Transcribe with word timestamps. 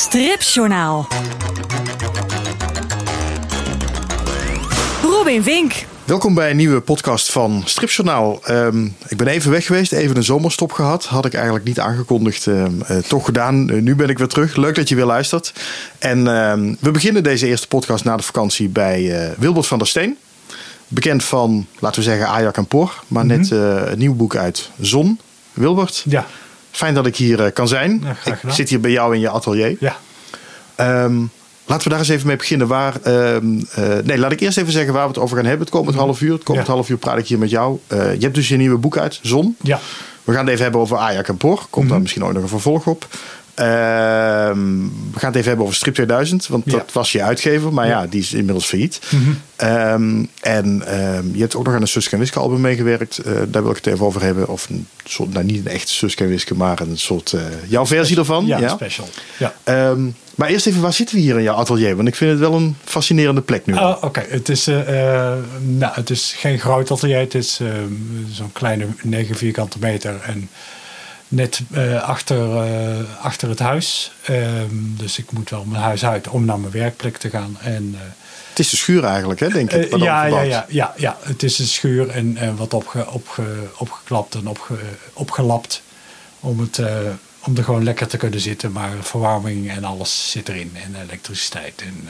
Stripjournaal. 0.00 1.06
Robin 5.02 5.42
Vink. 5.42 5.72
Welkom 6.04 6.34
bij 6.34 6.50
een 6.50 6.56
nieuwe 6.56 6.80
podcast 6.80 7.32
van 7.32 7.62
Stripjournaal. 7.64 8.40
Ehm, 8.44 8.84
ik 9.08 9.16
ben 9.16 9.26
even 9.26 9.50
weg 9.50 9.66
geweest, 9.66 9.92
even 9.92 10.16
een 10.16 10.22
zomerstop 10.22 10.72
gehad. 10.72 11.04
Had 11.04 11.24
ik 11.24 11.34
eigenlijk 11.34 11.64
niet 11.64 11.80
aangekondigd, 11.80 12.46
ehm, 12.46 12.82
eh, 12.82 12.96
toch 12.96 13.24
gedaan. 13.24 13.70
Eh, 13.70 13.80
nu 13.80 13.96
ben 13.96 14.08
ik 14.08 14.18
weer 14.18 14.26
terug. 14.28 14.56
Leuk 14.56 14.74
dat 14.74 14.88
je 14.88 14.94
weer 14.94 15.04
luistert. 15.04 15.52
En 15.98 16.26
ehm, 16.26 16.74
we 16.80 16.90
beginnen 16.90 17.22
deze 17.22 17.46
eerste 17.46 17.68
podcast 17.68 18.04
na 18.04 18.16
de 18.16 18.22
vakantie 18.22 18.68
bij 18.68 19.28
eh, 19.30 19.38
Wilbert 19.38 19.66
van 19.66 19.78
der 19.78 19.86
Steen. 19.86 20.16
Bekend 20.88 21.24
van, 21.24 21.66
laten 21.78 22.02
we 22.02 22.08
zeggen, 22.08 22.28
Ajax 22.28 22.58
en 22.58 22.66
Por. 22.66 23.02
Maar 23.08 23.26
net 23.26 23.52
eh, 23.52 23.90
een 23.90 23.98
nieuw 23.98 24.14
boek 24.14 24.36
uit, 24.36 24.70
Zon. 24.80 25.20
Wilbert, 25.52 26.04
Ja, 26.08 26.26
fijn 26.70 26.94
dat 26.94 27.06
ik 27.06 27.16
hier 27.16 27.44
eh, 27.44 27.52
kan 27.52 27.68
zijn. 27.68 28.04
Ja, 28.24 28.32
ik 28.32 28.52
zit 28.52 28.68
hier 28.68 28.80
bij 28.80 28.90
jou 28.90 29.14
in 29.14 29.20
je 29.20 29.28
atelier. 29.28 29.76
ja. 29.80 29.96
Ehm, 30.76 31.16
laten 31.66 31.84
we 31.84 31.90
daar 31.90 31.98
eens 31.98 32.08
even 32.08 32.26
mee 32.26 32.36
beginnen. 32.36 32.66
Waar, 32.66 32.94
ehm, 33.02 33.60
eh, 33.74 33.84
nee, 34.04 34.18
laat 34.18 34.32
ik 34.32 34.40
eerst 34.40 34.58
even 34.58 34.72
zeggen 34.72 34.92
waar 34.92 35.02
we 35.02 35.08
het 35.08 35.18
over 35.18 35.36
gaan 35.36 35.44
hebben. 35.46 35.66
Het 35.66 35.74
komend 35.76 35.96
half 35.96 36.20
uur. 36.20 36.32
Het 36.32 36.42
komend 36.42 36.66
Ja. 36.66 36.72
half 36.72 36.88
uur 36.88 36.96
praat 36.96 37.18
ik 37.18 37.26
hier 37.26 37.38
met 37.38 37.50
jou. 37.50 37.78
Eh, 37.86 38.14
je 38.14 38.20
hebt 38.20 38.34
dus 38.34 38.48
je 38.48 38.56
nieuwe 38.56 38.76
boek 38.78 38.96
uit, 38.98 39.18
Zon. 39.22 39.56
ja. 39.62 39.80
We 40.24 40.32
gaan 40.32 40.40
het 40.44 40.50
even 40.50 40.62
hebben 40.62 40.80
over 40.80 40.96
Ajax 40.96 41.28
en 41.28 41.36
Por. 41.36 41.56
Komt 41.70 41.84
Mhm. 41.84 41.88
daar 41.92 42.00
misschien 42.00 42.24
ook 42.24 42.32
nog 42.32 42.42
een 42.42 42.48
vervolg 42.48 42.86
op. 42.86 43.06
Ehm, 43.60 44.78
we 45.12 45.18
gaan 45.18 45.28
het 45.28 45.34
even 45.36 45.48
hebben 45.48 45.64
over 45.64 45.74
Strip 45.76 45.94
2000. 45.94 46.46
Want 46.46 46.62
Ja. 46.66 46.72
dat 46.72 46.92
was 46.92 47.12
je 47.12 47.22
uitgever. 47.22 47.72
Maar 47.72 47.86
ja, 47.86 48.00
Ja. 48.00 48.06
die 48.06 48.20
is 48.20 48.32
inmiddels 48.32 48.66
failliet. 48.66 49.00
Mhm. 49.10 49.30
Ehm, 49.56 50.24
en 50.40 50.82
ehm, 50.86 51.24
je 51.32 51.40
hebt 51.40 51.56
ook 51.56 51.64
nog 51.64 51.74
aan 51.74 51.80
een 51.80 51.88
Suske 51.88 52.12
en 52.12 52.18
Wiske 52.18 52.38
album 52.38 52.60
meegewerkt. 52.60 53.18
Eh, 53.18 53.32
daar 53.48 53.62
wil 53.62 53.70
ik 53.70 53.76
het 53.76 53.86
even 53.86 54.06
over 54.06 54.22
hebben. 54.22 54.48
Of 54.48 54.68
een 54.68 54.86
soort, 55.04 55.32
nou 55.32 55.44
niet 55.44 55.66
een 55.66 55.72
echte 55.72 55.92
Suske 55.92 56.22
en 56.24 56.28
Wiske, 56.30 56.54
maar 56.54 56.80
een 56.80 56.98
soort 56.98 57.32
eh, 57.32 57.40
jouw 57.68 57.86
versie 57.86 58.16
ervan. 58.16 58.46
Ja, 58.46 58.68
special. 58.68 59.08
Ja. 59.38 59.54
Maar 60.34 60.48
eerst 60.48 60.66
even, 60.66 60.80
waar 60.80 60.92
zitten 60.92 61.14
we 61.16 61.20
hier 61.22 61.36
in 61.36 61.42
jouw 61.42 61.54
atelier? 61.54 61.96
Want 61.96 62.08
ik 62.08 62.14
vind 62.14 62.30
het 62.30 62.40
wel 62.40 62.54
een 62.54 62.76
fascinerende 62.84 63.40
plek 63.40 63.66
nu. 63.66 63.74
Oh, 63.74 63.96
Oké, 64.00 64.24
het, 64.28 64.48
is, 64.48 64.66
eh, 64.66 65.32
nou, 65.60 65.92
het 65.94 66.10
is 66.10 66.34
geen 66.36 66.58
groot 66.58 66.90
atelier. 66.90 67.18
Het 67.18 67.34
is 67.34 67.60
zo'n 68.30 68.52
kleine 68.52 68.86
9 69.02 69.36
vierkante 69.36 69.76
meter. 69.80 70.20
En 70.26 70.48
net 71.30 71.60
eh, 71.70 72.02
achter, 72.02 72.56
eh, 72.56 73.24
achter 73.24 73.48
het 73.48 73.58
huis. 73.58 74.12
Ehm, 74.22 74.74
dus 74.96 75.18
ik 75.18 75.32
moet 75.32 75.50
wel 75.50 75.64
mijn 75.64 75.82
huis 75.82 76.04
uit 76.04 76.28
om 76.28 76.44
naar 76.44 76.58
mijn 76.58 76.72
werkplek 76.72 77.16
te 77.16 77.30
gaan. 77.30 77.56
En, 77.60 77.94
eh, 77.94 78.00
Het 78.48 78.58
is 78.58 78.68
de 78.68 78.76
schuur 78.76 79.04
eigenlijk, 79.04 79.40
hè, 79.40 79.48
denk 79.48 79.72
ik. 79.72 79.96
Ja, 79.96 80.24
ja, 80.24 80.40
ja, 80.40 80.66
ja, 80.68 80.94
ja, 80.96 81.16
het 81.22 81.42
is 81.42 81.58
een 81.58 81.66
schuur 81.66 82.08
en 82.08 82.56
wat 82.56 82.74
opge, 82.74 83.10
opge, 83.10 83.42
opgeklapt 83.76 84.34
en 84.34 84.48
opge, 84.48 84.74
opgelapt. 85.12 85.82
Om, 86.40 86.60
het, 86.60 86.80
om 87.40 87.56
er 87.56 87.64
gewoon 87.64 87.84
lekker 87.84 88.06
te 88.06 88.16
kunnen 88.16 88.40
zitten. 88.40 88.72
Maar 88.72 88.90
verwarming 89.00 89.70
en 89.70 89.84
alles 89.84 90.30
zit 90.30 90.48
erin. 90.48 90.76
En 90.84 91.02
elektriciteit. 91.02 91.82
En 91.82 92.08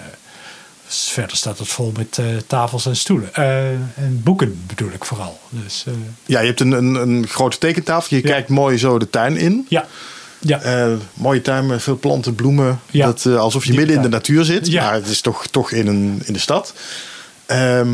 dus 0.90 1.08
verder 1.12 1.36
staat 1.36 1.58
het 1.58 1.68
vol 1.68 1.92
met 1.96 2.18
eh, 2.18 2.26
tafels 2.46 2.86
en 2.86 2.96
stoelen. 2.96 3.34
Eh, 3.34 3.70
en 3.72 4.20
boeken 4.24 4.62
bedoel 4.66 4.90
ik 4.92 5.04
vooral. 5.04 5.38
Dus 5.48 5.84
eh, 5.86 5.92
Ja, 6.26 6.40
je 6.40 6.46
hebt 6.46 6.60
een, 6.60 6.72
een, 6.72 6.94
een 6.94 7.26
grote 7.28 7.58
tekentafel. 7.58 8.16
Je 8.16 8.22
Ja. 8.22 8.28
kijkt 8.30 8.48
mooi 8.48 8.78
zo 8.78 8.98
de 8.98 9.10
tuin 9.10 9.36
in. 9.36 9.66
ja, 9.68 9.86
ja, 10.38 10.88
mooie 11.14 11.40
tuin 11.42 11.66
met 11.66 11.82
veel 11.82 11.98
planten, 11.98 12.34
bloemen. 12.34 12.80
Ja. 12.90 13.06
Dat, 13.06 13.26
alsof 13.26 13.64
je 13.64 13.72
midden 13.74 13.96
in 13.96 14.02
de 14.02 14.08
natuur 14.08 14.44
zit. 14.44 14.66
Ja. 14.66 14.82
Maar 14.84 14.94
het 14.94 15.06
is 15.06 15.20
toch, 15.20 15.46
toch 15.46 15.70
in, 15.72 15.86
een, 15.86 16.22
in 16.24 16.32
de 16.32 16.38
stad. 16.38 16.74
Ehm, 17.46 17.88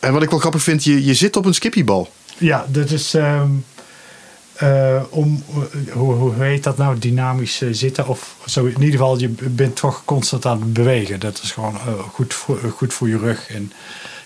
en 0.00 0.12
wat 0.12 0.22
ik 0.22 0.30
wel 0.30 0.38
grappig 0.38 0.62
vind, 0.62 0.84
je, 0.84 1.04
je 1.04 1.14
zit 1.14 1.36
op 1.36 1.44
een 1.44 1.54
skippiebal. 1.54 2.10
ja, 2.38 2.66
dat 2.68 2.90
is 2.90 3.14
ehm, 3.14 3.50
eh, 4.62 5.02
om, 5.10 5.44
eh, 5.48 5.92
hoe, 5.92 6.14
hoe 6.14 6.34
heet 6.34 6.62
dat 6.62 6.76
nou, 6.76 6.98
dynamisch 6.98 7.62
eh, 7.62 7.68
zitten 7.72 8.06
of 8.06 8.36
zo. 8.46 8.64
In 8.64 8.82
ieder 8.82 8.90
geval, 8.90 9.18
je 9.18 9.28
bent 9.28 9.76
toch 9.76 10.04
constant 10.04 10.46
aan 10.46 10.60
het 10.60 10.72
bewegen. 10.72 11.20
Dat 11.20 11.40
is 11.42 11.50
gewoon 11.50 11.78
goed, 12.10 12.34
voor, 12.34 12.58
goed 12.76 12.94
voor 12.94 13.08
je 13.08 13.18
rug 13.18 13.48
en 13.48 13.72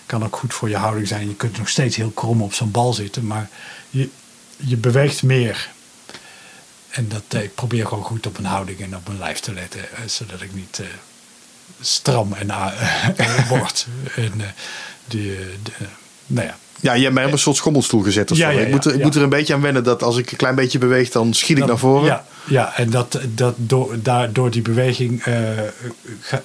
kan 0.05 0.23
ook 0.23 0.35
goed 0.35 0.53
voor 0.53 0.69
je 0.69 0.75
houding 0.75 1.07
zijn. 1.07 1.27
Je 1.27 1.35
kunt 1.35 1.57
nog 1.57 1.69
steeds 1.69 1.95
heel 1.95 2.09
krom 2.09 2.41
op 2.41 2.53
zo'n 2.53 2.71
bal 2.71 2.93
zitten, 2.93 3.27
maar 3.27 3.49
je, 3.89 4.09
je 4.57 4.77
beweegt 4.77 5.23
meer. 5.23 5.69
En 6.89 7.07
dat, 7.07 7.41
ik 7.41 7.55
probeer 7.55 7.87
gewoon 7.87 8.03
goed 8.03 8.27
op 8.27 8.39
mijn 8.39 8.53
houding 8.53 8.79
en 8.79 8.95
op 8.95 9.07
mijn 9.07 9.19
lijf 9.19 9.39
te 9.39 9.53
letten, 9.53 9.81
zodat 10.05 10.41
ik 10.41 10.53
niet 10.53 10.81
stram 11.81 12.33
en 12.33 12.47
uh, 12.47 13.49
word. 13.49 13.87
En, 14.15 14.33
die, 15.05 15.35
de, 15.63 15.71
nou 16.27 16.47
ja, 16.47 16.57
Ja, 16.81 16.93
je 16.93 17.01
hebt 17.01 17.13
mij 17.13 17.25
op 17.25 17.31
een 17.31 17.39
soort 17.39 17.55
schommelstoel 17.55 18.01
gezet. 18.01 18.31
Of 18.31 18.37
Ja, 18.37 18.51
zo. 18.51 18.57
ja, 18.59 18.65
ik 18.65 18.71
moet, 18.71 18.85
er- 18.85 18.93
ik 18.93 19.03
moet 19.03 19.15
er 19.15 19.21
een 19.21 19.29
beetje 19.29 19.53
aan 19.53 19.61
wennen 19.61 19.83
dat 19.83 20.03
als 20.03 20.17
ik 20.17 20.31
een 20.31 20.37
klein 20.37 20.55
beetje 20.55 20.77
beweeg, 20.77 21.09
dan 21.09 21.33
schiet 21.33 21.57
ik 21.57 21.65
naar 21.65 21.77
voren. 21.77 22.05
Ja, 22.05 22.25
ja 22.47 22.75
en 22.77 22.89
dat, 22.89 23.19
dat 23.35 23.53
door, 23.57 23.95
daar, 24.01 24.33
door 24.33 24.51
die 24.51 24.61
beweging 24.61 25.23
eh, 25.23 25.35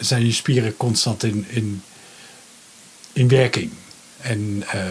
zijn 0.01 0.27
je 0.27 0.33
spieren 0.33 0.77
constant 0.77 1.23
in, 1.23 1.45
in, 1.49 1.83
in 3.13 3.29
werking. 3.29 3.71
En, 4.21 4.63
ehm, 4.71 4.87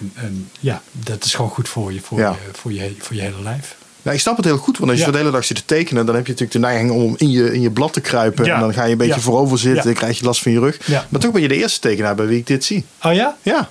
en, 0.00 0.12
en 0.14 0.50
ja, 0.60 0.82
dat 0.92 1.24
is 1.24 1.34
gewoon 1.34 1.50
goed 1.50 1.68
voor 1.68 1.92
je, 1.92 2.00
voor, 2.00 2.18
je, 2.18 2.32
voor, 2.52 2.72
je, 2.72 2.94
voor 2.98 3.16
je 3.16 3.22
hele 3.22 3.42
lijf. 3.42 3.76
Nou, 4.08 4.20
ik 4.20 4.26
snap 4.26 4.36
het 4.36 4.44
heel 4.44 4.56
goed, 4.58 4.78
want 4.78 4.90
als 4.90 5.00
je 5.00 5.06
Ja. 5.06 5.12
de 5.12 5.18
hele 5.18 5.30
dag 5.30 5.44
zit 5.44 5.56
te 5.56 5.64
tekenen, 5.64 6.06
dan 6.06 6.14
heb 6.14 6.26
je 6.26 6.32
natuurlijk 6.32 6.60
de 6.60 6.66
neiging 6.66 6.90
om 6.90 7.14
in 7.16 7.30
je, 7.30 7.52
in 7.54 7.60
je 7.60 7.70
blad 7.70 7.92
te 7.92 8.00
kruipen. 8.00 8.44
Ja. 8.44 8.54
En 8.54 8.60
dan 8.60 8.72
ga 8.74 8.84
je 8.84 8.92
een 8.92 8.98
beetje 8.98 9.20
voorover 9.20 9.58
zitten, 9.58 9.84
dan 9.84 9.94
krijg 9.94 10.18
je 10.18 10.24
last 10.24 10.42
van 10.42 10.52
je 10.52 10.58
rug. 10.58 10.88
Maar 11.08 11.20
toch 11.20 11.32
ben 11.32 11.42
je 11.42 11.48
de 11.48 11.56
eerste 11.56 11.80
tekenaar 11.80 12.14
bij 12.14 12.26
wie 12.26 12.38
ik 12.38 12.46
dit 12.46 12.64
zie. 12.64 12.84
Oh 13.02 13.12
ja? 13.14 13.36
Ja, 13.42 13.68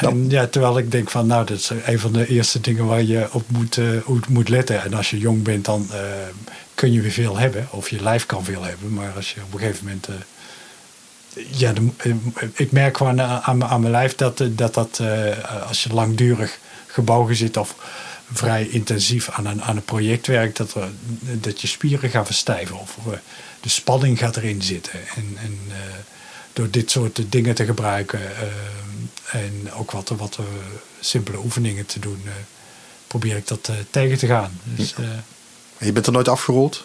En 0.00 0.30
ja, 0.30 0.46
terwijl 0.46 0.78
ik 0.78 0.90
denk 0.90 1.10
van, 1.10 1.26
nou, 1.26 1.46
dat 1.46 1.56
is 1.58 1.70
een 1.84 1.98
van 1.98 2.12
de 2.12 2.26
eerste 2.26 2.60
dingen 2.60 2.86
waar 2.86 3.02
je 3.02 3.26
op 3.32 3.42
moet, 3.46 3.78
op 4.04 4.28
moet 4.28 4.48
letten. 4.48 4.82
En 4.82 4.94
als 4.94 5.10
je 5.10 5.18
jong 5.18 5.42
bent, 5.42 5.64
dan 5.64 5.86
eh, 5.92 5.98
kun 6.74 6.92
je 6.92 7.00
weer 7.00 7.10
veel 7.10 7.36
hebben. 7.38 7.68
Of 7.70 7.88
je 7.90 8.02
lijf 8.02 8.26
kan 8.26 8.44
veel 8.44 8.62
hebben. 8.64 8.92
Maar 8.94 9.12
als 9.16 9.32
je 9.32 9.40
op 9.46 9.52
een 9.54 9.58
gegeven 9.60 9.84
moment... 9.84 10.06
eh, 10.08 10.14
ja, 11.50 11.72
de- 11.72 12.14
ik 12.54 12.72
merk 12.72 12.96
gewoon 12.96 13.20
aan, 13.20 13.40
aan 13.42 13.58
mijn- 13.58 13.70
aan 13.70 13.80
mijn 13.80 13.92
lijf 13.92 14.14
dat 14.14 14.38
dat, 14.38 14.74
dat 14.74 15.00
als 15.68 15.82
je 15.82 15.92
langdurig 15.94 16.58
gebogen 16.86 17.36
zit... 17.36 17.56
of 17.56 17.74
vrij 18.32 18.68
intensief 18.68 19.30
aan 19.30 19.46
een, 19.46 19.62
aan 19.62 19.76
een 19.76 19.84
project 19.84 20.26
werkt... 20.26 20.56
Dat, 20.56 20.74
er- 20.74 20.90
dat 21.20 21.60
je 21.60 21.66
spieren 21.66 22.10
gaan 22.10 22.26
verstijven. 22.26 22.78
Of 22.78 22.96
de 23.60 23.68
spanning 23.68 24.18
gaat 24.18 24.36
erin 24.36 24.62
zitten. 24.62 25.08
En, 25.16 25.36
en 25.42 25.58
eh, 25.68 25.76
door 26.52 26.70
dit 26.70 26.90
soort 26.90 27.20
dingen 27.28 27.54
te 27.54 27.64
gebruiken... 27.64 28.20
eh, 28.36 29.44
en 29.44 29.72
ook 29.72 29.90
wat, 29.90 30.08
wat 30.08 30.36
eh, 30.38 30.44
simpele 31.00 31.38
oefeningen 31.38 31.86
te 31.86 31.98
doen... 31.98 32.22
probeer 33.06 33.36
ik 33.36 33.46
dat 33.48 33.70
tegen 33.90 34.18
te 34.18 34.26
gaan. 34.26 34.60
Dus, 34.64 34.94
je 35.78 35.92
bent 35.92 36.06
er 36.06 36.12
nooit 36.12 36.28
afgerold? 36.28 36.84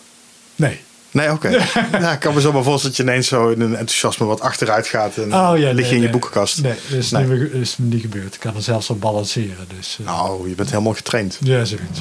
nee. 0.55 0.79
Nee, 1.15 1.31
oké. 1.31 1.49
ja, 1.91 2.11
ik 2.11 2.19
kan 2.19 2.33
me 2.33 2.41
zo 2.41 2.51
maar 2.51 2.63
voorstellen 2.63 2.95
dat 2.95 3.05
je 3.05 3.11
ineens 3.11 3.27
zo 3.27 3.49
in 3.49 3.61
een 3.61 3.75
enthousiasme 3.75 4.25
wat 4.25 4.41
achteruit 4.41 4.87
gaat 4.87 5.17
en 5.17 5.33
Oh, 5.35 5.57
ja, 5.57 5.71
lig 5.71 5.75
je 5.75 5.81
nee, 5.81 5.95
in 5.95 6.01
je 6.01 6.09
boekenkast. 6.09 6.61
Nee, 6.61 6.73
dat 6.89 6.97
is, 6.97 7.11
Nee. 7.11 7.25
Niet, 7.25 7.51
is 7.51 7.75
niet 7.77 8.01
gebeurd. 8.01 8.33
Ik 8.33 8.39
kan 8.39 8.55
er 8.55 8.61
zelfs 8.61 8.89
op 8.89 9.01
balanceren. 9.01 9.67
Dus, 9.77 9.97
eh, 9.99 10.05
Nou, 10.05 10.49
je 10.49 10.55
bent 10.55 10.69
helemaal 10.71 10.93
getraind. 10.93 11.37
Ja, 11.41 11.65
zoiets. 11.65 11.99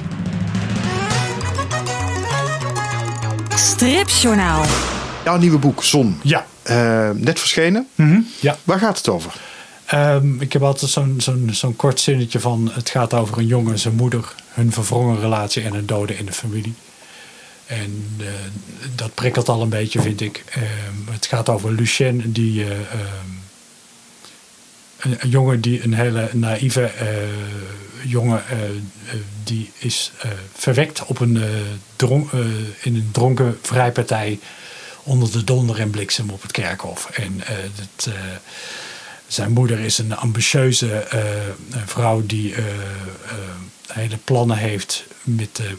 Stripjournaal. 3.57 4.65
Jouw 5.25 5.37
nieuwe 5.37 5.59
boek, 5.59 5.85
Zon, 5.85 6.21
Ja. 6.23 6.47
eh, 6.63 7.11
net 7.15 7.39
verschenen. 7.39 7.87
ja. 8.41 8.57
Waar 8.65 8.79
gaat 8.79 8.97
het 8.97 9.09
over? 9.09 9.33
Ehm, 9.85 10.41
ik 10.41 10.53
heb 10.53 10.63
altijd 10.63 10.91
zo'n 10.91 11.15
zo'n 11.19 11.49
zo'n 11.53 11.77
kort 11.77 12.01
zinnetje 12.01 12.41
van... 12.41 12.71
het 12.73 12.91
gaat 12.91 13.15
over 13.15 13.39
een 13.39 13.47
jongen 13.47 13.73
en 13.73 13.79
zijn 13.79 13.95
moeder... 13.95 14.35
hun 14.49 14.73
verwrongen 14.73 15.21
relatie 15.21 15.63
en 15.63 15.75
een 15.75 15.87
dode 15.87 16.17
in 16.17 16.27
de 16.27 16.33
familie. 16.33 16.75
En 17.67 18.17
eh, 18.19 18.27
dat 18.95 19.15
prikkelt 19.15 19.49
al 19.49 19.63
een 19.63 19.69
beetje, 19.69 20.01
vind 20.01 20.21
ik. 20.21 20.45
Ehm, 20.51 21.13
het 21.13 21.27
gaat 21.27 21.49
over 21.49 21.73
Lucien, 21.73 22.33
die... 22.33 22.65
eh, 22.65 22.71
ehm, 22.71 23.33
een, 24.99 25.17
een 25.19 25.29
jongen 25.29 25.61
die 25.61 25.83
een 25.85 25.95
hele 25.95 26.29
naïeve 26.33 26.83
eh, 26.85 27.07
jongen... 28.05 28.43
die 29.45 29.73
is 29.79 30.13
verwekt 30.53 31.05
op 31.05 31.21
een, 31.21 31.43
dron- 31.97 32.31
in 32.81 32.95
een 32.95 33.09
dronken 33.13 33.59
vrijpartij... 33.63 34.39
onder 35.03 35.33
de 35.33 35.45
donder 35.45 35.81
en 35.81 35.91
bliksem 35.91 36.31
op 36.31 36.43
het 36.43 36.53
kerkhof. 36.53 37.11
En 37.11 37.41
zijn 39.27 39.53
moeder 39.53 39.79
is 39.79 39.99
een 39.99 40.17
ambitieuze 40.17 41.07
vrouw 41.85 42.23
die 42.27 42.55
hele 43.87 44.17
plannen 44.25 44.57
heeft 44.57 45.05
met 45.23 45.57
de 45.57 45.77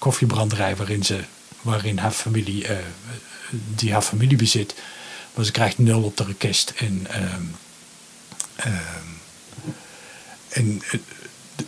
koffiebranderij 0.00 0.76
waarin, 0.76 1.04
ze, 1.04 1.20
waarin 1.62 1.98
haar 1.98 2.10
familie, 2.10 2.66
eh, 2.66 2.76
die 3.50 3.92
haar 3.92 4.02
familie 4.02 4.36
bezit. 4.36 4.74
Maar 5.34 5.44
ze 5.44 5.52
krijgt 5.52 5.78
nul 5.78 6.02
op 6.02 6.16
de 6.16 6.24
request. 6.24 6.72
En, 6.76 7.06
ehm, 7.10 7.42
ehm, 8.56 9.08
en 10.48 10.82
eh, 10.90 11.00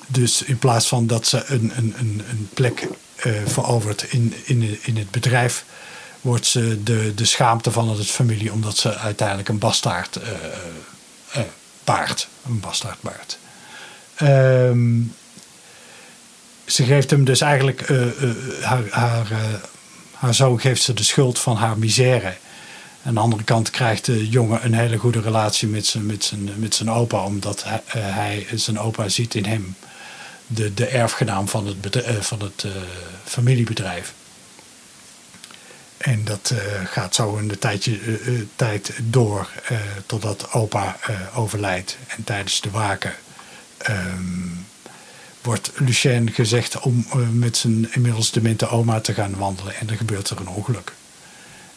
dus 0.07 0.43
in 0.43 0.59
plaats 0.59 0.89
van 0.89 1.07
dat 1.07 1.27
ze 1.27 1.45
een, 1.47 1.73
een, 1.77 1.95
een, 1.99 2.23
een 2.31 2.49
plek 2.55 2.89
eh, 3.17 3.33
verovert 3.47 4.03
in, 4.03 4.35
in, 4.45 4.79
in 4.83 4.97
het 4.97 5.11
bedrijf, 5.11 5.65
wordt 6.21 6.47
ze 6.47 6.83
de, 6.83 7.13
de 7.15 7.25
schaamte 7.25 7.71
van 7.71 7.89
het 7.89 8.11
familie, 8.11 8.53
omdat 8.53 8.77
ze 8.77 8.97
uiteindelijk 8.97 9.49
een 9.49 9.59
bastaard 9.59 10.17
eh, 10.17 10.31
eh, 11.33 11.43
paard, 11.85 12.29
een 12.47 12.61
bastaardpaard. 12.61 13.39
Ehm, 14.15 15.01
ze 16.65 16.85
geeft 16.85 17.11
hem 17.11 17.25
dus 17.25 17.41
eigenlijk 17.41 17.81
eh, 17.81 18.07
eh, 18.07 18.31
haar, 18.61 18.85
haar, 18.91 19.31
eh, 19.31 19.39
haar 20.13 20.35
zoon 20.35 20.61
geeft 20.61 20.83
ze 20.83 20.95
de 20.95 21.05
schuld 21.05 21.39
van 21.39 21.57
haar 21.57 21.79
misère. 21.79 22.35
Aan 23.05 23.15
de 23.15 23.21
andere 23.21 23.45
kant 23.45 23.71
krijgt 23.71 24.05
de 24.05 24.29
jongen 24.29 24.65
een 24.65 24.75
hele 24.75 24.97
goede 24.97 25.21
relatie 25.21 25.69
met 25.69 25.87
zijn, 25.87 26.07
met 26.07 26.25
zijn, 26.25 26.51
met 26.57 26.75
zijn 26.75 26.91
opa, 26.91 27.25
omdat 27.25 27.65
hij, 27.87 28.47
zijn 28.55 28.79
opa 28.79 29.09
ziet 29.09 29.35
in 29.35 29.45
hem 29.45 29.75
de, 30.47 30.75
de 30.75 30.87
erfgenaam 30.87 31.49
van 31.49 31.67
het, 31.67 32.05
van 32.21 32.41
het 32.41 32.67
familiebedrijf. 33.25 34.13
En 35.97 36.25
dat 36.25 36.55
gaat 36.85 37.15
zo 37.15 37.37
een 37.37 37.59
tijdje, 37.59 37.99
tijd 38.57 38.93
door 39.03 39.49
totdat 40.07 40.53
opa 40.53 40.97
overlijdt. 41.35 41.97
En 42.07 42.25
tijdens 42.25 42.61
de 42.61 42.71
waken 42.71 43.15
um, 43.89 44.62
wordt 45.43 45.71
Lucien 45.75 46.31
gezegd 46.31 46.81
om 46.81 47.07
met 47.33 47.57
zijn 47.57 47.89
inmiddels 47.93 48.31
demente 48.31 48.69
oma 48.69 49.01
te 49.01 49.15
gaan 49.15 49.37
wandelen. 49.37 49.75
En 49.75 49.87
dan 49.87 49.97
gebeurt 49.97 50.31
er 50.31 50.41
een 50.41 50.49
ongeluk. 50.49 50.93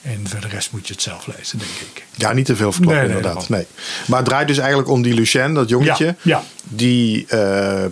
En 0.05 0.27
voor 0.27 0.39
de 0.39 0.47
rest 0.47 0.71
moet 0.71 0.87
je 0.87 0.93
het 0.93 1.01
zelf 1.01 1.27
lezen, 1.37 1.57
denk 1.57 1.71
ik. 1.71 2.05
Ja, 2.15 2.33
niet 2.33 2.45
te 2.45 2.55
veel 2.55 2.71
verklappen, 2.71 3.07
nee, 3.07 3.15
inderdaad. 3.15 3.49
Nee. 3.49 3.65
Maar 4.07 4.17
het 4.17 4.27
draait 4.27 4.47
dus 4.47 4.57
eigenlijk 4.57 4.89
om 4.89 5.01
die 5.01 5.13
Lucien, 5.13 5.53
dat 5.53 5.69
jongetje. 5.69 6.05
Ja, 6.05 6.15
ja. 6.21 6.43
Die 6.63 7.25
uh, 7.33 7.83
uh, 7.83 7.87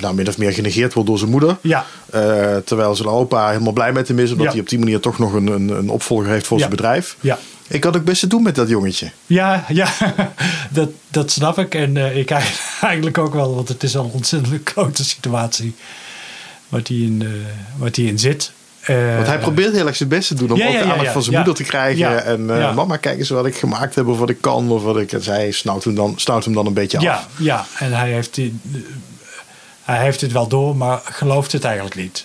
nou, 0.00 0.14
min 0.14 0.28
of 0.28 0.38
meer 0.38 0.52
genegeerd 0.52 0.92
wordt 0.92 1.08
door 1.08 1.18
zijn 1.18 1.30
moeder. 1.30 1.56
Ja. 1.60 1.86
Uh, 2.14 2.56
terwijl 2.56 2.94
zijn 2.94 3.08
opa 3.08 3.48
helemaal 3.48 3.72
blij 3.72 3.92
met 3.92 4.08
hem 4.08 4.18
is. 4.18 4.30
Omdat 4.30 4.52
hij 4.52 4.60
op 4.60 4.68
die 4.68 4.78
manier 4.78 5.00
toch 5.00 5.18
nog 5.18 5.32
een, 5.32 5.46
een, 5.46 5.68
een 5.68 5.88
opvolger 5.88 6.28
heeft 6.28 6.46
voor 6.46 6.58
zijn 6.58 6.70
bedrijf. 6.70 7.16
Ja. 7.20 7.38
Ik 7.68 7.84
had 7.84 7.96
ook 7.96 8.04
best 8.04 8.20
te 8.20 8.26
doen 8.26 8.42
met 8.42 8.54
dat 8.54 8.68
jongetje. 8.68 9.10
Ja, 9.26 9.64
ja 9.68 9.88
dat, 10.70 10.88
dat 11.08 11.30
snap 11.30 11.58
ik. 11.58 11.74
En 11.74 12.16
ik 12.16 12.30
eigenlijk 12.80 13.18
ook 13.18 13.34
wel. 13.34 13.54
Want 13.54 13.68
het 13.68 13.82
is 13.82 13.96
al 13.96 14.04
een 14.04 14.10
ontzettend 14.10 14.62
klote 14.72 15.04
situatie. 15.04 15.74
Wat 16.68 16.88
hij 16.88 16.96
in, 16.96 17.44
wat 17.76 17.96
hij 17.96 18.04
in 18.04 18.18
zit. 18.18 18.52
Uh, 18.90 19.14
Want 19.14 19.26
hij 19.26 19.38
probeert 19.38 19.72
heel 19.72 19.86
erg 19.86 19.96
zijn 19.96 20.08
best 20.08 20.28
te 20.28 20.34
doen 20.34 20.50
om 20.50 20.58
ja, 20.58 20.66
ook 20.66 20.72
ja, 20.72 20.78
de 20.78 20.84
aandacht 20.84 21.04
ja, 21.04 21.12
van 21.12 21.22
zijn 21.22 21.34
ja. 21.34 21.42
moeder 21.42 21.64
te 21.64 21.70
krijgen. 21.70 21.98
Ja, 21.98 22.20
En 22.20 22.40
uh, 22.40 22.58
ja. 22.58 22.72
mama, 22.72 22.96
kijk 22.96 23.18
eens 23.18 23.28
wat 23.28 23.46
ik 23.46 23.56
gemaakt 23.56 23.94
heb 23.94 24.06
of 24.06 24.18
wat 24.18 24.30
ik 24.30 24.40
kan. 24.40 24.70
Of 24.70 24.82
wat 24.82 24.96
ik, 24.96 25.12
en 25.12 25.22
zij 25.22 25.50
snauwt 25.50 25.84
hem 25.84 25.94
dan, 25.94 26.14
snauwt 26.16 26.44
hem 26.44 26.54
dan 26.54 26.66
een 26.66 26.72
beetje 26.72 27.00
ja, 27.00 27.14
af. 27.14 27.28
Ja, 27.38 27.66
en 27.78 27.92
hij 27.92 28.10
heeft, 28.10 28.34
die, 28.34 28.60
hij 29.82 30.02
heeft 30.02 30.20
het 30.20 30.32
wel 30.32 30.48
door, 30.48 30.76
maar 30.76 31.00
gelooft 31.04 31.52
het 31.52 31.64
eigenlijk 31.64 31.96
niet. 31.96 32.24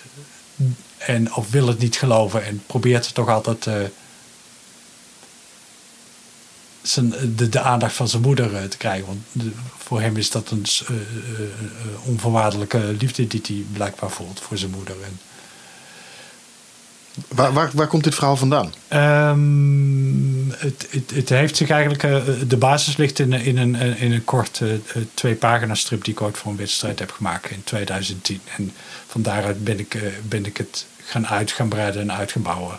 En, 0.98 1.34
of 1.34 1.50
wil 1.50 1.66
het 1.66 1.78
niet 1.78 1.96
geloven 1.96 2.44
en 2.44 2.62
probeert 2.66 3.04
het 3.04 3.14
toch 3.14 3.28
altijd 3.28 3.66
uh, 3.66 3.74
zijn, 6.82 7.14
de, 7.36 7.48
de 7.48 7.60
aandacht 7.60 7.94
van 7.94 8.08
zijn 8.08 8.22
moeder 8.22 8.68
te 8.68 8.76
krijgen. 8.76 9.06
Want 9.06 9.20
de, 9.32 9.50
voor 9.78 10.00
hem 10.00 10.16
is 10.16 10.30
dat 10.30 10.50
een 10.50 10.66
onvoorwaardelijke 12.04 12.96
liefde 12.98 13.26
die 13.26 13.40
hij 13.46 13.64
blijkbaar 13.72 14.10
voelt 14.10 14.40
voor 14.40 14.58
zijn 14.58 14.70
moeder. 14.70 14.94
En, 15.04 15.20
Waar, 17.28 17.52
waar, 17.52 17.70
waar, 17.72 17.86
komt 17.86 18.04
dit 18.04 18.14
verhaal 18.14 18.36
vandaan? 18.36 18.72
Um, 18.92 20.54
het, 20.56 20.86
het, 20.90 21.10
het, 21.14 21.28
heeft 21.28 21.56
zich 21.56 21.70
eigenlijk. 21.70 22.02
Uh, 22.02 22.48
de 22.48 22.56
basis 22.56 22.96
ligt 22.96 23.18
in, 23.18 23.32
in, 23.32 23.56
een, 23.56 23.74
in 23.74 24.12
een 24.12 24.24
kort 24.24 24.60
uh, 24.60 24.72
twee 25.14 25.34
pagina 25.34 25.74
strip 25.74 26.04
die 26.04 26.12
ik 26.12 26.20
ooit 26.20 26.38
voor 26.38 26.50
een 26.50 26.56
wedstrijd 26.56 26.98
heb 26.98 27.10
gemaakt 27.10 27.50
in 27.50 27.64
2010. 27.64 28.40
En 28.56 28.72
van 29.06 29.22
daaruit 29.22 29.64
ben 29.64 29.78
ik, 29.78 29.98
ben 30.28 30.46
ik 30.46 30.56
het 30.56 30.86
gaan 31.04 31.26
uit 31.26 31.52
gaan 31.52 31.68
breiden 31.68 32.02
en 32.02 32.12
uit 32.12 32.32
gaan 32.32 32.42
bouwen. 32.42 32.78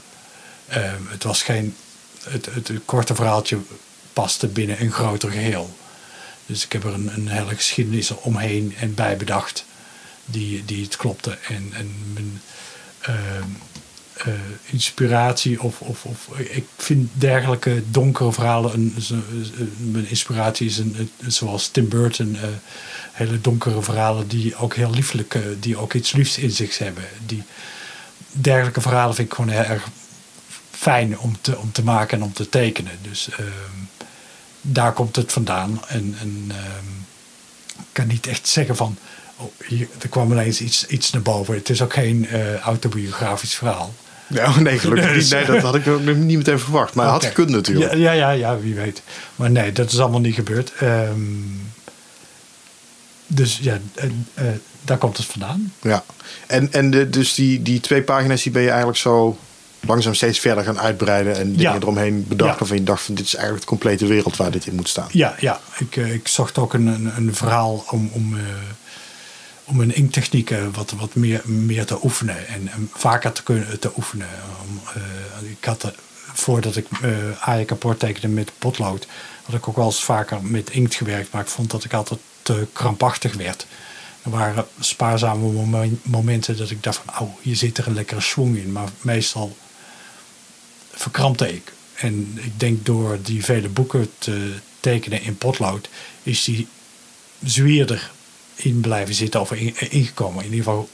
Um, 0.76 1.08
het 1.10 1.24
was 1.24 1.44
geen. 1.44 1.76
Het, 2.24 2.46
het, 2.46 2.72
korte 2.86 3.16
verhaaltje 3.16 3.58
paste 4.14 4.48
binnen 4.48 4.82
een 4.82 4.92
groter 4.92 5.32
geheel. 5.32 5.78
Dus 6.46 6.66
ik 6.66 6.72
heb 6.72 6.84
er 6.84 6.94
een, 6.94 7.12
een 7.16 7.28
hele 7.28 7.56
geschiedenis 7.56 8.12
omheen 8.12 8.76
en 8.80 8.94
bij 8.94 9.18
bedacht 9.18 9.66
die, 10.26 10.66
die 10.66 10.84
het 10.84 10.96
klopte. 10.96 11.38
En, 11.48 11.72
en 11.74 11.96
mijn. 12.14 12.42
Uh, 14.28 14.34
inspiratie 14.66 15.62
of, 15.62 15.82
of, 15.82 16.06
of 16.06 16.28
ik 16.38 16.66
vind 16.78 17.10
dergelijke 17.14 17.84
donkere 17.92 18.32
verhalen 18.32 18.74
een, 18.74 18.96
mijn 19.78 20.10
inspiratie 20.10 20.68
is 20.68 20.78
een, 20.78 21.10
zoals 21.28 21.68
Tim 21.68 21.90
Burton 21.90 22.36
uh, 22.36 22.42
hele 23.12 23.42
donkere 23.42 23.82
verhalen 23.82 24.28
die 24.28 24.56
ook 24.56 24.76
heel 24.76 24.92
lieflijk 24.92 25.34
uh, 25.34 25.42
die 25.60 25.78
ook 25.78 25.94
iets 25.94 26.12
liefs 26.12 26.38
in 26.38 26.52
zich 26.52 26.78
hebben. 26.78 27.04
Die 27.26 27.44
dergelijke 28.32 28.82
verhalen 28.82 29.16
vind 29.16 29.28
ik 29.28 29.34
gewoon 29.34 29.52
heel 29.52 29.64
erg 29.64 29.88
fijn 30.72 31.20
om 31.20 31.38
te, 31.42 31.58
om 31.58 31.72
te 31.72 31.84
maken 31.84 32.18
en 32.18 32.24
om 32.24 32.34
te 32.34 32.50
tekenen. 32.50 32.98
Dus 33.02 33.30
daar 34.62 34.94
komt 34.94 35.16
het 35.16 35.32
vandaan. 35.32 35.82
En, 35.88 36.16
en 36.20 36.52
ik 37.78 37.86
kan 37.92 38.08
niet 38.08 38.28
echt 38.28 38.48
zeggen 38.48 38.76
van 38.76 38.98
oh, 39.42 39.68
hier, 39.68 39.88
er 40.02 40.10
kwam 40.10 40.32
ineens 40.32 40.62
iets, 40.62 40.86
iets 40.88 41.12
naar 41.12 41.22
boven 41.22 41.54
het 41.54 41.70
is 41.70 41.82
ook 41.82 41.94
geen 41.94 42.28
autobiografisch 42.64 43.56
verhaal 43.56 43.94
ja, 44.34 44.60
nee, 44.60 44.80
gelukkig 44.80 45.16
niet. 45.16 45.30
Nee, 45.30 45.46
dat 45.46 45.62
had 45.62 45.76
ik 45.76 45.88
ook 45.88 46.02
niet 46.02 46.38
meteen 46.38 46.60
verwacht. 46.60 46.94
Maar 46.94 47.06
okay. 47.06 47.18
had 47.18 47.26
gekund 47.26 47.50
natuurlijk. 47.50 47.94
Ja, 47.94 47.98
ja, 47.98 48.12
ja, 48.12 48.30
ja, 48.30 48.60
wie 48.60 48.76
weet. 48.76 49.02
Maar 49.36 49.52
nee, 49.52 49.72
dat 49.72 49.92
is 49.92 50.00
allemaal 50.00 50.20
niet 50.20 50.36
gebeurd. 50.36 50.74
Um, 50.82 51.62
dus 53.28 53.60
ja, 53.62 53.78
uh, 53.96 54.04
uh, 54.04 54.52
daar 54.82 54.98
komt 54.98 55.18
het 55.18 55.26
vandaan. 55.26 55.74
Ja, 55.82 56.04
en, 56.48 56.74
en 56.74 56.92
de, 56.92 57.10
dus 57.10 57.34
die, 57.34 57.62
die 57.62 57.80
twee 57.80 58.02
pagina's 58.02 58.44
die 58.44 58.52
ben 58.52 58.62
je 58.62 58.68
eigenlijk 58.68 58.98
zo 58.98 59.38
langzaam 59.80 60.14
steeds 60.14 60.40
verder 60.40 60.64
gaan 60.64 60.80
uitbreiden 60.80 61.36
en 61.36 61.56
dingen 61.56 61.74
Ja. 61.74 61.76
eromheen 61.76 62.26
bedacht. 62.28 62.52
Ja. 62.52 62.58
Waarvan 62.58 62.78
je 62.78 62.84
dacht 62.84 63.04
van 63.04 63.16
dit 63.16 63.26
is 63.26 63.34
eigenlijk 63.34 63.64
de 63.64 63.70
complete 63.70 64.06
wereld 64.06 64.38
waar 64.38 64.52
dit 64.52 64.66
in 64.66 64.76
moet 64.76 64.90
staan. 64.90 65.08
Ja, 65.12 65.36
ja. 65.40 65.60
Ik, 65.78 65.96
uh, 65.96 66.14
ik 66.14 66.28
zocht 66.28 66.58
ook 66.58 66.74
een, 66.74 66.88
een, 66.88 67.12
een 67.18 67.36
verhaal 67.36 67.84
om, 67.90 68.10
om, 68.14 68.34
uh, 68.34 68.42
om 69.72 69.80
een 69.80 69.96
inktechniek 69.96 70.50
uh, 70.50 70.64
wat, 70.74 70.92
wat 70.92 71.16
meer, 71.16 71.42
meer 71.46 71.86
te 71.86 72.04
oefenen 72.04 72.48
en, 72.48 72.70
vaker 72.94 73.32
te 73.32 73.44
kunnen 73.44 73.80
te 73.80 73.92
oefenen. 73.98 74.28
Om, 74.68 74.82
uh, 75.44 75.52
ik 75.52 75.66
had, 75.66 75.84
er- 75.84 75.96
voordat 76.34 76.76
ik 76.76 76.88
uh, 77.04 77.12
aaien 77.40 77.66
kapot 77.66 78.00
tekende 78.00 78.28
met 78.28 78.52
potlood, 78.58 79.08
had 79.44 79.56
ik 79.56 79.68
ook 79.68 79.76
wel 79.76 79.86
eens 79.86 80.04
vaker 80.04 80.44
met 80.44 80.70
inkt 80.70 80.96
gewerkt, 80.96 81.32
maar 81.32 81.42
ik 81.42 81.48
vond 81.48 81.72
dat 81.72 81.84
ik 81.84 81.94
altijd 81.94 82.20
te 82.42 82.68
krampachtig 82.74 83.34
werd. 83.34 83.66
Er 84.24 84.30
waren 84.30 84.66
spaarzame 84.80 85.52
momen- 85.52 86.00
momenten 86.04 86.58
dat 86.58 86.70
ik 86.70 86.84
dacht 86.84 87.02
van, 87.06 87.28
oh, 87.28 87.34
hier 87.42 87.56
zit 87.56 87.78
er 87.78 87.88
een 87.88 87.94
lekkere 87.94 88.22
swing 88.22 88.58
in, 88.58 88.72
maar 88.72 88.90
meestal 89.02 89.58
verkrampte 90.92 91.54
ik. 91.54 91.72
En 91.96 92.38
ik 92.42 92.60
denk 92.60 92.86
door 92.86 93.20
die 93.22 93.46
vele 93.46 93.70
boeken 93.70 94.10
te 94.18 94.54
tekenen 94.80 95.22
in 95.24 95.38
potlood, 95.38 95.90
is 96.24 96.44
die 96.44 96.68
zwierder 97.44 98.12
in 98.64 98.82
blijven 98.82 99.16
zitten 99.16 99.42
of 99.42 99.52
in, 99.52 99.92
ingekomen. 99.92 100.46
In 100.46 100.50
ieder 100.50 100.66
geval 100.66 100.90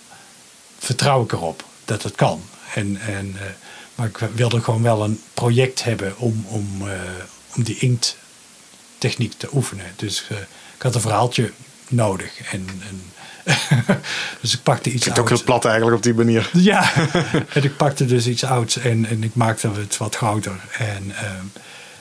vertrouw 0.79 1.23
ik 1.23 1.31
erop 1.31 1.63
dat 1.85 2.03
het 2.03 2.15
kan. 2.15 2.41
En, 2.73 2.97
en, 3.01 3.27
uh, 3.35 3.41
maar 3.95 4.07
ik 4.07 4.17
wilde 4.17 4.61
gewoon 4.61 4.81
wel 4.81 5.03
een 5.03 5.21
project 5.33 5.83
hebben 5.83 6.17
om, 6.17 6.45
om, 6.47 6.67
uh, 6.81 6.91
om 7.55 7.63
die 7.63 7.77
inkttechniek 7.79 9.33
te 9.37 9.49
oefenen. 9.53 9.85
Dus 9.95 10.25
uh, 10.31 10.37
ik 10.75 10.81
had 10.81 10.95
een 10.95 11.01
verhaaltje 11.01 11.51
nodig. 11.87 12.51
En, 12.51 12.67
en 12.89 13.01
dus 14.41 14.53
ik 14.53 14.63
pakte 14.63 14.91
iets 14.91 15.05
Het 15.05 15.19
ook 15.19 15.29
heel 15.29 15.43
plat 15.43 15.65
eigenlijk 15.65 15.97
op 15.97 16.03
die 16.03 16.13
manier. 16.13 16.49
Ja, 16.53 16.93
en 17.53 17.63
ik 17.63 17.77
pakte 17.77 18.05
dus 18.05 18.27
iets 18.27 18.43
ouds 18.43 18.77
en, 18.77 19.05
en 19.05 19.23
ik 19.23 19.35
maakte 19.35 19.69
het 19.71 19.97
wat 19.97 20.15
groter. 20.15 20.59
En 20.77 21.05
uh, 21.05 21.31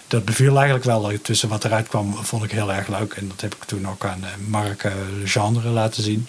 dat 0.06 0.24
beviel 0.24 0.56
eigenlijk 0.56 0.84
wel. 0.84 1.12
Tussen 1.22 1.48
wat 1.48 1.64
eruit 1.64 1.88
kwam 1.88 2.24
vond 2.24 2.44
ik 2.44 2.50
heel 2.50 2.72
erg 2.72 2.88
leuk. 2.88 3.12
En 3.12 3.28
dat 3.28 3.40
heb 3.40 3.54
ik 3.54 3.64
toen 3.64 3.88
ook 3.88 4.04
aan 4.04 4.20
uh, 4.20 4.48
Mark 4.48 4.84
uh, 4.84 4.92
Legendre 5.18 5.68
laten 5.68 6.02
zien. 6.02 6.28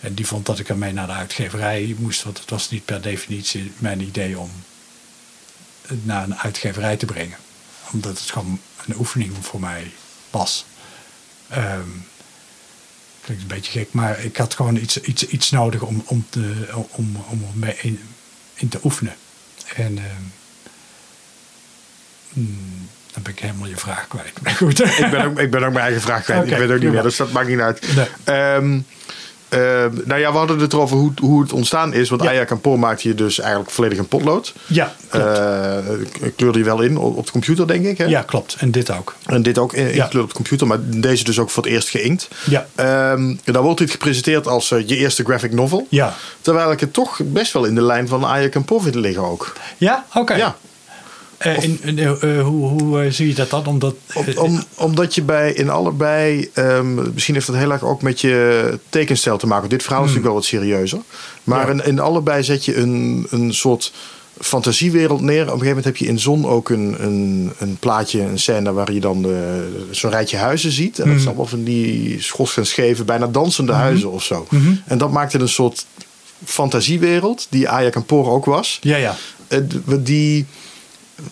en 0.00 0.14
die 0.14 0.26
vond 0.26 0.46
dat 0.46 0.58
ik 0.58 0.68
ermee 0.68 0.92
naar 0.92 1.06
de 1.06 1.12
uitgeverij 1.12 1.94
moest. 1.98 2.22
Want 2.22 2.38
het 2.38 2.50
was 2.50 2.70
niet 2.70 2.84
per 2.84 3.02
definitie 3.02 3.72
mijn 3.78 4.00
idee 4.00 4.38
om 4.38 4.50
het 5.86 6.06
naar 6.06 6.24
een 6.24 6.38
uitgeverij 6.38 6.96
te 6.96 7.06
brengen. 7.06 7.38
Omdat 7.92 8.18
het 8.18 8.30
gewoon 8.30 8.60
een 8.86 8.96
oefening 8.98 9.32
voor 9.40 9.60
mij 9.60 9.90
was. 10.30 10.64
Um, 11.56 12.06
klinkt 13.20 13.42
een 13.42 13.48
beetje 13.48 13.72
gek, 13.72 13.92
maar 13.92 14.20
ik 14.24 14.36
had 14.36 14.54
gewoon 14.54 14.76
iets, 14.76 15.00
iets, 15.00 15.26
iets 15.26 15.50
nodig 15.50 15.82
om, 15.82 16.02
om, 16.06 16.26
te, 16.28 16.68
om, 16.90 17.16
om 17.28 17.50
mee 17.54 17.76
in, 17.80 18.00
in 18.54 18.68
te 18.68 18.80
oefenen. 18.84 19.16
En 19.74 19.92
uh, 19.92 20.04
hmm, 22.32 22.88
dan 23.12 23.22
ben 23.22 23.32
ik 23.32 23.38
helemaal 23.38 23.68
je 23.68 23.76
vraag 23.76 24.06
kwijt. 24.08 24.32
Maar 24.42 24.52
goed. 24.52 24.84
ik, 25.04 25.08
ben 25.10 25.24
ook, 25.24 25.38
ik 25.38 25.50
ben 25.50 25.62
ook 25.64 25.72
mijn 25.72 25.84
eigen 25.84 26.02
vraag 26.02 26.22
kwijt. 26.22 26.50
Ik 26.50 26.56
weet 26.56 26.70
ook 26.70 26.80
niet 26.80 26.92
meer, 26.92 27.02
dus 27.02 27.16
dat 27.16 27.32
maakt 27.32 27.48
niet 27.48 27.58
uit. 27.60 27.86
Nee. 27.96 28.06
Ehm, 28.24 28.78
eh, 29.48 29.58
nou 30.04 30.20
ja, 30.20 30.32
we 30.32 30.38
hadden 30.38 30.58
het 30.58 30.72
erover 30.72 30.96
hoe, 30.96 31.12
hoe 31.20 31.42
het 31.42 31.52
ontstaan 31.52 31.92
is. 31.92 32.08
Want 32.08 32.22
Ja. 32.22 32.76
Maakte 32.76 33.08
je 33.08 33.14
dus 33.14 33.38
eigenlijk 33.40 33.70
volledig 33.70 33.98
in 33.98 34.06
potlood. 34.08 34.54
Ja, 34.66 34.94
klopt. 35.08 35.26
Eh, 35.38 36.30
kleurde 36.36 36.58
je 36.58 36.64
wel 36.64 36.80
in 36.80 36.96
op, 36.96 37.16
op 37.16 37.24
de 37.26 37.32
computer, 37.32 37.66
denk 37.66 37.84
ik. 37.86 37.98
Hè? 37.98 38.04
ja, 38.04 38.22
klopt. 38.22 38.56
En 38.58 38.70
dit 38.70 38.90
ook. 38.90 39.14
En 39.26 39.42
dit 39.42 39.58
ook 39.58 39.72
in- 39.72 39.82
Ja. 39.84 39.88
ingekleurd 39.90 40.24
op 40.24 40.28
de 40.30 40.34
computer, 40.36 40.66
maar 40.66 40.78
deze 40.82 41.24
dus 41.24 41.38
ook 41.38 41.50
voor 41.50 41.62
het 41.62 41.72
eerst 41.72 41.88
geïnkt. 41.88 42.28
Ja. 42.44 42.66
Ehm, 42.74 43.34
dan 43.44 43.62
wordt 43.62 43.78
dit 43.78 43.90
gepresenteerd 43.90 44.46
als 44.46 44.70
eh, 44.70 44.88
je 44.88 44.96
eerste 44.96 45.24
graphic 45.24 45.52
novel. 45.52 45.86
Ja. 45.90 46.14
Terwijl 46.40 46.72
ik 46.72 46.80
het 46.80 46.92
toch 46.92 47.20
best 47.24 47.52
wel 47.52 47.64
in 47.64 47.74
de 47.74 47.82
lijn 47.82 48.08
van 48.08 48.24
Aya 48.24 48.48
Kapoor 48.48 48.82
vind 48.82 48.94
liggen 48.94 49.22
ook. 49.24 49.52
Ja, 49.76 50.04
oké. 50.14 50.34
Ja. 50.34 50.56
Eh, 51.42 51.62
in, 51.62 51.78
in, 51.82 51.98
eh, 51.98 52.38
eh, 52.38 52.44
hoe 52.46 52.68
hoe 52.68 53.10
zie 53.10 53.28
je 53.28 53.34
dat 53.34 53.50
dan? 53.50 53.66
Omdat, 53.66 53.94
Om, 54.14 54.24
om- 54.36 54.62
omdat 54.76 55.14
je 55.14 55.22
bij 55.22 55.52
in 55.52 55.70
allebei, 55.70 56.50
ehm, 56.52 57.12
misschien 57.12 57.34
heeft 57.34 57.46
dat 57.46 57.56
heel 57.56 57.70
erg 57.72 57.82
ook 57.82 58.02
met 58.02 58.20
je 58.20 58.78
tekenstijl 58.88 59.36
te 59.38 59.46
maken. 59.46 59.68
Dit 59.68 59.82
verhaal 59.82 60.00
is 60.04 60.06
natuurlijk 60.08 60.32
wel 60.34 60.42
wat 60.42 60.48
serieuzer. 60.50 60.98
Maar 61.44 61.66
Hmm. 61.66 61.76
Ja. 61.76 61.82
in, 61.82 61.88
in 61.88 61.98
allebei 62.00 62.42
zet 62.42 62.64
je 62.64 62.76
een, 62.76 63.26
een 63.30 63.54
soort 63.54 63.92
fantasiewereld 64.40 65.20
neer. 65.20 65.34
Op 65.42 65.46
een 65.46 65.46
gegeven 65.58 65.66
moment 65.68 65.84
heb 65.84 65.96
je 65.96 66.06
in 66.06 66.18
Zon 66.18 66.46
ook 66.46 66.68
een, 66.70 66.96
een, 66.98 67.52
een 67.58 67.76
plaatje, 67.80 68.20
een 68.20 68.38
scène 68.38 68.72
waar 68.72 68.92
je 68.92 69.00
dan 69.00 69.26
zo'n 69.90 70.10
rijtje 70.10 70.36
huizen 70.36 70.72
ziet. 70.72 70.98
En 70.98 71.04
dat 71.04 71.06
Hmm. 71.06 71.16
is 71.16 71.26
allemaal 71.26 71.46
van 71.46 71.62
die 71.64 72.20
schors 72.22 72.56
en 72.56 72.66
scheven, 72.66 73.06
bijna 73.06 73.26
dansende 73.26 73.72
huizen 73.72 74.10
of 74.10 74.22
zo. 74.24 74.46
En 74.86 74.98
dat 74.98 75.10
maakt 75.10 75.32
het 75.32 75.42
een 75.42 75.48
soort 75.48 75.86
fantasiewereld, 76.44 77.46
die 77.50 77.68
Ayak 77.68 77.94
en 77.94 78.04
Por 78.04 78.28
ook 78.30 78.44
was. 78.44 78.78
ja, 78.80 78.96
ja. 78.96 79.16
Die 79.98 80.46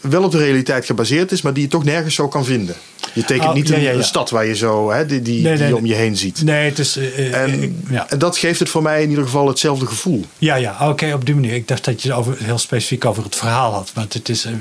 wel 0.01 0.23
op 0.23 0.31
de 0.33 0.39
realiteit 0.39 0.85
gebaseerd 0.85 1.33
is, 1.33 1.43
maar 1.43 1.53
die 1.53 1.63
je 1.63 1.69
toch 1.69 1.85
nergens 1.85 2.15
zo 2.15 2.29
kan 2.29 2.45
vinden. 2.45 2.75
Je 3.13 3.25
tekent 3.25 3.49
Oh, 3.49 3.55
niet 3.55 3.69
ja, 3.69 3.75
een, 3.75 3.81
ja, 3.83 3.91
ja. 3.91 3.97
een 3.97 4.05
stad 4.05 4.31
waar 4.31 4.47
je 4.47 4.55
zo, 4.57 4.91
hè, 4.91 5.07
die, 5.07 5.23
die, 5.23 5.43
Nee, 5.43 5.55
die 5.57 5.63
nee, 5.65 5.77
om 5.77 5.87
je 5.87 5.95
heen 5.95 6.17
ziet. 6.17 6.43
Nee, 6.43 6.69
het 6.69 6.79
is. 6.79 6.97
eh, 6.97 7.19
eh, 7.35 7.43
En, 7.43 7.63
ik- 7.63 7.73
ja. 7.91 8.11
en 8.11 8.19
dat 8.19 8.37
geeft 8.39 8.59
het 8.59 8.69
voor 8.69 8.83
mij 8.83 9.03
in 9.03 9.09
ieder 9.09 9.25
geval 9.25 9.49
hetzelfde 9.49 9.87
gevoel. 9.87 10.25
Ja, 10.39 10.55
ja, 10.55 10.89
oké, 10.89 11.13
op 11.15 11.25
die 11.27 11.35
manier. 11.35 11.53
Ik 11.55 11.69
dacht 11.69 11.85
dat 11.85 12.03
je 12.03 12.09
het 12.09 12.19
over, 12.19 12.37
heel 12.39 12.59
specifiek 12.59 13.05
over 13.05 13.23
het 13.25 13.37
verhaal 13.37 13.73
had. 13.73 13.91
Want 13.95 14.13
het 14.13 14.29
is 14.29 14.45
eh, 14.45 14.53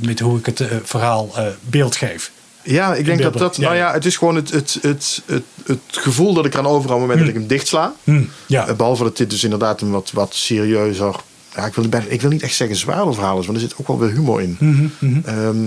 met 0.00 0.20
hoe 0.20 0.38
ik 0.38 0.46
het 0.46 0.62
verhaal 0.84 1.34
beeld 1.60 1.96
geef. 1.96 2.30
Ja, 2.62 2.94
ik 2.94 3.04
denk 3.04 3.22
dat 3.22 3.38
dat, 3.38 3.58
nou 3.58 3.74
ja. 3.76 3.92
het 3.92 4.04
is 4.04 4.16
gewoon 4.16 4.34
het, 4.36 4.50
het, 4.50 4.78
het, 4.82 5.22
het, 5.26 5.42
het 5.66 5.78
gevoel 5.90 6.34
dat 6.34 6.44
ik 6.46 6.56
aan 6.56 6.66
over 6.66 6.76
op 6.84 6.88
het 6.90 6.98
moment 7.00 7.18
dat 7.18 7.28
ik 7.28 7.34
hem 7.34 7.46
dichtsla. 7.46 7.94
Hm, 8.04 8.22
ja, 8.46 8.66
Eh, 8.68 8.74
Behalve 8.74 9.02
dat 9.02 9.16
dit 9.16 9.30
dus 9.30 9.44
inderdaad 9.44 9.80
een 9.80 9.90
wat, 9.90 10.10
wat 10.12 10.34
serieuzer, 10.34 11.14
ja, 11.56 11.66
ik, 11.66 11.74
wil, 11.74 11.84
ik 12.08 12.20
wil 12.20 12.30
niet 12.30 12.42
echt 12.42 12.54
zeggen 12.54 12.76
zwaarder 12.76 13.14
verhaal 13.14 13.38
is, 13.40 13.46
want 13.46 13.58
er 13.58 13.64
zit 13.68 13.74
ook 13.80 13.86
wel 13.86 13.98
weer 13.98 14.10
humor 14.10 14.42
in. 14.42 14.56
Mhm, 14.60 14.86
mhm. 14.98 15.20
Ehm, 15.28 15.64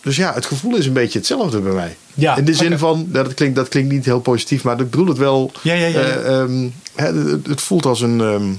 dus 0.00 0.16
ja, 0.16 0.34
het 0.34 0.46
gevoel 0.46 0.76
is 0.76 0.86
een 0.86 0.92
beetje 0.92 1.18
hetzelfde 1.18 1.60
bij 1.60 1.72
mij. 1.72 1.96
Ja, 2.14 2.36
in 2.36 2.44
de 2.44 2.54
zin 2.54 2.78
van, 2.78 3.06
dat, 3.08 3.34
klinkt, 3.34 3.56
dat 3.56 3.68
klinkt 3.68 3.92
niet 3.92 4.04
heel 4.04 4.20
positief, 4.20 4.62
maar 4.64 4.80
ik 4.80 4.90
bedoel 4.90 5.06
het 5.06 5.18
wel. 5.18 5.52
Ja, 5.62 5.74
ja, 5.74 5.86
ja, 5.86 6.00
ja. 6.00 6.06
eh, 6.06 6.40
ehm, 6.40 6.68
het, 6.94 7.46
het 7.46 7.60
voelt 7.60 7.86
als 7.86 8.00
een, 8.00 8.20
ehm, 8.20 8.52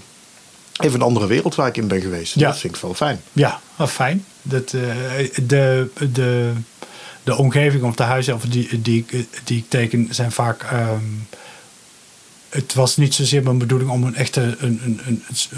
even 0.80 1.00
een 1.00 1.06
andere 1.06 1.28
wereld 1.28 1.56
waar 1.56 1.68
ik 1.68 1.78
in 1.78 1.88
ben 1.88 2.02
geweest. 2.02 2.36
Ja. 2.36 2.48
Dat 2.48 2.58
vind 2.60 2.76
ik 2.76 2.82
wel 2.82 2.94
fijn. 2.94 3.20
Ja, 3.34 3.60
wel 3.76 3.88
fijn. 3.88 4.26
Dat, 4.42 4.74
eh, 4.74 4.82
de, 5.48 5.88
de, 6.14 6.52
de 7.24 7.36
omgeving 7.38 7.84
of 7.84 7.96
de 7.96 8.04
huizen 8.04 8.34
of 8.34 8.42
die, 8.44 8.82
die, 8.82 9.06
ik- 9.08 9.28
die 9.44 9.58
ik 9.58 9.66
teken 9.70 10.08
zijn 10.12 10.32
vaak. 10.32 10.66
Het 12.50 12.74
was 12.74 12.98
niet 12.98 13.14
zozeer 13.14 13.44
mijn 13.44 13.58
bedoeling 13.58 13.90
om 13.90 14.04
een 14.04 14.16
echte 14.16 14.56
een, 14.60 14.82
een, 14.84 15.02
een, 15.06 15.24
eh, 15.52 15.58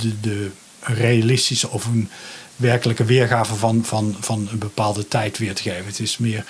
de, 0.00 0.20
de 0.20 0.50
realistische 0.80 1.70
of 1.70 1.84
een 1.84 2.08
werkelijke 2.56 3.04
weergave 3.04 3.54
van, 3.54 3.84
van, 3.84 4.16
van 4.20 4.48
een 4.50 4.58
bepaalde 4.58 5.08
tijd 5.08 5.38
weer 5.38 5.54
te 5.54 5.62
geven. 5.62 5.86
Het 5.86 6.00
is 6.00 6.18
meer 6.18 6.44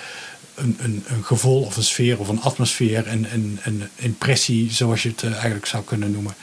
een, 0.55 0.77
een, 0.79 1.03
een 1.07 1.23
gevoel 1.23 1.63
of 1.63 1.77
een 1.77 1.83
sfeer 1.83 2.19
of 2.19 2.27
een 2.27 2.41
atmosfeer 2.41 3.07
en 3.07 3.33
een, 3.33 3.59
een 3.63 3.83
impressie, 3.95 4.71
zoals 4.71 5.03
je 5.03 5.09
het 5.09 5.23
eh, 5.23 5.31
eigenlijk 5.31 5.65
zou 5.65 5.83
kunnen 5.83 6.11
noemen 6.11 6.35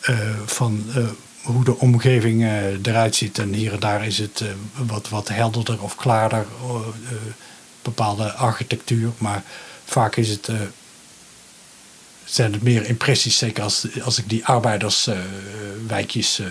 eh, 0.00 0.18
van 0.46 0.84
hoe 1.42 1.64
de 1.64 1.78
omgeving 1.78 2.42
eruit 2.82 3.14
ziet. 3.14 3.38
En 3.38 3.52
hier 3.52 3.72
en 3.72 3.80
daar 3.80 4.06
is 4.06 4.18
het 4.18 4.44
wat, 4.86 5.08
wat 5.08 5.28
helderder 5.28 5.82
of 5.82 5.96
klaarder, 5.96 6.46
bepaalde 7.82 8.32
architectuur. 8.32 9.10
Maar 9.18 9.42
vaak 9.84 10.16
is 10.16 10.28
het, 10.28 10.48
zijn 12.34 12.52
het 12.52 12.62
meer 12.62 12.86
impressies, 12.86 13.38
zeker 13.38 13.62
als, 13.62 13.86
als 14.02 14.18
ik 14.18 14.28
die 14.28 14.44
arbeiderswijkjes 14.44 16.38
eh 16.38 16.46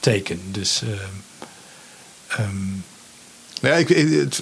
teken. 0.00 0.40
Dus 0.50 0.82
eh, 0.82 2.38
ehm, 2.38 2.56
Ja, 3.60 3.74
ik, 3.74 3.88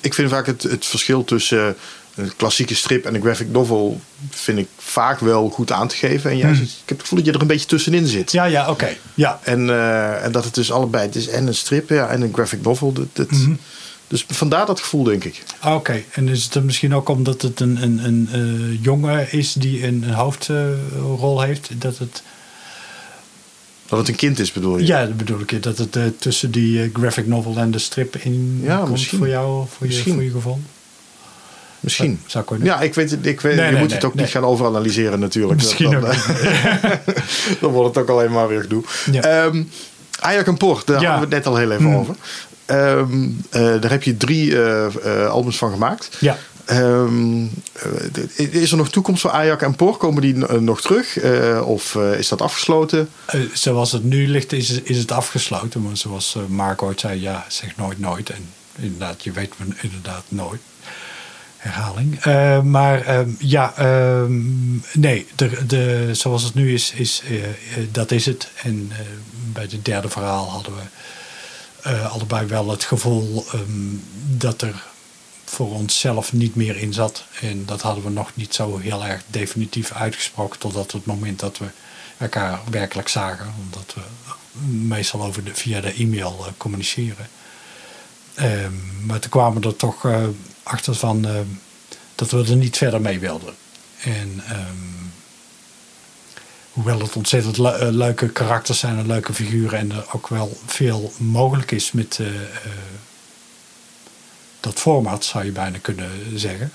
ik, 0.01 0.15
vind 0.15 0.31
vaak 0.31 0.47
het, 0.47 0.63
het 0.63 0.87
verschil 0.87 1.25
tussen 1.25 1.69
eh, 1.69 2.25
een 2.25 2.37
klassieke 2.37 2.75
strip 2.75 3.05
en 3.05 3.15
een 3.15 3.21
graphic 3.23 3.49
novel 3.51 4.01
vind 4.31 4.59
ik 4.59 4.69
vaak 4.79 5.19
wel 5.21 5.49
goed 5.51 5.73
aan 5.73 5.89
te 5.89 5.97
geven. 5.97 6.31
En 6.31 6.37
jij, 6.37 6.51
Hmm. 6.51 6.63
ik 6.63 6.69
heb 6.85 6.89
het 6.99 7.01
gevoel 7.01 7.19
dat 7.19 7.27
je 7.27 7.33
er 7.35 7.41
een 7.41 7.47
beetje 7.47 7.67
tussenin 7.67 8.07
zit. 8.07 8.33
ja, 8.33 8.45
ja, 8.45 8.71
oké. 8.71 8.97
Ja, 9.15 9.41
En, 9.43 9.71
en 10.23 10.33
dat 10.33 10.45
het 10.45 10.55
dus 10.55 10.73
allebei, 10.73 11.07
het 11.07 11.17
is 11.17 11.29
en 11.29 11.47
een 11.47 11.55
strip 11.55 11.89
ja, 11.89 12.09
en 12.09 12.21
een 12.23 12.33
graphic 12.35 12.63
novel. 12.63 12.93
Dat, 12.93 13.07
dat- 13.13 13.31
Mhm. 13.31 13.55
Dus 14.09 14.25
vandaar 14.29 14.67
dat 14.67 14.81
gevoel, 14.81 15.03
denk 15.05 15.25
ik. 15.25 15.43
Ah, 15.61 15.75
Oké, 15.75 16.03
en 16.12 16.29
is 16.29 16.45
het 16.53 16.65
misschien 16.65 16.95
ook 16.95 17.09
omdat 17.09 17.43
het 17.43 17.61
een, 17.61 17.83
een, 17.83 18.05
een 18.05 18.29
eh, 18.33 18.83
jongen 18.85 19.33
is 19.33 19.53
die 19.53 19.87
een, 19.87 20.03
een 20.03 20.15
hoofdrol 20.15 21.41
heeft? 21.41 21.69
Dat 21.81 21.99
het, 21.99 22.23
Dat 23.87 23.99
het 23.99 24.09
een 24.09 24.15
kind 24.15 24.38
is, 24.38 24.53
bedoel 24.53 24.79
je? 24.79 24.87
ja, 24.87 25.07
dat 25.07 25.17
bedoel 25.17 25.41
ik. 25.41 25.62
Dat 25.62 25.79
het 25.79 25.97
eh, 25.97 26.03
tussen 26.19 26.50
die 26.50 26.83
eh, 26.83 26.88
graphic 26.93 27.27
novel 27.27 27.57
en 27.57 27.71
de 27.71 27.79
strip 27.79 28.17
in 28.17 28.61
Ja, 28.62 28.77
komt 28.79 28.91
misschien. 28.91 29.19
voor 29.19 29.29
jou, 29.29 29.67
voor 29.77 29.87
je, 29.87 30.03
voor 30.12 30.23
je 30.23 30.31
gevoel? 30.31 30.61
Misschien. 31.81 32.21
Zou 32.27 32.45
kunnen. 32.45 32.67
Ja, 32.67 32.81
ik 32.81 32.95
weet 32.95 33.11
het. 33.11 33.27
Ik 33.27 33.41
weet, 33.41 33.57
Nee, 33.57 33.65
je 33.65 33.71
nee, 33.71 33.81
moet 33.81 33.88
nee, 33.88 33.99
het 33.99 34.07
ook 34.07 34.15
niet 34.15 34.29
gaan 34.29 34.45
overanalyseren 34.45 35.21
natuurlijk. 35.21 35.57
Misschien 35.61 35.91
dan, 35.91 36.00
dan 37.61 37.71
wordt 37.73 37.95
het 37.95 38.05
ook 38.05 38.11
alleen 38.11 38.33
maar 38.33 38.49
weer 38.49 38.61
gedoe. 38.61 38.83
Ja. 39.12 39.21
Ehm, 39.23 39.62
Ajax 40.21 40.49
en 40.49 40.57
Port, 40.57 40.87
daar 40.87 41.00
Ja. 41.00 41.11
hadden 41.11 41.29
we 41.29 41.35
het 41.35 41.45
net 41.45 41.53
al 41.55 41.59
heel 41.61 41.71
even 41.71 41.85
Hmm. 41.85 41.95
over. 41.95 42.15
Ehm, 42.69 43.29
eh, 43.51 43.81
daar 43.81 43.91
heb 43.91 44.03
je 44.03 44.17
drie 44.17 44.63
eh, 44.63 44.87
eh, 44.87 45.31
albums 45.31 45.59
van 45.59 45.71
gemaakt. 45.71 46.17
Ja. 46.21 46.39
Ehm, 46.65 47.45
eh, 48.37 48.55
is 48.55 48.71
er 48.71 48.77
nog 48.77 48.91
toekomst 48.91 49.21
voor 49.21 49.31
Ajax 49.31 49.63
en 49.63 49.77
Por? 49.77 49.97
Komen 49.97 50.23
die 50.23 50.35
nog 50.61 50.81
terug? 50.81 51.19
Of 51.63 51.95
is 51.95 52.29
dat 52.29 52.43
afgesloten? 52.43 53.09
Zoals 53.53 53.93
het 53.93 54.05
nu 54.05 54.29
ligt, 54.29 54.53
is, 54.53 54.71
is 54.71 54.99
het 54.99 55.13
afgesloten. 55.13 55.83
Maar 55.83 55.97
zoals 55.97 56.37
Marco 56.49 56.87
ooit 56.87 57.01
zei, 57.01 57.21
ja, 57.21 57.45
zeg 57.49 57.77
nooit 57.77 57.99
nooit. 57.99 58.31
En 58.31 58.49
inderdaad, 58.79 59.23
je 59.23 59.33
weet 59.33 59.53
me 59.57 59.75
inderdaad 59.81 60.25
nooit. 60.29 60.61
Herhaling. 61.57 62.25
Maar 62.65 63.01
ehm, 63.01 63.31
ja, 63.39 63.75
nee, 64.93 65.27
de, 65.35 65.67
de, 65.67 66.09
zoals 66.13 66.43
het 66.43 66.55
nu 66.55 66.73
is, 66.73 66.93
is 66.97 67.23
dat 67.93 68.11
is 68.11 68.27
het. 68.27 68.49
En 68.63 68.93
bij 69.53 69.67
het 69.71 69.85
derde 69.85 70.09
verhaal 70.09 70.51
hadden 70.51 70.75
we 70.75 70.83
eh, 71.83 72.13
allebei 72.13 72.47
wel 72.47 72.71
het 72.71 72.85
gevoel 72.85 73.45
ehm, 73.53 73.97
dat 74.37 74.63
er 74.63 74.85
voor 75.45 75.73
onszelf 75.73 76.33
niet 76.33 76.55
meer 76.55 76.77
in 76.77 76.93
zat. 76.93 77.25
En 77.41 77.65
dat 77.65 77.83
hadden 77.83 78.05
we 78.05 78.11
nog 78.11 78.31
niet 78.35 78.55
zo 78.55 78.79
heel 78.79 79.05
erg 79.05 79.23
definitief 79.27 79.93
uitgesproken 79.93 80.59
totdat 80.59 80.93
het 80.93 81.07
moment 81.07 81.41
dat 81.41 81.59
we 81.59 81.67
elkaar 82.19 82.61
werkelijk 82.71 83.09
zagen. 83.09 83.55
Omdat 83.59 83.95
we 83.95 84.01
meestal 84.67 85.23
over 85.23 85.45
de, 85.45 85.55
via 85.55 85.81
de 85.81 85.93
e-mail 85.93 86.45
eh, 86.47 86.53
communiceren. 86.57 87.29
Ehm, 88.35 89.07
maar 89.07 89.19
toen 89.19 89.31
kwamen 89.31 89.63
we 89.63 89.69
er 89.69 89.77
toch 89.77 90.05
eh, 90.05 90.23
achter 90.63 90.95
van 90.95 91.27
dat 92.15 92.31
we 92.31 92.45
er 92.45 92.57
niet 92.57 92.77
verder 92.77 93.01
mee 93.01 93.19
wilden. 93.19 93.55
En 94.03 94.43
ehm, 94.47 94.98
hoewel 96.79 97.01
het 97.01 97.17
ontzettend 97.17 97.57
le- 97.57 97.71
eh, 97.71 97.89
leuke 97.89 98.29
karakters 98.29 98.79
zijn 98.79 98.99
en 98.99 99.07
leuke 99.07 99.35
figuren 99.35 99.79
en 99.79 99.93
er 99.93 100.07
ook 100.13 100.29
wel 100.29 100.59
veel 100.67 101.13
mogelijk 101.17 101.71
is 101.71 101.93
met 101.93 102.19
eh, 102.21 102.27
eh, 102.27 102.71
dat 104.61 104.81
format, 104.81 105.25
zou 105.25 105.45
je 105.45 105.51
bijna 105.51 105.79
kunnen 105.79 106.11
zeggen. 106.35 106.73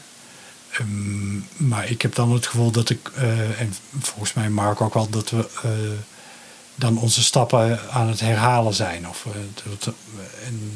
Ehm, 0.72 1.68
maar 1.70 1.90
ik 1.90 2.02
heb 2.02 2.16
dan 2.16 2.32
het 2.32 2.48
gevoel 2.48 2.72
dat 2.72 2.90
ik, 2.90 3.12
en 3.58 3.74
volgens 4.00 4.34
mij 4.34 4.50
Mark 4.50 4.82
ook 4.82 4.94
wel, 4.94 5.10
dat 5.10 5.30
we 5.30 5.48
dan 6.76 6.98
onze 6.98 7.24
stappen 7.24 7.92
aan 7.92 8.08
het 8.08 8.20
herhalen 8.20 8.74
zijn. 8.74 9.10
Of, 9.10 9.28
dat, 9.80 9.94
en 10.46 10.72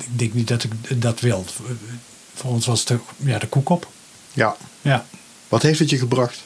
ik 0.00 0.18
denk 0.18 0.34
niet 0.34 0.48
dat 0.48 0.64
ik 0.64 1.02
dat 1.02 1.20
wil. 1.20 1.44
Voor 2.34 2.50
ons 2.50 2.66
was 2.66 2.78
het 2.78 2.88
de, 2.88 2.98
ja, 3.16 3.38
de 3.38 3.48
koek 3.48 3.68
op. 3.68 3.88
Ja. 4.32 4.56
Ja. 4.82 5.06
Wat 5.48 5.62
heeft 5.62 5.78
het 5.78 5.90
je 5.90 5.98
gebracht? 5.98 6.45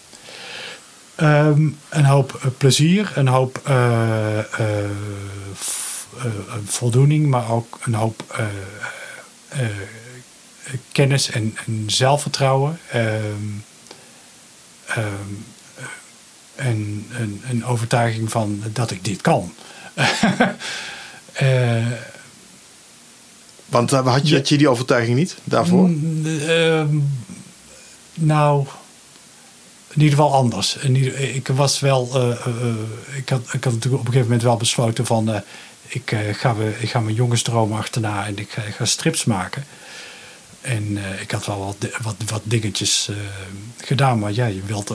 Ehm, 1.20 1.68
een 1.88 2.04
hoop 2.04 2.34
eh, 2.34 2.50
plezier, 2.58 3.12
een 3.14 3.28
hoop 3.28 3.60
eh, 3.64 4.38
eh, 4.38 4.90
voldoening, 6.64 7.26
maar 7.26 7.50
ook 7.50 7.78
een 7.82 7.94
hoop 7.94 8.42
kennis 10.92 11.30
en, 11.30 11.56
en 11.66 11.84
zelfvertrouwen. 11.86 12.78
Ehm, 12.90 13.04
ehm, 14.86 15.04
eh, 15.76 15.84
en 16.66 17.06
een, 17.18 17.42
een 17.50 17.64
overtuiging 17.64 18.30
van 18.30 18.62
dat 18.72 18.90
ik 18.90 19.04
dit 19.04 19.20
kan. 19.20 19.52
Want 23.66 23.90
had 23.90 24.28
je, 24.28 24.34
had 24.34 24.48
je 24.48 24.58
die 24.58 24.68
overtuiging 24.68 25.16
niet 25.16 25.36
daarvoor? 25.44 25.88
Mm, 25.88 27.08
nou, 28.14 28.66
in 29.90 30.00
ieder 30.02 30.18
geval 30.18 30.35
anders. 30.35 30.76
Ik 30.76 31.49
was 31.49 31.80
wel. 31.80 32.09
eh, 32.14 32.30
eh, 32.30 32.47
eh, 32.47 33.16
ik, 33.16 33.28
had, 33.28 33.40
ik 33.52 33.64
had 33.64 33.73
natuurlijk 33.73 34.02
op 34.02 34.06
een 34.06 34.12
gegeven 34.12 34.23
moment 34.23 34.42
wel 34.42 34.56
besloten 34.56 35.06
van. 35.06 35.42
ik, 35.88 36.16
ga 36.32 36.54
we, 36.56 36.76
ik 36.80 36.90
ga 36.90 37.00
mijn 37.00 37.14
jongensdroom 37.14 37.73
achterna 37.73 38.26
en 38.26 38.38
ik 38.38 38.59
ga, 38.70 38.85
strips 38.85 39.25
maken. 39.25 39.64
En 40.61 40.99
ik 41.20 41.30
had 41.30 41.47
wel 41.47 41.59
wat, 41.59 41.90
wat, 42.02 42.14
wat 42.26 42.40
dingetjes 42.44 43.11
gedaan, 43.76 44.18
maar 44.18 44.32
ja, 44.32 44.47
je 44.47 44.62
wilt 44.62 44.94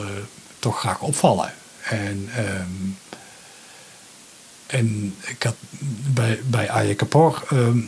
toch 0.60 0.80
graag 0.80 1.02
opvallen. 1.02 1.54
En, 1.82 2.30
ehm, 2.36 2.92
en 4.68 5.16
ik 5.26 5.44
had 5.44 5.56
bij, 6.14 6.40
bij 6.46 6.70
Aje 6.70 6.96
Kapor 6.96 7.44
ehm, 7.50 7.80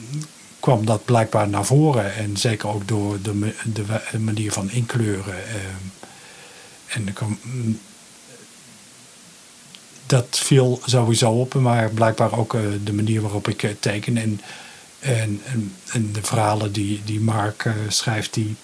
kwam 0.59 0.85
dat 0.85 1.05
blijkbaar 1.05 1.49
naar 1.49 1.65
voren. 1.65 2.15
En 2.15 2.37
zeker 2.37 2.69
ook 2.69 2.87
door 2.87 3.21
de, 3.21 3.53
de 4.11 4.19
manier 4.19 4.51
van 4.51 4.69
inkleuren. 4.71 5.47
ehm, 5.47 5.96
en 6.87 7.13
dat 10.07 10.39
viel 10.43 10.81
sowieso 10.85 11.31
op, 11.31 11.53
maar 11.53 11.89
blijkbaar 11.89 12.37
ook 12.37 12.53
eh, 12.53 12.61
de 12.83 12.93
manier 12.93 13.21
waarop 13.21 13.47
ik 13.47 13.63
eh, 13.63 13.71
teken. 13.79 14.17
En, 14.17 14.41
en, 14.99 15.41
en, 15.91 16.11
de 16.13 16.23
verhalen 16.23 16.71
die, 16.71 17.01
die 17.05 17.19
Mark 17.19 17.65
eh, 17.65 17.73
schrijft, 17.87 18.33
die, 18.33 18.55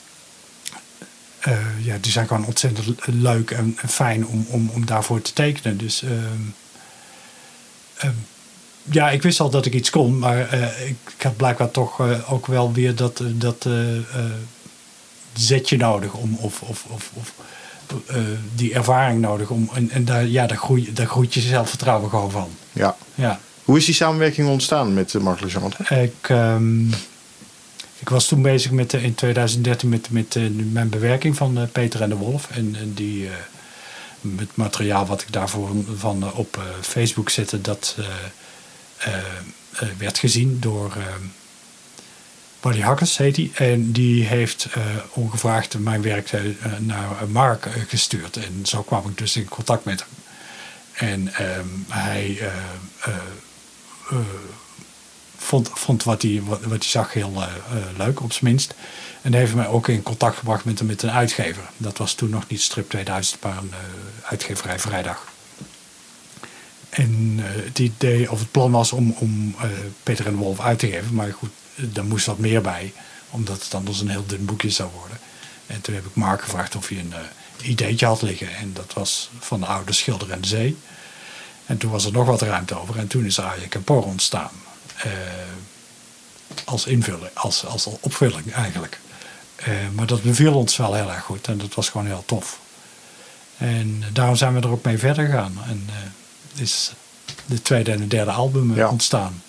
ja, 1.82 1.98
die 2.02 2.12
zijn 2.12 2.28
gewoon 2.28 2.46
ontzettend 2.46 3.06
leuk 3.06 3.52
en, 3.52 3.78
fijn 3.88 4.28
om, 4.28 4.46
om, 4.50 4.70
om 4.70 4.86
daarvoor 4.86 5.22
te 5.22 5.34
tekenen. 5.34 5.78
Dus 5.78 6.04
ehm, 6.04 6.42
ehm, 7.98 8.14
ja, 8.84 9.10
ik 9.10 9.22
wist 9.22 9.40
al 9.40 9.50
dat 9.50 9.66
ik 9.66 9.74
iets 9.74 9.90
kon, 9.90 10.20
maar 10.20 10.54
ik, 10.54 10.96
ik 11.18 11.22
had 11.22 11.38
blijkbaar 11.38 11.72
toch 11.72 12.02
ook 12.30 12.48
wel 12.48 12.74
weer 12.74 12.96
dat, 12.96 13.22
dat 13.34 13.68
zetje 15.34 15.78
nodig 15.78 16.14
om, 16.14 16.36
of, 16.36 16.62
of, 16.62 16.86
of, 16.90 17.12
of 17.14 17.34
eh, 18.08 18.18
die 18.56 18.74
ervaring 18.74 19.22
nodig 19.22 19.50
om. 19.50 19.70
En, 19.74 19.90
en 19.90 20.06
daar, 20.06 20.26
ja, 20.26 20.48
daar, 20.48 20.58
groei, 20.58 20.94
daar 20.94 21.08
groeit 21.08 21.34
je 21.34 21.42
zelfvertrouwen 21.42 22.10
gewoon 22.10 22.32
van. 22.32 22.50
Ja. 22.72 22.96
Ja. 23.16 23.40
Hoe 23.64 23.78
is 23.78 23.86
die 23.86 23.94
samenwerking 23.96 24.48
ontstaan 24.48 24.94
met 24.94 25.14
uh, 25.14 25.22
Marc 25.22 25.42
Legendre? 25.42 26.02
Ik, 26.02 26.30
ehm, 26.30 26.88
ik 28.00 28.10
was 28.10 28.28
toen 28.28 28.42
bezig 28.42 28.72
met, 28.72 28.94
eh, 28.94 29.04
in 29.04 29.16
2013 29.16 29.90
met, 29.90 30.10
met 30.10 30.36
eh, 30.36 30.44
mijn 30.72 30.90
bewerking 30.90 31.36
van 31.38 31.58
eh, 31.58 31.64
Peter 31.72 32.02
en 32.02 32.10
de 32.10 32.16
Wolf. 32.16 32.48
En, 32.52 32.76
en 32.80 32.94
die, 32.94 33.26
eh, 33.28 33.34
met 34.22 34.56
materiaal 34.56 35.06
wat 35.06 35.22
ik 35.22 35.32
daarvoor 35.32 35.70
van, 35.98 36.24
eh, 36.24 36.40
op 36.40 36.58
eh, 36.58 36.64
Facebook 36.82 37.30
zette, 37.30 37.62
dat 37.62 37.96
eh, 38.00 38.06
eh, 39.14 39.20
eh, 39.80 39.88
werd 39.98 40.18
gezien 40.18 40.58
door 40.60 40.94
Wally 42.64 42.82
Hakkers, 42.82 43.18
heet 43.18 43.36
hij. 43.36 43.52
En 43.54 43.92
die 43.92 44.26
heeft 44.26 44.68
eh, 44.74 44.82
ongevraagd 45.10 45.80
mijn 45.80 46.02
werk 46.02 46.32
eh, 46.32 46.42
naar 46.80 47.30
Mark 47.30 47.66
eh, 47.66 47.74
gestuurd. 47.88 48.38
En 48.38 48.66
zo 48.66 48.82
kwam 48.82 49.10
ik 49.10 49.18
dus 49.18 49.36
in 49.36 49.48
contact 49.48 49.86
met 49.86 50.00
hem. 50.00 50.10
En 51.10 51.34
ehm, 51.34 51.68
hij 51.88 52.52
vond, 55.38 55.70
vond 55.74 56.04
wat, 56.04 56.22
hij, 56.22 56.42
wat, 56.44 56.60
hij 56.62 56.78
zag 56.80 57.14
heel 57.14 57.44
leuk, 57.98 58.22
op 58.22 58.32
zijn 58.32 58.46
minst. 58.46 58.74
En 59.22 59.34
heeft 59.34 59.56
mij 59.56 59.68
ook 59.68 59.88
in 59.88 60.04
contact 60.04 60.38
gebracht 60.38 60.66
met, 60.66 60.82
met 60.82 61.04
een 61.04 61.12
uitgever. 61.12 61.64
Dat 61.78 61.98
was 61.98 62.14
toen 62.14 62.30
nog 62.30 62.48
niet 62.48 62.62
Strip 62.62 62.90
2000, 62.90 63.44
maar 63.44 63.58
een 63.58 63.74
uitgeverij 64.24 64.80
Vrijdag. 64.80 65.28
En 66.90 67.40
het 67.42 67.80
idee 67.80 68.32
of 68.32 68.40
het 68.40 68.52
plan 68.52 68.72
was 68.72 68.92
om, 68.92 69.16
om 69.20 69.56
Peter 70.04 70.26
en 70.28 70.36
Wolf 70.36 70.60
uit 70.60 70.80
te 70.80 70.90
geven. 70.90 71.14
Maar 71.14 71.34
goed, 71.34 71.52
daar 71.76 72.06
moest 72.06 72.26
wat 72.26 72.38
meer 72.38 72.62
bij. 72.62 72.94
Omdat 73.30 73.64
het 73.64 73.74
anders 73.74 74.00
een 74.00 74.10
heel 74.10 74.26
dun 74.26 74.46
boekje 74.46 74.70
zou 74.70 74.90
worden. 75.00 75.18
En 75.68 75.82
toen 75.82 75.96
heb 75.96 76.06
ik 76.06 76.16
Mark 76.16 76.42
gevraagd 76.42 76.76
of 76.76 76.88
hij 76.88 76.98
een 77.00 77.14
eh, 77.14 77.70
ideetje 77.70 78.06
had 78.06 78.22
liggen. 78.22 78.56
En 78.56 78.74
dat 78.74 78.94
was 78.94 79.30
van 79.40 79.60
de 79.60 79.66
oude 79.66 79.94
Schilder 79.94 80.32
en 80.32 80.42
de 80.42 80.48
Zee. 80.48 80.78
En 81.66 81.78
toen 81.78 81.92
was 81.92 82.06
er 82.06 82.12
nog 82.12 82.26
wat 82.28 82.42
ruimte 82.42 82.80
over. 82.80 82.98
En 82.98 83.08
toen 83.08 83.26
is 83.26 83.40
Ajak 83.40 83.74
en 83.76 83.84
Por 83.84 84.04
ontstaan. 84.04 84.52
Eh, 84.98 85.12
als 86.66 86.86
invulling, 86.86 87.30
als, 87.34 87.66
als 87.66 87.86
opvulling 87.86 88.54
eigenlijk. 88.54 89.00
Eh, 89.56 89.72
maar 89.94 90.06
dat 90.08 90.22
beviel 90.24 90.54
ons 90.54 90.78
wel 90.78 90.94
heel 90.94 91.12
erg 91.12 91.24
goed. 91.24 91.48
En 91.48 91.58
dat 91.58 91.74
was 91.74 91.90
gewoon 91.90 92.06
heel 92.08 92.24
tof. 92.26 92.60
En 93.58 94.04
daarom 94.14 94.36
zijn 94.36 94.54
we 94.54 94.60
er 94.62 94.70
ook 94.70 94.84
mee 94.84 94.98
verder 94.98 95.26
gegaan. 95.26 95.58
En 95.68 95.88
eh, 95.90 96.62
is 96.62 96.92
de 97.46 97.62
tweede 97.62 97.92
en 97.92 97.98
de 97.98 98.08
derde 98.08 98.32
album 98.32 98.72
eh, 98.72 98.78
Ja. 98.78 98.90
ontstaan. 98.90 99.43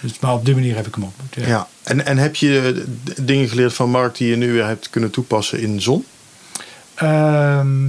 Dus, 0.00 0.18
maar 0.18 0.32
op 0.32 0.44
die 0.44 0.54
manier 0.54 0.76
heb 0.76 0.86
ik 0.86 0.94
hem 0.94 1.04
ontmoet. 1.04 1.34
Ja. 1.34 1.46
Ja. 1.46 1.68
En, 1.82 2.06
en 2.06 2.18
heb 2.18 2.34
je 2.36 2.84
dingen 3.20 3.48
geleerd 3.48 3.74
van 3.74 3.90
Mark 3.90 4.16
die 4.16 4.28
je 4.28 4.36
nu 4.36 4.52
weer 4.52 4.66
hebt 4.66 4.90
kunnen 4.90 5.10
toepassen 5.10 5.60
in 5.60 5.80
Zon? 5.82 6.06
Ehm, 6.94 7.86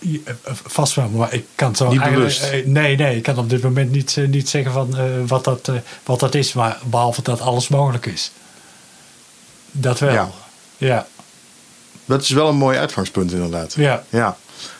eh, 0.00 0.34
vast 0.64 0.94
wel, 0.94 1.08
maar 1.08 1.32
ik 1.32 1.44
kan 1.54 1.76
zo 1.76 1.88
Niet 1.90 2.02
bewust. 2.02 2.42
eh, 2.42 2.66
Nee, 2.66 2.96
nee, 2.96 3.16
ik 3.16 3.22
kan 3.22 3.38
op 3.38 3.50
dit 3.50 3.62
moment 3.62 3.90
niet, 3.90 4.16
niet 4.28 4.48
zeggen 4.48 4.72
van, 4.72 4.96
wat, 5.26 5.44
dat, 5.44 5.70
wat 6.04 6.20
dat 6.20 6.34
is, 6.34 6.52
maar 6.52 6.78
behalve 6.84 7.22
dat 7.22 7.40
alles 7.40 7.68
mogelijk 7.68 8.06
is. 8.06 8.30
Dat 9.72 9.98
wel. 9.98 10.12
Ja. 10.12 10.30
Ja. 10.76 10.86
Ja. 10.86 11.06
Dat 12.04 12.22
is 12.22 12.30
wel 12.30 12.48
een 12.48 12.56
mooi 12.56 12.78
uitgangspunt 12.78 13.32
inderdaad. 13.32 13.74
Ja. 13.74 14.04
Ja. 14.08 14.36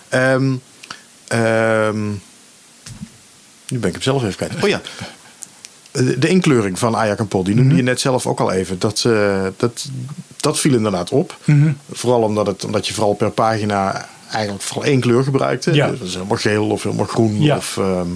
Ehm, 0.09 0.55
ehm, 1.29 2.09
nu 3.71 3.79
ben 3.79 3.89
ik 3.89 3.95
hem 3.95 4.03
zelf 4.03 4.23
even 4.23 4.37
kwijt. 4.37 4.63
Oh 4.63 4.69
ja. 4.69 4.81
De, 5.93 6.19
de 6.19 6.29
inkleuring 6.29 6.79
van 6.79 6.97
Ajax 6.97 7.21
en 7.21 7.29
Pol, 7.29 7.45
die 7.45 7.55
noemde 7.55 7.77
je 7.77 7.83
net 7.83 8.01
zelf 8.01 8.27
ook 8.27 8.41
al 8.41 8.53
even. 8.53 8.79
Dat, 8.79 9.05
eh, 9.07 9.47
dat, 9.57 9.89
dat 10.37 10.59
viel 10.59 10.75
inderdaad 10.75 11.11
op. 11.11 11.37
Mhm. 11.45 11.73
Vooral 11.93 12.23
omdat, 12.23 12.47
het, 12.47 12.65
omdat 12.65 12.87
je 12.87 12.95
vooral 12.95 13.15
per 13.15 13.31
pagina 13.31 14.09
eigenlijk 14.31 14.63
vooral 14.63 14.85
één 14.85 15.01
kleur 15.01 15.23
gebruikte. 15.23 15.75
Ja. 15.75 15.91
Dus 15.91 16.13
helemaal 16.15 16.37
geel 16.37 16.69
of 16.69 16.83
helemaal 16.83 17.07
groen. 17.07 17.41
Ja. 17.41 17.57
Of, 17.57 17.77
ehm, 17.77 18.09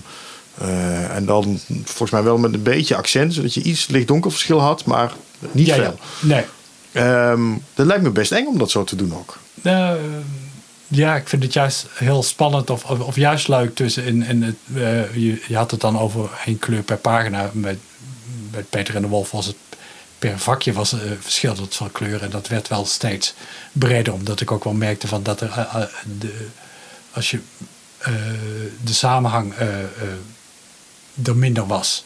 eh, 0.58 1.16
en 1.16 1.24
dan 1.24 1.60
volgens 1.84 2.10
mij 2.10 2.22
wel 2.22 2.38
met 2.38 2.54
een 2.54 2.62
beetje 2.62 2.96
accent, 2.96 3.34
zodat 3.34 3.54
je 3.54 3.62
iets 3.62 3.86
licht-donker 3.86 4.30
verschil 4.30 4.60
had, 4.60 4.84
maar 4.84 5.12
niet 5.52 5.66
ja, 5.66 5.74
veel. 5.74 5.98
ja. 6.20 6.26
Nee. 6.26 6.44
Ehm, 6.92 7.42
dat 7.74 7.86
lijkt 7.86 8.02
me 8.02 8.10
best 8.10 8.32
eng 8.32 8.46
om 8.46 8.58
dat 8.58 8.70
zo 8.70 8.84
te 8.84 8.96
doen 8.96 9.14
ook. 9.14 9.38
Nou, 9.62 9.98
ja, 10.94 11.16
ik 11.16 11.28
vind 11.28 11.42
het 11.42 11.52
juist 11.52 11.86
heel 11.94 12.22
spannend 12.22 12.70
of, 12.70 12.84
of, 12.84 13.16
juist 13.16 13.48
leuk 13.48 13.74
tussen. 13.74 14.04
En, 14.04 14.22
en 14.22 14.42
het, 14.42 14.56
eh, 14.74 15.14
je, 15.14 15.56
had 15.56 15.70
het 15.70 15.80
dan 15.80 15.98
over 15.98 16.30
één 16.46 16.58
kleur 16.58 16.82
per 16.82 16.96
pagina. 16.96 17.50
Met, 17.52 17.78
met 18.50 18.70
Peter 18.70 18.96
en 18.96 19.02
de 19.02 19.08
Wolf 19.08 19.30
was 19.30 19.46
het 19.46 19.56
per 20.18 20.38
vakje 20.38 20.72
was, 20.72 20.92
eh, 20.92 21.00
verschilde 21.20 21.62
het 21.62 21.74
van 21.74 21.92
kleur. 21.92 22.22
En 22.22 22.30
dat 22.30 22.48
werd 22.48 22.68
wel 22.68 22.86
steeds 22.86 23.34
breder, 23.72 24.12
omdat 24.12 24.40
ik 24.40 24.50
ook 24.52 24.64
wel 24.64 24.72
merkte 24.72 25.06
van 25.06 25.22
dat 25.22 25.40
er, 25.40 25.50
eh, 25.50 25.82
de, 26.18 26.46
als 27.12 27.30
je 27.30 27.40
de 28.84 28.92
samenhang 28.92 29.54
er 31.24 31.36
minder 31.36 31.66
was. 31.66 32.04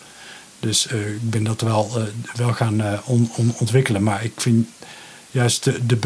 Dus 0.60 0.86
ik 0.86 1.30
ben 1.30 1.44
dat 1.44 1.60
wel, 1.60 2.08
wel 2.34 2.52
gaan 2.52 2.82
on- 3.04 3.30
on- 3.36 3.54
ontwikkelen. 3.58 4.02
Maar 4.02 4.24
ik 4.24 4.32
vind 4.36 4.68
juist 5.30 5.64
de, 5.64 5.86
de, 5.86 5.98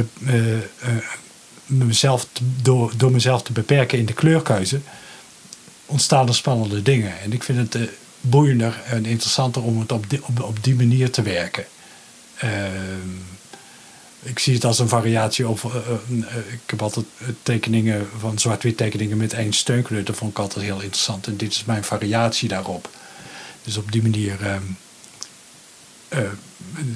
mezelf 1.73 2.27
door, 2.63 2.93
door 2.97 3.11
mezelf 3.11 3.43
te 3.43 3.53
beperken 3.53 3.99
in 3.99 4.07
de 4.07 4.13
kleurkeuze 4.13 4.81
ontstaan 5.87 6.29
er 6.29 6.35
spannende 6.35 6.83
dingen. 6.83 7.21
En 7.21 7.33
ik 7.33 7.43
vind 7.43 7.59
het 7.59 7.75
eh, 7.75 7.83
boeiender 8.21 8.83
en 8.87 9.05
interessanter 9.05 9.63
om 9.63 9.81
het 9.81 9.93
op 9.93 10.11
die, 10.11 10.21
op, 10.25 10.43
op 10.43 10.65
die 10.65 10.75
manier 10.75 11.11
te 11.11 11.23
werken. 11.23 11.65
Ehm, 12.37 13.11
ik 14.23 14.39
zie 14.39 14.55
het 14.55 14.65
als 14.65 14.79
een 14.79 14.89
variatie 14.89 15.49
op. 15.49 15.65
eh, 15.65 15.93
eh, 16.21 16.53
ik 16.53 16.61
heb 16.67 16.83
altijd 16.83 17.07
tekeningen 17.43 18.09
van 18.19 18.39
zwart-wit 18.39 18.77
tekeningen 18.77 19.17
met 19.17 19.33
één 19.33 19.53
steunkleur. 19.53 20.05
Dat 20.05 20.17
vond 20.17 20.31
ik 20.31 20.39
altijd 20.39 20.65
heel 20.65 20.81
interessant. 20.81 21.27
En 21.27 21.37
dit 21.37 21.53
is 21.53 21.65
mijn 21.65 21.85
variatie 21.85 22.49
daarop. 22.49 22.89
Dus 23.63 23.77
op 23.77 23.93
die 23.93 24.03
manier. 24.03 24.61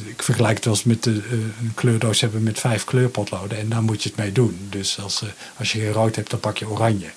Ik 0.07 0.23
vergelijk 0.23 0.55
het 0.55 0.65
wel 0.65 0.75
eens 0.75 0.85
met 0.85 1.03
de, 1.03 1.11
eh, 1.11 1.33
een 1.33 1.73
kleurdoos 1.75 2.21
hebben 2.21 2.43
met 2.43 2.61
vijf 2.61 2.85
kleurpotloden. 2.85 3.59
En 3.59 3.69
daar 3.69 3.83
moet 3.83 4.03
je 4.03 4.09
het 4.09 4.19
mee 4.19 4.33
doen. 4.33 4.67
Dus 4.71 5.01
als, 5.01 5.23
eh, 5.23 5.29
als 5.57 5.73
je 5.73 5.79
geen 5.81 5.93
rood 5.93 6.17
hebt, 6.17 6.31
dan 6.31 6.41
pak 6.41 6.59
je 6.59 6.69
oranje. 6.69 7.11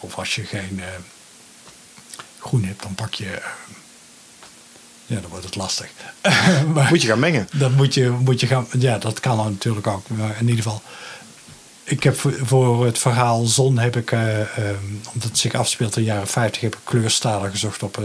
Of 0.00 0.18
als 0.18 0.34
je 0.34 0.44
geen 0.44 0.80
eh, 0.80 0.86
groen 2.38 2.64
hebt, 2.64 2.82
dan 2.82 2.94
pak 2.94 3.14
je. 3.14 3.42
ja, 5.06 5.20
dan 5.20 5.30
wordt 5.30 5.44
het 5.44 5.56
lastig. 5.56 5.90
maar, 6.74 6.88
Moet 6.88 7.02
je 7.02 7.08
gaan 7.08 7.18
mengen. 7.18 7.48
dat 7.52 7.70
moet 7.70 7.94
je, 7.94 8.10
moet 8.10 8.40
je 8.40 8.46
gaan. 8.46 8.66
Ja, 8.78 8.98
dat 8.98 9.20
kan 9.20 9.36
dan 9.36 9.50
natuurlijk 9.50 9.86
ook. 9.86 10.08
Maar 10.08 10.36
in 10.40 10.48
ieder 10.48 10.62
geval. 10.62 10.82
Ik 11.84 12.02
heb 12.02 12.18
voor, 12.42 12.86
het 12.86 12.98
verhaal 12.98 13.44
Zon 13.44 13.78
heb 13.78 13.96
ik, 13.96 14.12
omdat 15.12 15.22
het 15.22 15.38
zich 15.38 15.54
afspeelt 15.54 15.96
in 15.96 16.02
de 16.02 16.08
jaren 16.08 16.26
50, 16.26 16.60
heb 16.60 16.74
ik 16.74 16.80
kleurstalen 16.84 17.50
gezocht 17.50 17.82
op, 17.82 17.96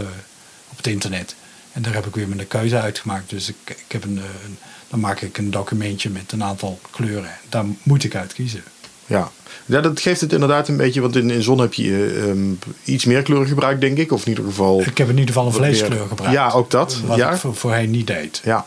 op 0.68 0.76
het 0.76 0.86
internet. 0.86 1.34
En 1.72 1.82
daar 1.82 1.94
heb 1.94 2.06
ik 2.06 2.14
weer 2.14 2.28
mijn 2.28 2.48
keuze 2.48 2.80
uitgemaakt. 2.80 3.30
Dus 3.30 3.48
ik, 3.48 3.56
ik 3.86 3.92
heb 3.92 4.04
een, 4.04 4.18
eh, 4.18 4.24
een- 4.44 4.58
dan 4.88 5.00
maak 5.00 5.20
ik 5.20 5.38
een 5.38 5.50
documentje 5.50 6.10
met 6.10 6.32
een 6.32 6.42
aantal 6.44 6.78
kleuren. 6.90 7.30
Daar 7.48 7.64
moet 7.82 8.04
ik 8.04 8.14
uit 8.14 8.32
kiezen. 8.32 8.62
Ja. 9.06 9.30
ja, 9.66 9.80
dat 9.80 10.00
geeft 10.00 10.20
het 10.20 10.32
inderdaad 10.32 10.68
een 10.68 10.76
beetje. 10.76 11.00
Want 11.00 11.16
in, 11.16 11.30
in 11.30 11.42
zon 11.42 11.58
heb 11.58 11.74
je 11.74 12.12
eh, 12.16 12.30
ehm, 12.30 12.52
iets 12.84 13.04
meer 13.04 13.22
kleuren 13.22 13.48
gebruikt, 13.48 13.80
denk 13.80 13.98
ik. 13.98 14.12
Of 14.12 14.22
in 14.22 14.28
ieder 14.28 14.44
geval. 14.44 14.80
Ik 14.80 14.98
heb 14.98 15.06
in 15.08 15.18
ieder 15.18 15.34
geval 15.34 15.46
een 15.46 15.52
vleeskleur 15.52 16.06
gebruikt. 16.08 16.34
Ja, 16.34 16.50
ook 16.50 16.70
dat. 16.70 17.00
Wat 17.06 17.16
ja. 17.16 17.30
ik 17.30 17.36
voor, 17.38 17.54
voorheen 17.54 17.90
niet 17.90 18.06
deed. 18.06 18.40
ja. 18.44 18.66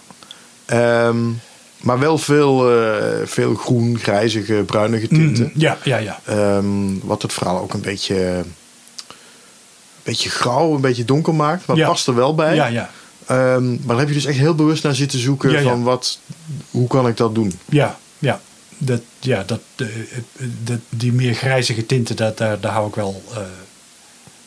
Ehm, 0.66 1.18
maar 1.82 2.00
wel 2.00 2.18
veel, 2.18 2.72
eh, 2.82 3.26
veel 3.26 3.56
groen, 3.56 4.00
grijzige, 4.00 4.64
bruinige 4.66 5.08
tinten. 5.08 5.44
Mm, 5.46 5.52
ja, 5.62 5.78
ja, 5.84 5.98
ja. 5.98 6.20
Ehm, 6.26 6.98
wat 7.04 7.22
het 7.22 7.34
verhaal 7.34 7.62
ook 7.62 7.74
een 7.74 7.82
beetje, 7.82 8.44
beetje 10.06 10.30
grauw, 10.30 10.76
een 10.76 10.82
beetje 10.82 11.06
donker 11.06 11.36
maakt. 11.36 11.66
Maar 11.66 11.78
Ja. 11.78 11.88
past 11.88 12.08
er 12.08 12.16
wel 12.16 12.36
bij. 12.36 12.56
Ja, 12.56 12.66
ja. 12.66 12.90
Ehm, 13.26 13.70
maar 13.70 13.80
daar 13.88 13.98
heb 13.98 14.08
je 14.08 14.14
dus 14.14 14.26
echt 14.26 14.38
heel 14.38 14.56
bewust 14.56 14.84
naar 14.84 14.96
zitten 14.96 15.20
zoeken. 15.20 15.52
Ja, 15.52 15.62
van 15.62 15.84
wat, 15.84 16.20
hoe 16.72 16.88
kan 16.88 17.08
ik 17.08 17.18
dat 17.18 17.36
doen? 17.36 17.60
Ja, 17.66 17.98
ja. 18.20 18.42
Dat, 18.78 19.02
ja 19.20 19.44
dat, 19.44 19.62
eh, 19.76 19.86
eh, 19.88 19.96
dat, 20.64 20.80
die 20.90 21.14
meer 21.14 21.34
grijzige 21.34 21.86
tinten, 21.86 22.16
dat, 22.16 22.38
daar, 22.38 22.60
daar 22.60 22.72
hou 22.72 22.88
ik 22.88 22.96
wel. 22.96 23.24
eh, 23.34 23.38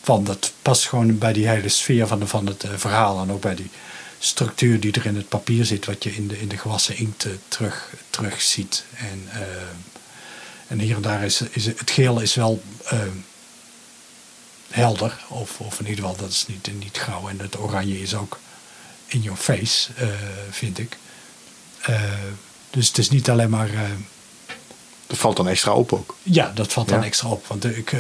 van. 0.03 0.25
Dat 0.25 0.53
past 0.63 0.87
gewoon 0.89 1.19
bij 1.19 1.33
die 1.33 1.49
hele 1.49 1.69
sfeer 1.69 2.07
van, 2.07 2.19
de, 2.19 2.27
van 2.27 2.47
het 2.47 2.65
verhaal. 2.77 3.23
En 3.23 3.33
ook 3.33 3.41
bij 3.41 3.55
die 3.55 3.71
structuur 4.19 4.81
die 4.81 4.93
er 4.93 5.07
in 5.07 5.17
het 5.17 5.29
papier 5.29 5.65
zit. 5.65 5.87
Wat 5.87 6.03
je 6.05 6.15
in 6.15 6.29
de, 6.29 6.41
in 6.41 6.49
de 6.49 6.57
gewassen 6.57 6.97
inkt 6.97 7.27
terug, 7.49 7.93
terug 8.11 8.41
ziet. 8.43 8.85
En, 8.97 9.23
eh, 9.33 9.41
en 10.69 10.79
hier 10.81 10.97
en 10.97 11.03
daar 11.03 11.25
is, 11.25 11.43
is 11.51 11.67
het 11.67 11.91
geel 11.91 12.21
is 12.21 12.35
wel 12.35 12.63
eh, 12.85 12.99
helder. 14.71 15.25
Of, 15.29 15.61
of 15.61 15.81
in 15.81 15.87
ieder 15.89 16.05
geval, 16.05 16.17
dat 16.21 16.31
is 16.31 16.45
niet, 16.47 16.71
niet 16.79 16.97
grauw. 16.99 17.29
En 17.29 17.41
het 17.41 17.59
oranje 17.59 18.01
is 18.01 18.15
ook 18.15 18.39
in 19.07 19.21
your 19.21 19.39
face, 19.39 19.93
eh, 19.97 20.09
vind 20.51 20.79
ik. 20.79 20.97
Eh, 21.83 22.03
dus 22.71 22.89
het 22.89 22.99
is 22.99 23.11
niet 23.11 23.31
alleen 23.31 23.51
maar... 23.51 23.69
eh, 23.75 23.81
Dat 25.07 25.19
valt 25.19 25.37
dan 25.37 25.49
extra 25.49 25.73
op 25.73 25.93
ook. 25.93 26.17
ja, 26.23 26.51
dat 26.55 26.73
valt 26.73 26.89
dan 26.89 27.03
extra 27.03 27.29
op. 27.29 27.47
Want 27.47 27.65
ik, 27.65 27.97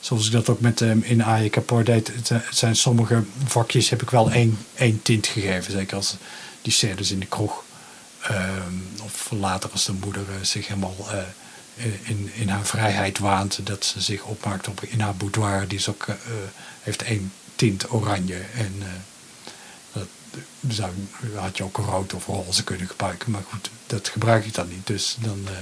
zoals 0.00 0.26
ik 0.26 0.32
dat 0.32 0.48
ook 0.48 0.60
met 0.60 0.80
in 0.80 1.24
AI 1.24 1.50
Kapor 1.50 1.84
deed, 1.84 2.06
het, 2.14 2.28
het 2.28 2.56
zijn 2.56 2.76
sommige 2.76 3.22
vakjes 3.44 3.90
heb 3.90 4.02
ik 4.02 4.10
wel 4.10 4.30
één, 4.30 4.58
één 4.74 5.02
tint 5.02 5.26
gegeven. 5.26 5.72
Zeker 5.72 5.96
als 5.96 6.16
die 6.62 6.72
scènes 6.72 7.10
in 7.10 7.20
de 7.20 7.26
kroeg. 7.26 7.64
Of 9.04 9.30
later 9.30 9.70
als 9.70 9.84
de 9.84 9.92
moeder 9.92 10.24
zich 10.42 10.66
helemaal 10.68 10.96
in, 12.02 12.30
in 12.34 12.48
haar 12.48 12.64
vrijheid 12.64 13.18
waant. 13.18 13.60
Dat 13.66 13.84
ze 13.84 14.00
zich 14.00 14.22
opmaakt 14.24 14.68
op, 14.68 14.82
in 14.82 15.00
haar 15.00 15.14
boudoir. 15.14 15.68
Die 15.68 15.78
is 15.78 15.88
ook, 15.88 16.04
eh, 16.08 16.14
eh, 16.14 16.20
heeft 16.80 17.02
één 17.02 17.32
tint 17.56 17.92
oranje. 17.92 18.38
En 18.54 18.74
eh, 18.82 18.90
dat 19.92 20.06
zou, 20.68 20.90
had 21.34 21.56
je 21.56 21.64
ook 21.64 21.76
rood 21.76 22.14
of 22.14 22.26
roze 22.26 22.64
kunnen 22.64 22.86
gebruiken. 22.88 23.30
Maar 23.30 23.42
goed, 23.50 23.70
dat 23.86 24.08
gebruik 24.08 24.44
ik 24.46 24.54
dan 24.54 24.68
niet. 24.68 24.86
Dus 24.86 25.16
dan... 25.20 25.40
eh, 25.44 25.52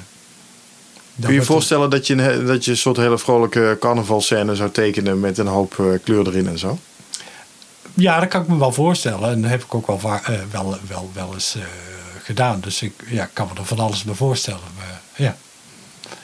dan 1.17 1.25
Kun 1.25 1.35
je 1.35 1.41
je 1.41 1.47
voorstellen 1.47 1.91
dat 1.91 2.07
je, 2.07 2.15
een, 2.15 2.47
dat 2.47 2.65
je 2.65 2.71
een 2.71 2.77
soort 2.77 2.97
hele 2.97 3.19
vrolijke 3.19 3.77
carnavalscène 3.81 4.55
zou 4.55 4.71
tekenen 4.71 5.21
met 5.21 5.39
een 5.39 5.47
hoop 5.47 5.79
eh, 5.79 5.87
kleur 6.05 6.27
erin 6.27 6.49
en 6.49 6.59
zo? 6.59 6.79
Ja, 7.95 8.21
dat 8.21 8.29
kan 8.29 8.43
ik 8.43 8.49
me 8.49 8.57
wel 8.59 8.73
voorstellen. 8.73 9.31
En 9.31 9.41
dat 9.43 9.51
heb 9.51 9.63
ik 9.65 9.75
ook 9.75 9.87
wel, 9.87 10.01
eh, 10.03 10.41
wel, 10.51 10.79
wel, 10.89 11.11
wel 11.15 11.33
eens 11.35 11.55
eh, 11.55 11.63
gedaan. 12.23 12.61
Dus 12.61 12.83
ik 12.83 12.93
ja, 13.07 13.31
kan 13.33 13.49
me 13.53 13.61
er 13.61 13.67
van 13.67 13.79
alles 13.79 14.05
bij 14.05 14.15
voorstellen. 14.15 14.61
Maar, 14.77 15.01
ja. 15.17 15.37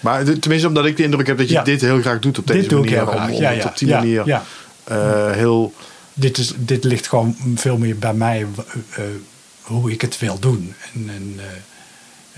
Maar 0.01 0.25
tenminste 0.25 0.69
omdat 0.69 0.87
ik 0.87 0.97
de 0.97 1.03
indruk 1.03 1.27
heb 1.27 1.39
dat 1.39 1.49
je 1.49 1.55
Ja. 1.55 1.63
dit 1.63 1.81
heel 1.81 2.01
graag 2.01 2.19
doet 2.19 2.39
op 2.39 2.47
deze 2.47 2.61
Dit 2.61 2.71
doe 2.71 2.85
ik 2.85 2.91
manier. 2.91 3.09
Om, 3.09 3.31
om 3.35 3.41
Ja, 3.41 3.51
het 3.51 3.63
ja, 3.63 3.69
op 3.69 3.79
die 3.79 3.89
ja, 3.89 3.97
manier 3.99 4.43
heel... 5.37 5.75
Dit, 6.15 6.39
is, 6.39 6.53
dit 6.57 6.85
ligt 6.85 7.09
gewoon 7.09 7.37
veel 7.55 7.77
meer 7.79 7.99
bij 7.99 8.15
mij 8.15 8.41
eh, 8.41 9.05
eh, 9.05 9.11
hoe 9.63 9.91
ik 9.93 10.01
het 10.01 10.19
wil 10.19 10.39
doen. 10.39 10.75
En, 10.95 11.11
en, 11.15 11.35
eh, 11.39 11.45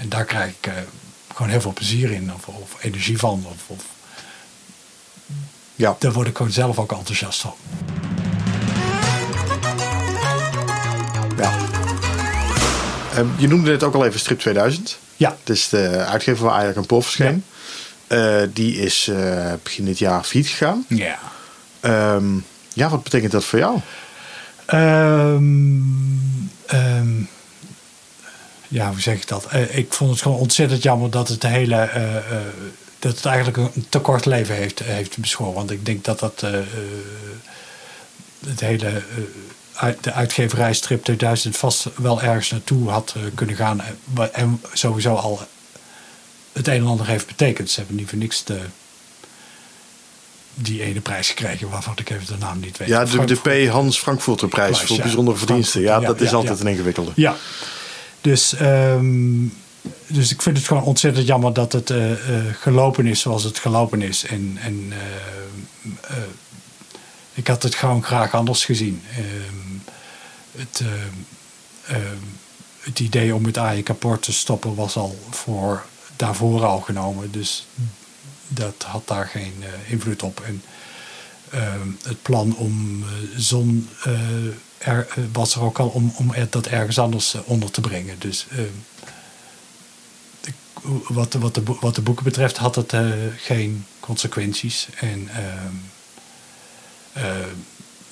en 0.02 0.08
daar 0.08 0.24
krijg 0.24 0.50
ik 0.60 0.70
gewoon 1.34 1.50
heel 1.50 1.60
veel 1.60 1.72
plezier 1.72 2.10
in. 2.10 2.32
Of, 2.34 2.46
of 2.46 2.76
energie 2.84 3.18
van. 3.18 3.44
Of, 3.48 3.56
of, 3.66 3.84
Ja. 5.74 5.96
daar 5.98 6.12
word 6.12 6.28
ik 6.28 6.36
gewoon 6.36 6.52
zelf 6.52 6.78
ook 6.78 6.92
enthousiast 6.92 7.40
van. 7.40 7.54
ja. 11.36 11.52
Ehm, 13.14 13.26
je 13.36 13.48
noemde 13.48 13.70
net 13.70 13.82
ook 13.82 13.94
al 13.94 14.06
even 14.06 14.20
Strip 14.20 14.38
2000. 14.40 14.98
Ja, 15.16 15.36
Het 15.40 15.48
is 15.56 15.68
de 15.68 15.88
uitgever 15.88 16.44
waar 16.44 16.54
Ajax 16.54 16.76
en 16.76 16.86
Pof 16.86 17.04
verscheen. 17.04 17.44
Eh, 18.12 18.42
die 18.52 18.76
is 18.76 19.08
eh, 19.08 19.52
begin 19.62 19.84
dit 19.84 19.98
jaar 19.98 20.24
failliet 20.24 20.50
gegaan. 20.50 20.84
ja. 20.88 21.18
Ehm, 21.80 22.34
ja, 22.72 22.88
wat 22.88 23.02
betekent 23.02 23.32
dat 23.32 23.44
voor 23.44 23.58
jou? 23.58 23.78
Ehm, 24.66 25.80
ehm, 26.66 27.22
ja, 28.68 28.88
hoe 28.88 29.00
zeg 29.00 29.14
ik 29.14 29.28
dat? 29.28 29.46
Eh, 29.46 29.76
ik 29.76 29.92
vond 29.92 30.10
het 30.10 30.22
gewoon 30.22 30.38
ontzettend 30.38 30.82
jammer 30.82 31.10
dat 31.10 31.28
het 31.28 31.42
hele. 31.42 31.90
dat 32.98 33.16
het 33.16 33.24
eigenlijk 33.24 33.56
een 33.56 33.86
te 33.88 33.98
kort 33.98 34.26
leven 34.26 34.54
heeft, 34.54 34.78
heeft 34.78 35.18
beschoren. 35.18 35.54
Want 35.54 35.70
ik 35.70 35.86
denk 35.86 36.04
dat 36.04 36.18
dat. 36.18 36.40
het 38.46 38.60
hele. 38.60 39.02
uit, 39.74 40.04
de 40.04 40.12
uitgeverij 40.12 40.74
Strip 40.74 41.04
2000 41.04 41.56
vast 41.56 41.86
wel 41.96 42.22
ergens 42.22 42.50
naartoe 42.50 42.90
had 42.90 43.14
kunnen 43.34 43.56
gaan. 43.56 43.80
En 44.32 44.60
sowieso 44.72 45.14
al 45.14 45.40
het 46.52 46.68
een 46.68 46.74
en 46.74 46.86
ander 46.86 47.06
heeft 47.06 47.26
betekend. 47.26 47.70
Ze 47.70 47.78
hebben 47.78 47.96
niet 47.96 48.08
voor 48.08 48.18
niks 48.18 48.44
de, 48.44 48.60
die 50.54 50.82
ene 50.82 51.00
prijs 51.00 51.28
gekregen 51.28 51.68
waarvan 51.68 51.94
ik 51.96 52.10
even 52.10 52.26
de 52.26 52.38
naam 52.38 52.60
niet 52.60 52.78
weet. 52.78 52.88
Ja, 52.88 53.04
de, 53.04 53.66
P. 53.66 53.70
Hans 53.70 53.98
Frankfurter 53.98 54.48
prijs 54.48 54.80
voor 54.80 54.96
ja. 54.96 55.02
bijzondere 55.02 55.36
verdiensten. 55.36 55.80
Ja, 55.80 56.00
dat 56.00 56.20
is 56.20 56.32
altijd 56.32 56.60
een 56.60 56.66
ingewikkelde. 56.66 57.12
Ja, 57.14 57.36
dus, 58.20 58.54
ehm, 58.54 59.46
dus 60.06 60.30
ik 60.30 60.42
vind 60.42 60.56
het 60.56 60.66
gewoon 60.66 60.82
ontzettend 60.82 61.26
jammer 61.26 61.52
dat 61.52 61.72
het 61.72 61.90
eh, 61.90 62.12
eh, 62.12 62.54
gelopen 62.60 63.06
is 63.06 63.20
zoals 63.20 63.44
het 63.44 63.58
gelopen 63.58 64.02
is. 64.02 64.24
En, 64.24 64.58
en 64.60 64.92
eh, 64.92 66.16
eh, 66.16 66.22
ik 67.34 67.46
had 67.46 67.62
het 67.62 67.74
gewoon 67.74 68.04
graag 68.04 68.34
anders 68.34 68.64
gezien. 68.64 69.02
Ehm, 69.10 69.90
het, 70.58 70.80
ehm, 70.80 71.96
ehm, 71.96 72.16
het 72.80 73.00
idee 73.00 73.34
om 73.34 73.44
het 73.44 73.82
kapot 73.82 74.22
te 74.22 74.32
stoppen 74.32 74.74
was 74.74 74.96
al 74.96 75.18
voor 75.30 75.84
daarvoor 76.16 76.64
al 76.64 76.80
genomen. 76.80 77.30
Dus 77.30 77.66
dat 78.48 78.82
had 78.86 79.08
daar 79.08 79.26
geen 79.26 79.54
eh, 79.60 79.90
invloed 79.92 80.22
op. 80.22 80.40
En 80.40 80.62
ehm, 81.50 81.88
het 82.02 82.22
plan 82.22 82.56
om 82.56 83.02
eh, 83.02 83.08
zon 83.36 83.88
er, 84.78 85.06
eh, 85.08 85.24
was 85.32 85.54
er 85.54 85.62
ook 85.62 85.78
al 85.78 85.88
om, 85.88 86.12
om 86.16 86.32
dat 86.50 86.66
ergens 86.66 86.98
anders 86.98 87.34
onder 87.44 87.70
te 87.70 87.80
brengen. 87.80 88.18
Dus 88.18 88.46
ehm, 88.50 88.66
wat, 91.08 91.32
de- 91.32 91.38
wat, 91.80 91.94
de, 91.94 92.02
boeken 92.02 92.24
betreft 92.24 92.56
had 92.56 92.74
het 92.74 92.94
geen 93.36 93.86
consequenties. 94.00 94.88
En 94.94 95.28
ehm, 95.28 95.74
eh, 97.12 97.46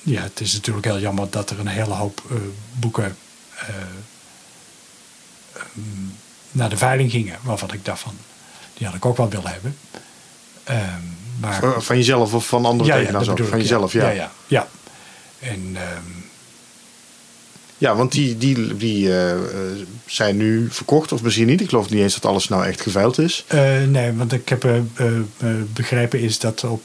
ja, 0.02 0.22
het 0.22 0.40
is 0.40 0.52
natuurlijk 0.52 0.86
heel 0.86 0.98
jammer 0.98 1.30
dat 1.30 1.50
er 1.50 1.58
een 1.58 1.66
hele 1.66 1.94
hoop 1.94 2.22
boeken 2.78 3.16
naar 6.52 6.68
de 6.70 6.76
veiling 6.76 7.10
gingen. 7.10 7.38
Waarvan 7.42 7.72
ik 7.72 7.84
dacht 7.84 8.00
van, 8.00 8.14
die 8.74 8.86
had 8.86 8.96
ik 8.96 9.04
ook 9.06 9.16
wel 9.16 9.28
willen 9.28 9.50
hebben. 9.52 9.76
Ehm, 10.64 10.80
maar, 11.40 11.60
Van- 11.60 11.82
Van 11.82 11.96
jezelf 11.96 12.34
of 12.34 12.46
van 12.46 12.64
andere 12.64 12.90
tekenaars 12.90 13.12
dat 13.12 13.28
ook? 13.28 13.34
bedoel 13.36 13.46
Van 13.50 13.58
ik, 13.58 13.64
jezelf, 13.64 13.92
ja. 13.92 14.02
Ja, 14.08 14.10
ja, 14.10 14.30
ja. 14.46 14.68
En 15.38 15.72
ehm, 15.74 16.02
Ja, 17.78 17.94
want 17.96 18.12
die, 18.12 18.38
die, 18.38 18.76
die 18.76 19.08
eh, 19.08 19.32
eh, 19.32 19.40
zijn 20.06 20.36
nu 20.36 20.68
verkocht, 20.70 21.12
of 21.12 21.22
misschien 21.22 21.46
niet. 21.46 21.60
Ik 21.60 21.68
geloof 21.68 21.90
niet 21.90 22.00
eens 22.02 22.14
dat 22.14 22.26
alles 22.26 22.48
nou 22.48 22.64
echt 22.66 22.80
geveild 22.80 23.18
is. 23.18 23.44
eh, 23.46 23.82
nee, 23.82 24.12
want 24.12 24.32
ik 24.32 24.48
heb 24.48 24.64
eh, 24.64 24.74
begrepen 25.72 26.20
is 26.20 26.38
dat 26.38 26.64
op 26.64 26.82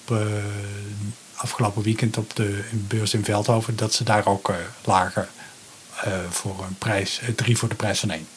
afgelopen 1.35 1.83
weekend 1.83 2.17
op 2.17 2.35
de 2.35 2.63
beurs 2.71 3.13
in 3.13 3.23
Veldhoven... 3.25 3.75
dat 3.75 3.93
ze 3.93 4.03
daar 4.03 4.25
ook 4.25 4.53
lagen 4.83 5.27
voor 6.29 6.55
een 6.67 6.75
prijs, 6.77 7.21
drie 7.35 7.57
voor 7.57 7.69
de 7.69 7.75
prijs 7.75 7.99
van 7.99 8.09
één. 8.11 8.27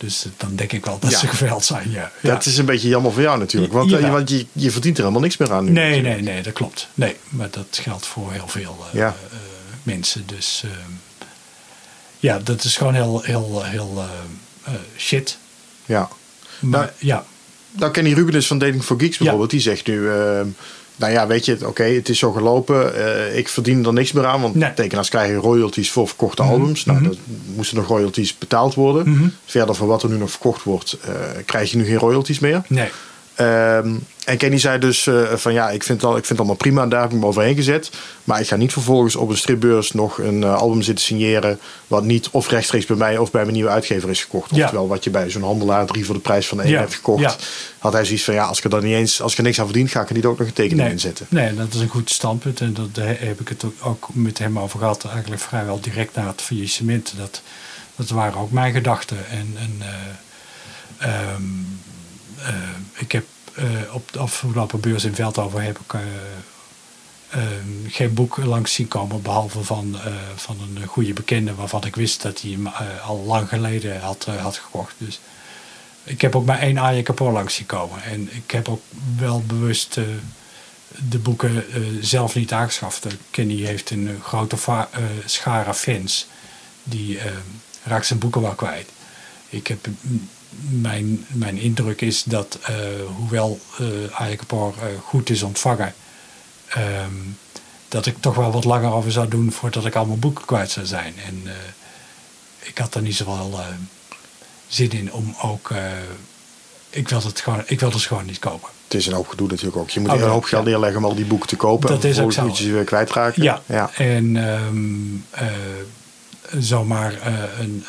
Dus 0.00 0.24
eh, 0.24 0.30
dan 0.36 0.56
denk 0.56 0.72
ik 0.72 0.84
wel 0.84 0.98
dat 0.98 1.10
Ja. 1.10 1.18
ze 1.18 1.26
geveild 1.26 1.64
zijn, 1.64 1.90
ja. 1.90 2.12
ja. 2.22 2.30
Dat 2.32 2.46
is 2.46 2.58
een 2.58 2.64
beetje 2.64 2.88
jammer 2.88 3.12
voor 3.12 3.22
jou 3.22 3.38
natuurlijk. 3.38 3.72
Want, 3.72 3.92
eh, 3.92 4.00
Ja. 4.00 4.10
want 4.10 4.28
je, 4.30 4.46
je 4.52 4.70
verdient 4.70 4.96
er 4.96 5.02
helemaal 5.02 5.22
niks 5.22 5.36
meer 5.36 5.52
aan 5.52 5.64
nu. 5.64 5.70
Nee, 5.70 5.90
natuurlijk. 5.90 6.22
nee, 6.24 6.34
nee, 6.34 6.42
dat 6.42 6.52
klopt. 6.52 6.88
Nee, 6.94 7.16
maar 7.28 7.48
dat 7.50 7.66
geldt 7.82 8.06
voor 8.06 8.32
heel 8.32 8.48
veel 8.48 8.76
eh, 8.94 9.10
mensen. 9.82 10.22
Dus 10.26 10.62
ehm, 10.64 10.90
ja, 12.18 12.38
dat 12.38 12.64
is 12.64 12.76
gewoon 12.76 12.94
heel, 12.94 13.20
heel, 13.22 13.62
heel 13.64 14.04
shit. 14.96 15.38
Ja. 15.86 16.08
Maar 16.60 16.80
Nou, 16.80 16.90
ja, 16.98 17.24
Nou, 17.70 17.92
Kenny 17.92 18.12
Rubenis 18.12 18.46
van 18.46 18.58
Dating 18.58 18.84
for 18.84 19.00
Geeks 19.00 19.18
bijvoorbeeld, 19.18 19.50
die 19.50 19.60
zegt 19.60 19.86
nu... 19.86 20.10
nou 21.00 21.12
ja, 21.12 21.26
weet 21.26 21.44
je, 21.44 21.58
oké, 21.66 21.82
het 21.82 22.08
is 22.08 22.18
zo 22.18 22.32
gelopen. 22.32 22.94
eh, 22.94 23.36
ik 23.38 23.48
verdien 23.48 23.86
er 23.86 23.92
niks 23.92 24.12
meer 24.12 24.26
aan, 24.26 24.40
want 24.40 24.54
Nee. 24.54 24.74
tekenaars 24.74 25.08
krijgen 25.08 25.36
royalties 25.36 25.90
voor 25.90 26.06
verkochte 26.08 26.42
Mhm, 26.42 26.50
albums. 26.52 26.84
Nou, 26.84 26.98
mhm. 27.00 27.10
er 27.10 27.16
moesten 27.56 27.76
nog 27.76 27.86
royalties 27.86 28.38
betaald 28.38 28.74
worden. 28.74 29.10
Mhm. 29.10 29.28
Verder 29.44 29.74
van 29.74 29.86
wat 29.86 30.02
er 30.02 30.08
nu 30.08 30.16
nog 30.16 30.30
verkocht 30.30 30.62
wordt, 30.62 30.96
eh, 31.04 31.12
krijg 31.46 31.70
je 31.70 31.76
nu 31.76 31.84
geen 31.84 31.98
royalties 31.98 32.38
meer. 32.38 32.62
nee. 32.68 32.88
Ehm, 33.40 33.94
en 34.24 34.36
Kenny 34.36 34.58
zei 34.58 34.78
dus 34.78 35.06
eh, 35.06 35.32
van 35.34 35.52
ja, 35.52 35.70
ik 35.70 35.82
vind, 35.82 36.00
het 36.00 36.10
al, 36.10 36.16
ik 36.16 36.24
vind 36.24 36.28
het 36.28 36.38
allemaal 36.38 36.56
prima 36.56 36.86
daar 36.86 37.00
heb 37.02 37.12
ik 37.12 37.18
me 37.18 37.26
overheen 37.26 37.54
gezet. 37.54 37.90
Maar 38.24 38.40
ik 38.40 38.46
ga 38.48 38.56
niet 38.56 38.72
vervolgens 38.72 39.16
op 39.16 39.28
een 39.28 39.36
stripbeurs 39.36 39.92
nog 39.92 40.18
een 40.18 40.42
eh, 40.42 40.54
album 40.54 40.82
zitten 40.82 41.04
signeren. 41.04 41.58
Wat 41.86 42.04
niet 42.04 42.28
of 42.30 42.48
rechtstreeks 42.48 42.86
bij 42.86 42.96
mij 42.96 43.18
of 43.18 43.30
bij 43.30 43.42
mijn 43.42 43.54
nieuwe 43.54 43.70
uitgever 43.70 44.10
is 44.10 44.22
gekocht. 44.22 44.54
Ja. 44.54 44.62
Oftewel 44.64 44.88
wat 44.88 45.04
je 45.04 45.10
bij 45.10 45.30
zo'n 45.30 45.42
handelaar 45.42 45.86
drie 45.86 46.04
voor 46.04 46.14
de 46.14 46.20
prijs 46.20 46.46
van 46.48 46.60
één 46.60 46.70
Ja, 46.70 46.78
hebt 46.78 46.94
gekocht. 46.94 47.20
ja. 47.22 47.34
Had 47.78 47.92
hij 47.92 48.04
zoiets 48.04 48.24
van 48.24 48.34
ja, 48.34 48.44
als 48.44 48.58
ik 48.58 48.64
er 48.64 48.70
dan 48.70 48.84
niet 48.84 48.94
eens, 48.94 49.22
als 49.22 49.32
ik 49.32 49.38
er 49.38 49.44
niks 49.44 49.58
aan 49.60 49.66
verdien, 49.66 49.88
ga 49.88 50.00
ik 50.02 50.08
er 50.08 50.14
niet 50.14 50.24
ook 50.24 50.38
nog 50.38 50.46
een 50.46 50.52
tekening 50.52 50.82
Nee, 50.82 50.90
in 50.92 51.00
zetten. 51.00 51.26
nee, 51.28 51.54
dat 51.54 51.74
is 51.74 51.80
een 51.80 51.88
goed 51.88 52.10
standpunt. 52.10 52.60
En 52.60 52.74
dat, 52.74 52.94
daar 52.94 53.16
heb 53.18 53.40
ik 53.40 53.48
het 53.48 53.64
ook, 53.64 53.74
ook 53.82 54.08
met 54.12 54.38
hem 54.38 54.58
over 54.58 54.78
gehad. 54.78 55.04
Eigenlijk 55.04 55.42
vrijwel 55.42 55.80
direct 55.80 56.14
na 56.14 56.26
het 56.26 56.42
faillissement. 56.42 57.12
Dat, 57.16 57.40
dat 57.96 58.08
waren 58.08 58.38
ook 58.40 58.50
mijn 58.50 58.72
gedachten. 58.72 59.16
En, 59.30 59.54
en 59.58 59.76
eh, 59.78 61.08
ehm, 61.08 61.14
eh, 61.18 61.34
ik 62.94 63.12
heb 63.12 63.24
eh, 63.54 63.64
op 63.92 64.12
de 64.12 64.18
afgelopen 64.18 64.80
beurs 64.80 65.04
in 65.04 65.14
Veldhoven 65.14 65.62
heb 65.62 65.78
ik 65.78 65.92
eh, 65.92 66.00
geen 67.88 68.14
boek 68.14 68.36
langs 68.36 68.74
zien 68.74 68.88
komen. 68.88 69.22
Behalve 69.22 69.64
van, 69.64 69.96
eh, 70.04 70.12
van 70.34 70.56
een 70.60 70.86
goede 70.86 71.12
bekende 71.12 71.54
waarvan 71.54 71.84
ik 71.84 71.96
wist 71.96 72.22
dat 72.22 72.40
hij 72.40 72.50
hem 72.50 72.66
eh, 72.66 73.08
al 73.08 73.24
lang 73.26 73.48
geleden 73.48 74.00
had, 74.00 74.24
eh, 74.28 74.42
had 74.42 74.56
gekocht. 74.56 74.94
Dus 74.98 75.20
ik 76.04 76.20
heb 76.20 76.36
ook 76.36 76.44
maar 76.44 76.58
één 76.58 76.78
Aja 76.78 77.02
Kapor 77.02 77.32
langs 77.32 77.54
zien 77.54 77.66
komen. 77.66 78.02
En 78.02 78.28
ik 78.32 78.50
heb 78.50 78.68
ook 78.68 78.82
wel 79.18 79.42
bewust 79.46 79.96
eh, 79.96 80.04
de 81.08 81.18
boeken 81.18 81.72
eh, 81.72 81.80
zelf 82.00 82.34
niet 82.34 82.52
aangeschaft. 82.52 83.04
Eh, 83.04 83.12
Kenny 83.30 83.64
heeft 83.64 83.90
een 83.90 84.08
eh, 84.08 84.24
grote 84.24 84.56
eh, 84.66 84.84
schare 85.24 85.74
fans. 85.74 86.26
Die 86.82 87.18
eh, 87.18 87.32
raakt 87.84 88.06
zijn 88.06 88.18
boeken 88.18 88.40
wel 88.40 88.54
kwijt. 88.54 88.88
Ik 89.48 89.66
heb, 89.66 89.86
mm, 90.00 90.28
mijn, 90.58 91.26
mijn 91.28 91.58
indruk 91.58 92.00
is 92.00 92.22
dat, 92.22 92.58
eh, 92.62 92.74
hoewel 93.16 93.60
uh, 93.80 93.86
goed 95.02 95.30
is 95.30 95.42
ontvangen, 95.42 95.94
ehm, 96.68 97.14
dat 97.88 98.06
ik 98.06 98.16
toch 98.20 98.34
wel 98.34 98.52
wat 98.52 98.64
langer 98.64 98.92
over 98.92 99.12
zou 99.12 99.28
doen 99.28 99.52
voordat 99.52 99.86
ik 99.86 99.94
al 99.94 100.06
mijn 100.06 100.18
boeken 100.18 100.44
kwijt 100.44 100.70
zou 100.70 100.86
zijn. 100.86 101.14
En 101.26 101.42
ik 102.58 102.78
had 102.78 102.94
er 102.94 103.02
niet 103.02 103.16
zoveel 103.16 103.60
zin 104.66 104.90
in 104.90 105.12
om 105.12 105.34
ook. 105.42 105.70
ik 106.90 107.08
wilde 107.08 107.28
het 107.28 107.40
gewoon, 107.40 107.62
ik 107.66 107.80
wilde 107.80 108.00
ze 108.00 108.06
gewoon 108.06 108.26
niet 108.26 108.38
kopen. 108.38 108.68
Het 108.84 108.94
is 108.94 109.06
een 109.06 109.12
hoop 109.12 109.28
gedoe 109.28 109.48
natuurlijk 109.48 109.76
ook. 109.76 109.90
Je 109.90 110.00
moet 110.00 110.10
Oh, 110.10 110.20
een 110.20 110.28
hoop 110.28 110.44
geld 110.44 110.64
ja. 110.64 110.70
neerleggen 110.70 110.98
om 110.98 111.04
al 111.04 111.14
die 111.14 111.24
boeken 111.24 111.48
te 111.48 111.56
kopen. 111.56 111.88
Dat 111.88 112.04
en 112.04 112.10
is 112.10 112.20
ook 112.20 112.32
zo. 112.32 112.42
moet 112.42 112.58
je 112.58 112.64
ze 112.64 112.72
weer 112.72 112.84
kwijtraken. 112.84 113.42
Ja, 113.42 113.62
ja. 113.66 113.90
en 113.94 114.36
eh, 115.30 115.46
zomaar 116.58 117.14
een, 117.58 117.84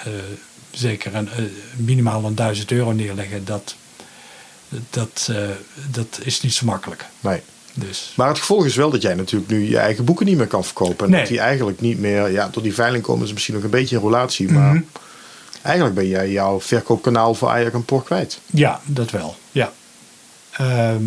zeker 0.72 1.16
een, 1.16 1.30
eh, 1.30 1.44
minimaal 1.76 2.24
een 2.26 2.36
duizend 2.36 2.72
euro 2.72 2.92
neerleggen, 2.92 3.46
dat, 3.46 3.76
dat, 4.90 5.28
eh, 5.32 5.38
dat 5.92 6.20
is 6.24 6.42
niet 6.42 6.54
zo 6.54 6.66
makkelijk. 6.66 7.06
Nee. 7.20 7.42
Dus 7.74 8.14
Maar 8.16 8.28
het 8.28 8.40
gevolg 8.40 8.66
is 8.66 8.76
wel 8.76 8.90
dat 8.90 9.02
jij 9.02 9.14
natuurlijk 9.16 9.52
nu 9.52 9.70
je 9.70 9.78
eigen 9.78 10.06
boeken 10.06 10.26
niet 10.26 10.38
meer 10.38 10.48
kan 10.48 10.64
verkopen. 10.64 11.06
En 11.06 11.12
Nee. 11.12 11.20
dat 11.20 11.30
die 11.30 11.40
eigenlijk 11.40 11.82
niet 11.82 12.00
meer, 12.00 12.30
ja, 12.32 12.50
door 12.52 12.64
die 12.64 12.74
veiling 12.74 13.04
komen 13.04 13.28
ze 13.28 13.34
misschien 13.34 13.56
nog 13.56 13.64
een 13.64 13.70
beetje 13.70 13.96
in 13.96 14.02
relatie. 14.02 14.52
Maar 14.52 14.74
Mhm. 14.74 14.84
eigenlijk 15.62 15.96
ben 15.96 16.08
jij 16.08 16.32
jouw 16.32 16.62
verkoopkanaal 16.62 17.34
voor 17.34 17.50
Ajax 17.50 17.74
en 17.74 17.86
Por 17.86 18.04
kwijt. 18.04 18.40
ja, 18.46 18.82
dat 18.86 19.12
wel. 19.12 19.36
Ja. 19.52 19.72
Ehm, 20.52 21.04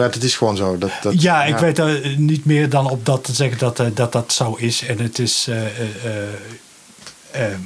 Maar 0.00 0.12
het 0.12 0.22
is 0.24 0.36
gewoon 0.36 0.56
zo. 0.56 0.78
Dat, 0.78 0.90
dat, 1.02 1.22
ja, 1.22 1.44
ik 1.44 1.56
weet 1.56 1.78
er 1.78 2.14
niet 2.16 2.44
meer 2.44 2.68
dan 2.68 2.90
op 2.90 3.06
dat 3.06 3.24
te 3.24 3.32
zeggen 3.32 3.58
dat 3.58 3.80
eh, 3.80 3.86
dat, 3.94 4.12
dat 4.12 4.32
zo 4.32 4.54
is. 4.58 4.82
En 4.86 4.98
het 4.98 5.18
is, 5.18 5.46
eh, 5.48 5.56
eh, 5.66 5.70
eh, 6.04 7.44
eh, 7.52 7.58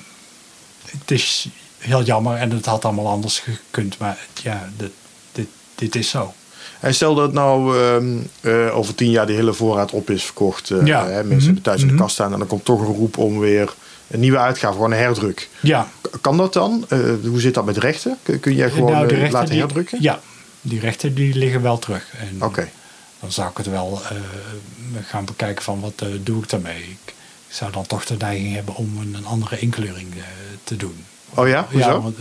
het 0.98 1.10
is 1.10 1.48
heel 1.78 2.02
jammer 2.02 2.36
en 2.36 2.50
het 2.50 2.66
had 2.66 2.84
allemaal 2.84 3.08
anders 3.08 3.38
gekund. 3.38 3.98
Maar 3.98 4.18
ja, 4.42 4.68
dit, 4.76 4.90
dit, 5.32 5.46
dit 5.74 5.94
is 5.96 6.08
zo. 6.10 6.32
En 6.80 6.94
stel 6.94 7.14
dat 7.14 7.32
nou 7.32 7.78
ehm, 7.78 8.16
eh, 8.40 8.76
over 8.76 8.94
tien 8.94 9.10
jaar 9.10 9.26
die 9.26 9.36
hele 9.36 9.52
voorraad 9.52 9.90
op 9.90 10.10
is 10.10 10.24
verkocht. 10.24 10.70
eh, 10.70 10.86
Ja. 10.86 11.06
hè, 11.06 11.12
mensen 11.14 11.34
Mhm. 11.36 11.44
hebben 11.44 11.62
thuis 11.62 11.80
in 11.80 11.86
de 11.86 11.92
Mhm. 11.92 12.02
kast 12.02 12.14
staan. 12.14 12.32
En 12.32 12.38
dan 12.38 12.48
komt 12.48 12.64
toch 12.64 12.80
een 12.80 12.94
roep 12.94 13.18
om 13.18 13.38
weer 13.38 13.74
een 14.08 14.20
nieuwe 14.20 14.38
uitgave, 14.38 14.74
gewoon 14.74 14.92
een 14.92 14.98
herdruk. 14.98 15.48
Ja, 15.60 15.88
Kan 16.20 16.36
dat 16.36 16.52
dan? 16.52 16.84
Eh, 16.88 16.98
hoe 17.26 17.40
zit 17.40 17.54
dat 17.54 17.64
met 17.64 17.76
rechten? 17.76 18.18
Kun, 18.40 18.54
jij 18.54 18.70
gewoon 18.70 18.92
Nou, 18.92 19.06
de 19.06 19.12
eh, 19.14 19.18
rechten 19.20 19.38
laten 19.38 19.50
die- 19.50 19.58
herdrukken? 19.60 19.98
Ja, 20.02 20.20
die 20.66 20.80
rechten 20.80 21.14
die 21.14 21.34
liggen 21.34 21.62
wel 21.62 21.78
terug. 21.78 22.06
Oké. 22.40 22.68
dan 23.20 23.32
zou 23.32 23.50
ik 23.50 23.56
het 23.56 23.66
wel 23.66 24.00
eh, 24.10 24.16
gaan 25.06 25.24
bekijken 25.24 25.64
van 25.64 25.80
wat 25.80 25.92
eh, 25.96 26.08
doe 26.22 26.42
ik 26.42 26.48
daarmee. 26.48 26.82
Ik 27.04 27.14
zou 27.48 27.72
dan 27.72 27.86
toch 27.86 28.04
de 28.04 28.16
neiging 28.18 28.54
hebben 28.54 28.74
om 28.74 28.98
een, 29.00 29.14
een 29.14 29.26
andere 29.26 29.58
inkleuring 29.58 30.14
eh, 30.16 30.22
te 30.64 30.76
doen. 30.76 31.04
Oh 31.34 31.48
ja? 31.48 31.66
Hoezo? 31.70 31.88
Ja, 31.88 31.96
om 31.96 32.04
het, 32.06 32.16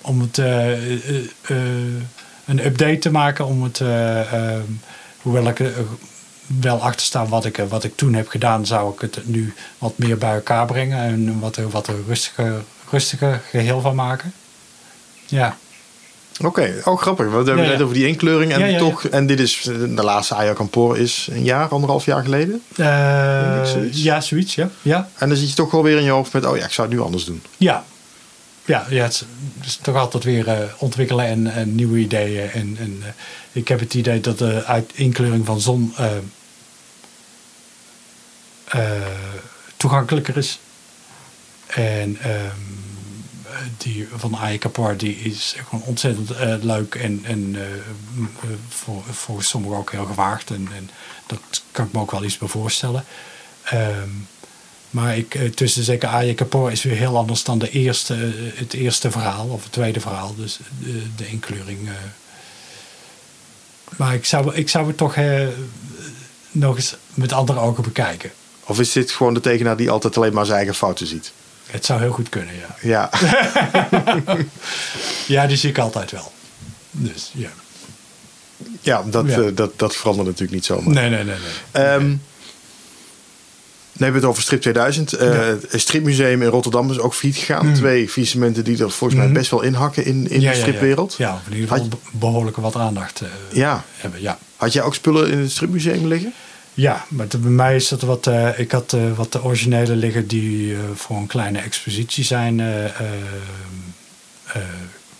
om 0.00 0.20
het 0.20 0.38
een 2.44 2.64
update 2.66 2.98
te 2.98 3.10
maken, 3.10 3.46
om 3.46 3.62
het, 3.62 3.78
hoewel 5.22 5.48
ik 5.48 5.60
wel 6.60 6.82
achter 6.82 7.06
sta 7.06 7.26
wat 7.26 7.44
ik, 7.44 7.56
wat 7.68 7.84
ik 7.84 7.96
toen 7.96 8.14
heb 8.14 8.28
gedaan, 8.28 8.66
zou 8.66 8.92
ik 8.94 9.00
het 9.00 9.26
nu 9.28 9.54
wat 9.78 9.98
meer 9.98 10.18
bij 10.18 10.34
elkaar 10.34 10.66
brengen 10.66 10.98
en 10.98 11.38
wat, 11.40 11.56
er- 11.56 11.70
wat 11.70 11.88
een 11.88 12.04
rustiger, 12.06 12.62
rustiger 12.90 13.40
geheel 13.50 13.80
van 13.80 13.94
maken. 13.94 14.32
Ja, 15.26 15.56
Oké, 16.44 16.80
oh 16.84 17.00
grappig. 17.00 17.26
We 17.26 17.34
hebben 17.34 17.56
Ja, 17.56 17.62
het 17.62 17.70
net 17.70 17.82
over 17.82 17.94
die 17.94 18.06
inkleuring. 18.06 18.52
En, 18.52 18.58
Ja, 18.58 18.66
ja, 18.66 18.72
ja. 18.72 18.78
toch, 18.78 19.04
en 19.04 19.26
dit 19.26 19.40
is 19.40 19.60
de 19.94 20.02
laatste 20.02 20.34
Ajax 20.34 20.56
Campor 20.56 20.98
is 20.98 21.28
een 21.30 21.44
jaar, 21.44 21.68
anderhalf 21.68 22.04
jaar 22.04 22.22
geleden. 22.22 22.62
Zoiets. 23.66 24.02
ja, 24.02 24.20
zoiets, 24.20 24.54
ja. 24.54 24.70
Ja, 24.82 25.08
En 25.18 25.28
dan 25.28 25.38
zit 25.38 25.48
je 25.48 25.54
toch 25.54 25.70
wel 25.70 25.82
weer 25.82 25.96
in 25.96 26.04
je 26.04 26.10
hoofd 26.10 26.32
met, 26.32 26.46
oh 26.46 26.56
ja, 26.56 26.64
ik 26.64 26.72
zou 26.72 26.88
het 26.88 26.96
nu 26.96 27.02
anders 27.02 27.24
doen. 27.24 27.42
ja. 27.56 27.84
Ja, 28.64 28.86
ja 28.88 29.02
het, 29.02 29.24
is, 29.64 29.78
toch 29.82 29.96
altijd 29.96 30.24
weer 30.24 30.48
eh, 30.48 30.58
ontwikkelen 30.78 31.26
en, 31.26 31.46
en 31.46 31.74
nieuwe 31.74 31.98
ideeën. 31.98 32.50
En, 32.50 32.76
en 32.80 32.98
eh, 33.02 33.08
ik 33.52 33.68
heb 33.68 33.80
het 33.80 33.94
idee 33.94 34.20
dat 34.20 34.38
de 34.38 34.64
uit 34.64 34.90
inkleuring 34.94 35.46
van 35.46 35.60
zon 35.60 35.94
toegankelijker 39.76 40.36
is. 40.36 40.58
En 41.66 42.18
ehm, 42.22 42.81
die 43.76 44.08
van 44.16 44.36
Aya 44.36 44.58
Kapor, 44.58 44.96
die 44.96 45.16
is 45.16 45.56
gewoon 45.68 45.84
ontzettend 45.84 46.30
eh, 46.30 46.54
leuk 46.60 46.94
en, 46.94 47.20
en 47.24 47.54
eh, 47.54 47.62
eh, 47.62 48.50
voor, 48.68 49.02
voor 49.10 49.42
sommigen 49.42 49.76
ook 49.76 49.92
heel 49.92 50.04
gewaagd. 50.04 50.50
En, 50.50 50.68
en 50.76 50.90
dat 51.26 51.62
kan 51.70 51.86
ik 51.86 51.92
me 51.92 52.00
ook 52.00 52.10
wel 52.10 52.24
iets 52.24 52.38
bij 52.38 52.48
voorstellen. 52.48 53.04
Ehm, 53.62 54.08
maar 54.90 55.16
ik, 55.16 55.50
tussen 55.54 55.84
zeker 55.84 56.08
Aya 56.08 56.34
is 56.70 56.82
weer 56.82 56.96
heel 56.96 57.16
anders 57.16 57.44
dan 57.44 57.58
de 57.58 57.70
eerste, 57.70 58.32
het 58.54 58.72
eerste 58.72 59.10
verhaal 59.10 59.46
of 59.46 59.62
het 59.62 59.72
tweede 59.72 60.00
verhaal. 60.00 60.34
Dus 60.36 60.58
de, 60.80 61.02
de 61.16 61.28
inkleuring. 61.28 61.88
Maar 63.96 64.14
ik 64.14 64.24
zou, 64.24 64.54
ik 64.54 64.68
zou 64.68 64.86
het 64.86 64.96
toch 64.96 65.16
nog 66.50 66.76
eens 66.76 66.96
met 67.14 67.32
andere 67.32 67.60
ogen 67.60 67.82
bekijken. 67.82 68.30
Of 68.64 68.80
is 68.80 68.92
dit 68.92 69.10
gewoon 69.10 69.34
de 69.34 69.40
tekenaar 69.40 69.76
die 69.76 69.90
altijd 69.90 70.16
alleen 70.16 70.32
maar 70.32 70.44
zijn 70.44 70.56
eigen 70.56 70.74
fouten 70.74 71.06
ziet? 71.06 71.32
Het 71.72 71.84
zou 71.84 72.00
heel 72.00 72.10
goed 72.12 72.28
kunnen, 72.28 72.54
ja. 72.54 72.76
Ja, 72.80 73.10
Ja, 75.26 75.46
die 75.46 75.56
zie 75.56 75.70
ik 75.70 75.78
altijd 75.78 76.10
wel. 76.10 76.32
Dus 76.90 77.30
ja. 77.34 77.48
ja, 78.80 79.02
dat, 79.06 79.26
Ja. 79.26 79.38
eh, 79.40 79.44
dat, 79.54 79.78
dat 79.78 79.96
verandert 79.96 80.26
natuurlijk 80.26 80.52
niet 80.54 80.64
zomaar. 80.64 80.94
Nee, 80.94 81.10
nee, 81.10 81.24
nee. 81.24 81.34
nee. 81.72 82.18
Dan 83.94 84.02
hebben 84.10 84.20
we 84.20 84.26
het 84.26 84.36
over 84.36 84.42
Strip 84.42 84.60
2000. 84.60 85.12
Eh, 85.12 85.26
Ja. 85.28 85.34
Het 85.68 85.80
Stripmuseum 85.80 86.42
in 86.42 86.48
Rotterdam 86.48 86.90
is 86.90 86.98
ook 86.98 87.14
failliet 87.14 87.38
gegaan. 87.38 87.74
Twee 87.74 88.08
faillissementen 88.08 88.64
die 88.64 88.82
er 88.82 88.90
volgens 88.90 89.14
mij 89.18 89.28
Mhm. 89.28 89.34
best 89.38 89.50
wel 89.50 89.62
inhakken 89.62 90.04
in, 90.04 90.28
in 90.30 90.40
Ja, 90.40 90.50
de 90.52 90.58
stripwereld. 90.58 91.14
Ja, 91.18 91.28
ja 91.28 91.40
in 91.46 91.52
ieder 91.54 91.68
geval 91.68 91.82
Had 91.82 91.90
be- 91.90 92.08
behoorlijk 92.18 92.56
wat 92.56 92.76
aandacht 92.76 93.20
eh, 93.20 93.28
Ja. 93.52 93.84
hebben. 93.96 94.20
Ja. 94.20 94.38
Had 94.56 94.72
jij 94.72 94.82
ook 94.82 94.94
spullen 94.94 95.30
in 95.30 95.38
het 95.38 95.50
Stripmuseum 95.50 96.06
liggen? 96.06 96.32
Ja, 96.74 97.04
maar 97.08 97.26
bij 97.26 97.50
mij 97.50 97.76
is 97.76 97.88
dat 97.88 98.00
wat. 98.02 98.26
eh, 98.26 98.58
ik 98.58 98.72
had 98.72 98.92
eh, 98.92 99.12
wat 99.16 99.32
de 99.32 99.42
originele 99.44 99.96
liggen 99.96 100.26
die 100.26 100.74
eh, 100.74 100.80
voor 100.94 101.16
een 101.16 101.26
kleine 101.26 101.58
expositie 101.58 102.24
zijn 102.24 102.56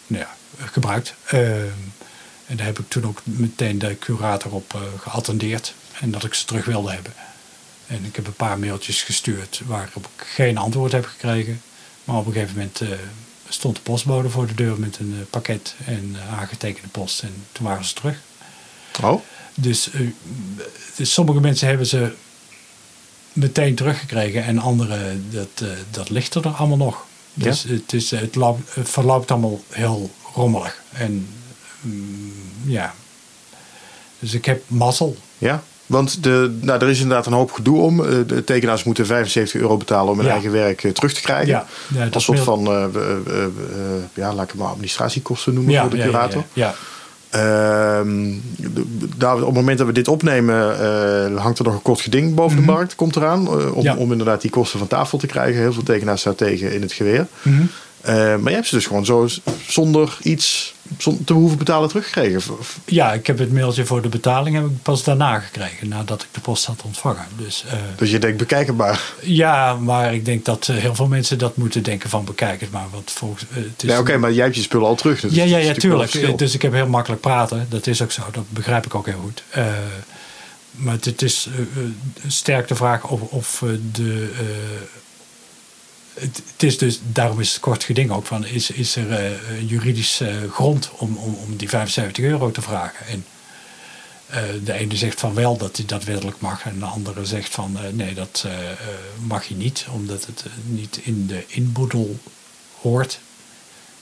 nou 0.06 0.24
ja, 0.24 0.34
gebruikt. 0.58 1.14
En 2.46 2.56
daar 2.56 2.66
heb 2.66 2.78
ik 2.78 2.88
toen 2.88 3.06
ook 3.06 3.20
meteen 3.24 3.78
de 3.78 3.98
curator 3.98 4.52
op 4.52 4.78
geattendeerd. 4.98 5.74
En 6.00 6.10
dat 6.10 6.24
ik 6.24 6.34
ze 6.34 6.44
terug 6.44 6.64
wilde 6.64 6.90
hebben. 6.92 7.12
En 7.86 8.04
ik 8.04 8.16
heb 8.16 8.26
een 8.26 8.32
paar 8.32 8.58
mailtjes 8.58 9.02
gestuurd 9.02 9.62
waarop 9.66 10.08
ik 10.16 10.26
geen 10.26 10.58
antwoord 10.58 10.92
heb 10.92 11.04
gekregen. 11.04 11.62
Maar 12.04 12.16
op 12.16 12.26
een 12.26 12.32
gegeven 12.32 12.56
moment 12.56 12.80
stond 13.48 13.76
de 13.76 13.82
postbode 13.82 14.30
voor 14.30 14.46
de 14.46 14.54
deur 14.54 14.80
met 14.80 14.98
een 14.98 15.26
pakket 15.30 15.74
en 15.84 16.16
aangetekende 16.30 16.88
post. 16.88 17.22
En 17.22 17.34
toen 17.52 17.66
waren 17.66 17.84
ze 17.84 17.94
terug. 17.94 18.16
Oh, 19.02 19.22
Dus, 19.54 19.90
eh, 19.90 20.00
dus 20.96 21.12
sommige 21.12 21.40
mensen 21.40 21.68
hebben 21.68 21.86
ze 21.86 22.12
meteen 23.32 23.74
teruggekregen 23.74 24.44
en 24.44 24.58
andere, 24.58 24.98
dat, 25.30 25.48
eh, 25.62 25.68
dat 25.90 26.10
ligt 26.10 26.34
er 26.34 26.48
allemaal 26.48 26.76
nog. 26.76 27.04
Dus 27.34 27.62
het, 27.62 27.92
is, 27.92 28.10
het, 28.10 28.34
loopt- 28.34 28.74
het 28.74 28.88
verloopt 28.90 29.30
allemaal 29.30 29.60
heel 29.68 30.10
rommelig. 30.34 30.82
En 30.92 31.28
mm, 31.80 32.32
ja, 32.64 32.94
dus 34.18 34.34
ik 34.34 34.44
heb 34.44 34.62
mazzel. 34.66 35.16
ja. 35.38 35.62
Want 35.86 36.22
de, 36.22 36.58
nou, 36.60 36.80
er 36.80 36.88
is 36.88 37.00
inderdaad 37.00 37.26
een 37.26 37.32
hoop 37.32 37.52
gedoe 37.52 37.80
om. 37.80 38.04
Eh, 38.04 38.18
De 38.26 38.44
tekenaars 38.44 38.84
moeten 38.84 39.06
75 39.06 39.60
euro 39.60 39.76
betalen 39.76 40.10
om 40.12 40.16
hun 40.18 40.26
Ja. 40.26 40.32
eigen 40.32 40.52
werk 40.52 40.80
terug 40.94 41.12
te 41.12 41.20
krijgen. 41.20 41.46
Ja, 41.48 41.66
ja, 41.94 42.04
dat 42.04 42.14
Als 42.14 42.24
soort 42.24 42.40
van, 42.40 42.62
ja, 44.14 44.34
laat 44.34 44.42
ik 44.44 44.50
het 44.50 44.58
maar 44.60 44.68
administratiekosten 44.68 45.54
noemen 45.54 45.80
voor 45.80 45.90
de 45.90 45.96
curator. 46.02 46.44
Ja, 46.52 46.74
daar, 49.16 49.34
op 49.36 49.46
het 49.46 49.54
moment 49.54 49.78
dat 49.78 49.86
we 49.86 49.92
dit 49.92 50.08
opnemen, 50.08 50.80
eh, 50.80 51.36
hangt 51.42 51.58
er 51.58 51.64
nog 51.64 51.74
een 51.74 51.82
kort 51.82 52.00
geding 52.00 52.34
boven 52.34 52.56
de 52.56 52.62
markt, 52.62 52.94
komt 52.94 53.16
eraan. 53.16 53.46
eh, 53.46 53.76
om, 53.76 53.82
Ja. 53.82 53.96
om 53.96 54.10
inderdaad 54.12 54.40
die 54.40 54.50
kosten 54.50 54.78
van 54.78 54.88
tafel 54.88 55.18
te 55.18 55.26
krijgen. 55.26 55.60
Heel 55.60 55.72
veel 55.72 55.82
tekenaars 55.82 56.20
staan 56.20 56.34
tegen 56.34 56.72
in 56.74 56.82
het 56.82 56.92
geweer. 56.92 57.26
Mhm. 57.42 57.62
Eh, 58.00 58.14
maar 58.14 58.48
je 58.50 58.54
hebt 58.56 58.66
ze 58.66 58.74
dus 58.74 58.86
gewoon 58.86 59.04
zo 59.04 59.28
zonder 59.66 60.18
iets 60.22 60.74
te 61.24 61.32
hoeven 61.32 61.58
betalen 61.58 61.88
teruggekregen. 61.88 62.42
Ja, 62.84 63.12
ik 63.12 63.26
heb 63.26 63.38
het 63.38 63.52
mailtje 63.52 63.84
voor 63.84 64.02
de 64.02 64.08
betaling 64.08 64.56
heb 64.56 64.64
ik 64.64 64.82
pas 64.82 65.04
daarna 65.04 65.38
gekregen, 65.40 65.88
nadat 65.88 66.22
ik 66.22 66.28
de 66.32 66.40
post 66.40 66.64
had 66.64 66.82
ontvangen. 66.84 67.24
Dus 67.36 67.64
Dus 67.96 68.10
je 68.10 68.18
denkt 68.18 68.36
bekijkenbaar. 68.38 69.12
ja, 69.20 69.74
maar 69.74 70.14
ik 70.14 70.24
denk 70.24 70.44
dat 70.44 70.68
eh, 70.68 70.76
heel 70.76 70.94
veel 70.94 71.06
mensen 71.06 71.38
dat 71.38 71.56
moeten 71.56 71.82
denken 71.82 72.10
van 72.10 72.24
bekijk 72.24 72.60
het 72.60 72.70
maar. 72.70 72.86
Want 72.92 73.10
volgens, 73.10 73.42
eh, 73.50 73.56
het 73.56 73.82
is 73.82 73.90
Ja, 73.90 73.98
oké, 73.98 74.16
maar 74.16 74.32
jij 74.32 74.44
hebt 74.44 74.56
je 74.56 74.62
spullen 74.62 74.86
al 74.86 74.94
terug. 74.94 75.20
Dus 75.20 75.34
Ja, 75.34 75.44
ja, 75.44 75.58
ja, 75.58 75.72
tuurlijk. 75.72 76.38
Dus 76.38 76.54
ik 76.54 76.62
heb 76.62 76.72
heel 76.72 76.88
makkelijk 76.88 77.20
praten. 77.20 77.66
Dat 77.68 77.86
is 77.86 78.02
ook 78.02 78.12
zo. 78.12 78.22
Dat 78.32 78.44
begrijp 78.48 78.86
ik 78.86 78.94
ook 78.94 79.06
heel 79.06 79.20
goed. 79.22 79.42
Maar 80.70 80.96
het, 81.00 81.22
is 81.22 81.48
sterk 82.26 82.68
de 82.68 82.74
vraag 82.74 83.08
of, 83.08 83.20
of 83.20 83.64
de, 83.92 84.30
het, 86.14 86.62
is 86.62 86.78
dus, 86.78 87.00
daarom 87.02 87.40
is 87.40 87.52
het 87.52 87.60
kort 87.60 87.84
geding 87.84 88.10
ook 88.10 88.26
van, 88.26 88.46
is, 88.46 88.70
is 88.70 88.96
er 88.96 89.10
uh, 89.10 89.70
juridisch 89.70 90.20
uh, 90.20 90.50
grond 90.50 90.90
om, 90.96 91.16
om, 91.16 91.34
om 91.34 91.56
die 91.56 91.68
75 91.68 92.24
euro 92.24 92.50
te 92.50 92.62
vragen? 92.62 93.06
En 93.06 93.24
uh, 94.30 94.36
de 94.64 94.72
ene 94.72 94.96
zegt 94.96 95.20
van 95.20 95.34
wel 95.34 95.56
dat 95.56 95.76
hij 95.76 95.86
dat 95.86 96.04
wettelijk 96.04 96.40
mag 96.40 96.64
en 96.64 96.78
de 96.78 96.84
andere 96.84 97.24
zegt 97.24 97.54
van 97.54 97.78
nee, 97.92 98.14
dat 98.14 98.46
mag 99.18 99.44
je 99.44 99.54
niet, 99.54 99.86
omdat 99.90 100.26
het 100.26 100.44
niet 100.64 100.98
in 101.02 101.26
de 101.26 101.44
inboedel 101.46 102.18
hoort, 102.80 103.18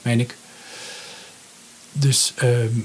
meen 0.01 0.19
ik. 0.19 0.35
Dus 1.91 2.33
ehm, 2.35 2.79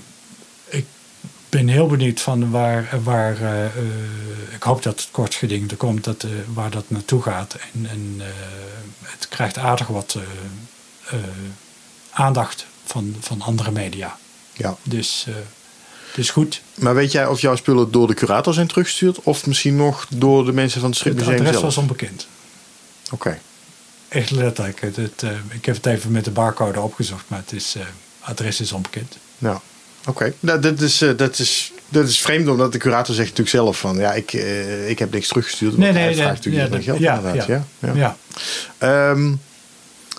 ben 1.49 1.69
heel 1.69 1.87
benieuwd 1.87 2.21
van 2.21 2.51
waar, 2.51 2.99
waar 3.03 3.37
ik 4.55 4.63
hoop 4.63 4.83
dat 4.83 5.01
het 5.01 5.09
kort 5.11 5.35
geding 5.35 5.71
er 5.71 5.77
komt, 5.77 6.05
dat, 6.05 6.27
waar 6.55 6.71
dat 6.71 6.85
naartoe 6.89 7.23
gaat. 7.23 7.57
En, 7.73 7.87
en 7.91 8.21
het 9.03 9.29
krijgt 9.29 9.59
aardig 9.59 9.87
wat 9.87 10.19
aandacht 12.11 12.67
van, 12.85 13.17
van 13.21 13.41
andere 13.41 13.71
media. 13.71 14.19
Ja. 14.53 14.77
Dus, 14.83 15.27
dus 16.15 16.31
goed. 16.31 16.63
Maar 16.75 16.95
weet 16.95 17.13
jij 17.13 17.27
of 17.27 17.41
jouw 17.41 17.57
spullen 17.57 17.91
door 17.91 18.07
de 18.07 18.15
curator 18.15 18.55
zijn 18.55 18.67
teruggestuurd? 18.67 19.23
Of 19.23 19.47
misschien 19.47 19.77
nog 19.77 20.07
door 20.09 20.45
de 20.45 20.53
mensen 20.53 20.81
van 20.81 20.91
het 20.91 20.99
Stripmuseum 20.99 21.37
zelf? 21.37 21.47
Het 21.47 21.57
adres 21.57 21.75
was 21.75 21.83
onbekend. 21.83 22.27
Oké. 23.05 23.15
Okay. 23.15 23.41
Echt 24.09 24.31
letterlijk. 24.31 24.81
Het, 24.81 24.97
het, 24.97 25.23
ik 25.49 25.65
heb 25.65 25.75
het 25.75 25.87
even 25.87 26.11
met 26.11 26.25
de 26.25 26.31
barcode 26.31 26.81
opgezocht, 26.81 27.25
maar 27.29 27.39
het 27.39 27.53
is, 27.53 27.77
adres 28.21 28.61
is 28.61 28.73
onbekend. 28.73 29.17
Ja. 29.39 29.61
Oké, 30.07 30.33
nou, 30.41 30.61
dat, 30.61 30.81
is, 30.81 31.05
dat, 31.17 31.39
is, 31.39 31.73
dat 31.89 32.09
is 32.09 32.21
vreemd, 32.21 32.49
omdat 32.49 32.73
de 32.73 32.79
curator 32.79 33.15
zegt 33.15 33.29
natuurlijk 33.29 33.57
zelf 33.57 33.79
van... 33.79 33.97
ja, 33.97 34.13
ik, 34.13 34.33
uh, 34.33 34.89
ik 34.89 34.99
heb 34.99 35.13
niks 35.13 35.29
teruggestuurd. 35.29 35.77
Nee, 35.77 35.93
nee, 35.93 36.03
hij 36.03 36.07
nee, 36.07 36.17
vraagt 36.17 36.45
natuurlijk 36.45 36.69
ja, 36.69 36.77
niet 36.77 36.85
geld 36.85 36.99
ja, 36.99 37.17
inderdaad. 37.17 37.47
Ja, 37.47 37.65
ja, 37.79 37.93
ja. 37.95 38.17
ja. 38.79 39.11
Um, 39.11 39.41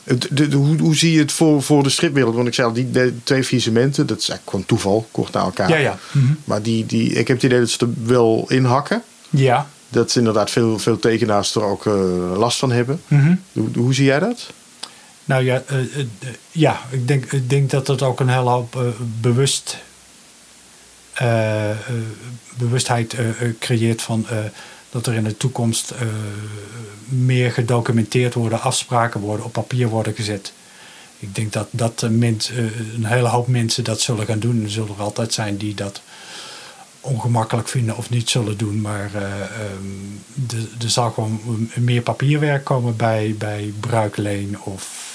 de, 0.04 0.48
de, 0.48 0.56
hoe, 0.56 0.78
hoe 0.78 0.96
zie 0.96 1.12
je 1.12 1.20
het 1.20 1.32
voor, 1.32 1.64
voor 1.64 1.84
de 1.84 1.90
stripwereld? 1.90 2.36
Want 2.36 2.48
ik 2.48 2.54
zei 2.54 2.68
al, 2.68 2.74
die 2.74 2.90
twee 3.24 3.44
visementen, 3.44 4.08
dat 4.08 4.18
is 4.18 4.30
eigenlijk 4.30 4.50
gewoon 4.50 4.66
toeval, 4.66 5.08
kort 5.12 5.34
na 5.34 5.42
elkaar. 5.42 5.70
Ja, 5.70 5.76
ja. 5.76 5.98
Mm 6.12 6.22
-hmm. 6.22 6.38
Maar 6.44 6.62
die, 6.62 6.86
die, 6.86 7.10
ik 7.10 7.28
heb 7.28 7.38
het 7.38 7.46
idee 7.46 7.60
dat 7.60 7.70
ze 7.70 7.78
er 7.80 7.90
wel 8.04 8.46
in 8.48 8.64
hakken. 8.64 9.04
Ja. 9.30 9.68
Dat 9.90 10.12
ze 10.12 10.20
inderdaad 10.20 10.52
veel, 10.52 10.80
veel 10.80 11.00
tekenaars 11.00 11.56
er 11.56 11.64
ook 11.64 11.86
uh, 11.86 11.94
last 12.38 12.60
van 12.60 12.72
hebben. 12.72 13.02
Mm 13.08 13.20
-hmm. 13.20 13.42
hoe, 13.54 13.70
hoe 13.76 13.94
zie 13.94 14.06
jij 14.06 14.20
dat? 14.20 14.50
Nou 15.28 15.44
ja, 15.44 15.64
uh, 15.72 15.98
uh, 15.98 16.06
ja 16.52 16.82
ik, 16.90 17.08
denk, 17.08 17.32
ik 17.32 17.50
denk 17.50 17.70
dat 17.70 17.88
het 17.88 18.02
ook 18.02 18.20
een 18.20 18.30
hele 18.30 18.50
hoop 18.50 18.96
bewust 19.22 19.78
uh, 21.22 21.70
bewustheid 22.58 23.16
creëert 23.60 24.02
van 24.02 24.26
dat 24.90 25.08
er 25.08 25.14
in 25.14 25.24
de 25.24 25.38
toekomst 25.38 25.94
meer 27.06 27.52
gedocumenteerd 27.52 28.34
worden, 28.34 28.62
afspraken 28.62 29.20
worden, 29.20 29.46
op 29.46 29.52
papier 29.52 29.88
worden 29.88 30.14
gezet. 30.14 30.54
Ik 31.20 31.36
denk 31.36 31.54
dat, 31.54 31.68
dat 31.72 32.02
een 32.02 33.06
hele 33.06 33.28
hoop 33.28 33.48
mensen 33.48 33.84
dat 33.84 34.02
zullen 34.02 34.26
gaan 34.26 34.40
doen. 34.40 34.64
Er 34.64 34.70
zullen 34.70 34.96
er 34.96 35.02
altijd 35.02 35.34
zijn 35.34 35.58
die 35.58 35.74
dat 35.74 36.02
ongemakkelijk 37.02 37.68
vinden 37.68 37.98
of 37.98 38.10
niet 38.10 38.30
zullen 38.30 38.58
doen. 38.58 38.82
Maar 38.82 39.12
um, 39.80 40.24
er 40.82 40.90
zal 40.90 41.12
gewoon 41.12 41.70
meer 41.76 42.02
papierwerk 42.02 42.64
komen 42.64 42.96
bij, 42.96 43.36
bij 43.38 43.74
bruikleen 43.80 44.62
of 44.62 45.07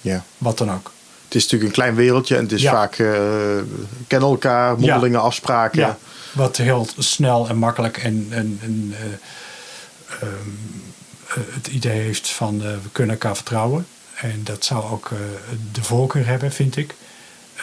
ja. 0.00 0.24
wat 0.38 0.58
dan 0.58 0.72
ook. 0.72 0.92
Het 1.24 1.34
is 1.34 1.42
natuurlijk 1.42 1.70
een 1.70 1.82
klein 1.82 1.94
wereldje 1.94 2.36
en 2.36 2.42
het 2.42 2.52
is 2.52 2.62
Ja. 2.62 2.70
vaak 2.72 2.98
uh, 2.98 3.08
kennen 4.06 4.28
elkaar, 4.28 4.78
mondelinge 4.78 5.18
afspraken. 5.18 5.78
Ja, 5.78 5.98
wat 6.32 6.56
heel 6.56 6.88
snel 6.98 7.48
en 7.48 7.56
makkelijk 7.56 7.96
en, 7.96 8.26
en, 8.30 8.58
en 8.62 8.94
uh, 10.22 10.28
um, 10.28 10.58
het 11.32 11.66
idee 11.66 12.00
heeft 12.00 12.30
van 12.30 12.58
we 12.58 12.88
kunnen 12.92 13.14
elkaar 13.14 13.34
vertrouwen. 13.36 13.86
En 14.14 14.40
dat 14.44 14.64
zou 14.64 14.84
ook 14.90 15.10
de 15.72 15.82
voorkeur 15.82 16.26
hebben, 16.26 16.52
vind 16.52 16.76
ik. 16.76 16.94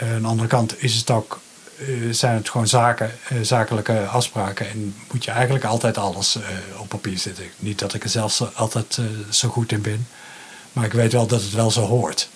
aan 0.02 0.22
de 0.22 0.28
andere 0.28 0.48
kant 0.48 0.84
is 0.84 0.96
het 0.96 1.10
ook, 1.10 1.40
zijn 2.12 2.36
het 2.36 2.50
gewoon 2.50 2.68
zaken, 2.68 3.12
zakelijke 3.42 4.06
afspraken. 4.06 4.70
En 4.70 4.96
moet 5.12 5.24
je 5.24 5.32
eigenlijk 5.32 5.66
altijd 5.66 5.98
alles 5.98 6.38
op 6.78 6.90
papier 6.90 7.18
zetten. 7.18 7.46
Niet 7.60 7.80
dat 7.80 7.94
ik 7.94 8.04
er 8.04 8.10
zelfs 8.10 8.56
altijd 8.56 9.00
zo 9.30 9.50
goed 9.50 9.72
in 9.72 9.82
ben. 9.82 10.08
Maar 10.74 10.86
ik 10.86 10.94
weet 10.94 11.12
wel 11.12 11.28
dat 11.28 11.42
het 11.42 11.52
wel 11.54 11.72
zo 11.72 11.82
hoort. 11.82 12.30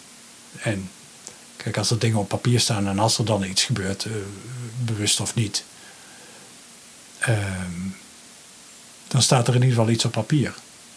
En 0.61 0.89
Kijk, 1.67 1.79
als 1.79 1.91
er 1.91 1.99
dingen 1.99 2.17
op 2.17 2.27
papier 2.27 2.59
staan 2.59 2.87
en 2.87 2.99
als 2.99 3.17
er 3.17 3.25
dan 3.25 3.43
iets 3.43 3.63
gebeurt, 3.63 4.05
uh, 4.05 4.13
bewust 4.77 5.19
of 5.19 5.35
niet, 5.35 5.63
uh, 7.29 7.35
dan 9.07 9.21
staat 9.21 9.47
er 9.47 9.55
in 9.55 9.61
ieder 9.61 9.75
geval 9.75 9.91
iets 9.91 10.05
op 10.05 10.11
papier. 10.11 10.53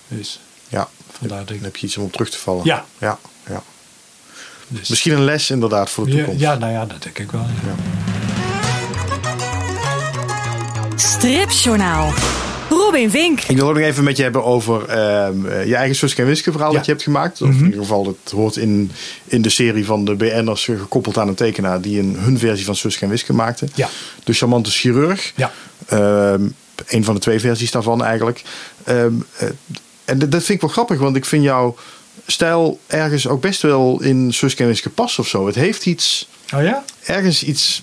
Dus 0.09 0.41
ja, 0.69 0.89
vandaar 1.19 1.45
dan 1.45 1.59
heb 1.61 1.77
je 1.77 1.87
iets 1.87 1.97
om 1.97 2.05
op 2.05 2.13
terug 2.13 2.31
te 2.31 2.39
vallen. 2.39 2.65
Ja. 2.65 2.87
ja, 2.99 3.19
ja. 3.47 3.63
Dus. 4.69 4.89
Misschien 4.89 5.13
een 5.13 5.25
les 5.25 5.51
inderdaad 5.51 5.91
voor 5.91 6.07
de 6.07 6.11
toekomst. 6.11 6.41
Ja, 6.41 6.53
ja 6.53 6.59
nou 6.59 6.73
ja, 6.73 6.87
dat 6.87 7.03
denk 7.03 7.19
ik 7.19 7.31
wel. 7.31 7.47
Ja. 7.47 7.49
Ja. 7.67 7.75
Stripjournaal. 10.97 12.13
Robin 12.91 13.11
Vink. 13.11 13.41
Ik 13.43 13.57
wil 13.57 13.69
ook 13.69 13.75
nog 13.75 13.83
even 13.85 14.05
met 14.05 14.17
je 14.17 14.23
hebben 14.23 14.45
over 14.45 14.81
uh, 14.89 15.67
je 15.67 15.75
eigen 15.77 15.97
Suske 15.97 16.21
en 16.21 16.27
Wiske 16.29 16.51
verhaal 16.53 16.71
Ja. 16.71 16.77
dat 16.77 16.85
je 16.87 16.91
hebt 16.93 17.05
gemaakt. 17.05 17.43
Of 17.43 17.49
Mhm. 17.49 17.59
in 17.59 17.65
ieder 17.65 17.81
geval, 17.81 18.07
het 18.07 18.33
hoort 18.33 18.57
in, 18.57 18.91
in 19.25 19.43
de 19.43 19.49
serie 19.49 19.85
van 19.85 20.05
de 20.05 20.15
BN'ers 20.15 20.65
gekoppeld 20.65 21.19
aan 21.19 21.29
een 21.29 21.35
tekenaar 21.35 21.81
die 21.81 21.99
een, 22.01 22.17
hun 22.19 22.39
versie 22.39 22.65
van 22.65 22.77
Suske 22.77 23.05
en 23.05 23.11
Wiske 23.11 23.33
maakte. 23.33 23.69
Ja. 23.75 23.89
De 24.25 24.33
charmante 24.33 24.71
chirurg. 24.71 25.33
Ja. 25.37 25.53
Ehm, 25.87 26.43
een 26.87 27.05
van 27.05 27.15
de 27.15 27.21
twee 27.21 27.41
versies 27.41 27.71
daarvan 27.71 28.05
eigenlijk. 28.05 28.43
Ehm, 28.85 29.13
eh, 29.37 29.49
en 30.05 30.19
dat 30.19 30.31
dat 30.31 30.41
vind 30.45 30.55
ik 30.55 30.61
wel 30.61 30.71
grappig, 30.71 30.99
want 30.99 31.17
ik 31.17 31.25
vind 31.25 31.43
jouw 31.43 31.77
stijl 32.27 32.81
ergens 32.87 33.29
ook 33.29 33.41
best 33.41 33.63
wel 33.63 34.03
in 34.03 34.33
Suske 34.33 34.63
en 34.63 34.69
Wiske 34.69 34.91
passen 34.91 35.23
of 35.23 35.29
zo. 35.29 35.47
Het 35.47 35.55
heeft 35.55 35.87
iets, 35.87 36.29
Oh 36.55 36.63
ja? 36.63 36.85
ergens 37.05 37.43
iets 37.43 37.83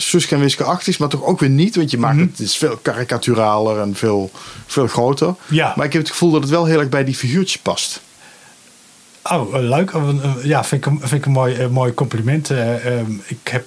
Suske 0.00 0.34
en 0.34 0.40
Wiske-achtigs, 0.40 0.96
maar 0.98 1.08
toch 1.08 1.24
ook 1.24 1.40
weer 1.40 1.48
niet. 1.50 1.76
Want 1.76 1.90
je 1.90 1.98
maakt 1.98 2.14
Mhm. 2.16 2.24
het, 2.26 2.38
het 2.38 2.46
is 2.46 2.56
veel 2.56 2.76
karikaturaler 2.76 3.80
en 3.80 3.94
veel, 3.94 4.30
veel 4.66 4.86
groter. 4.86 5.34
Ja. 5.48 5.72
Maar 5.76 5.86
ik 5.86 5.92
heb 5.92 6.02
het 6.02 6.10
gevoel 6.10 6.30
dat 6.30 6.40
het 6.40 6.50
wel 6.50 6.64
heel 6.64 6.78
erg 6.80 6.88
bij 6.88 7.04
die 7.04 7.14
figuurtjes 7.14 7.60
past. 7.62 8.00
Oh, 9.22 9.54
eh, 9.56 9.62
leuk. 9.62 9.94
Oh, 9.94 10.08
eh, 10.08 10.44
Ja, 10.44 10.64
vind 10.64 10.86
ik, 10.86 10.92
een- 10.92 10.98
vind 11.00 11.12
ik 11.12 11.24
een 11.26 11.32
mooi, 11.32 11.54
eh, 11.54 11.68
mooi 11.68 11.94
compliment. 11.94 12.50
Eh, 12.50 12.98
ehm, 12.98 13.12
ik 13.26 13.38
heb, 13.50 13.66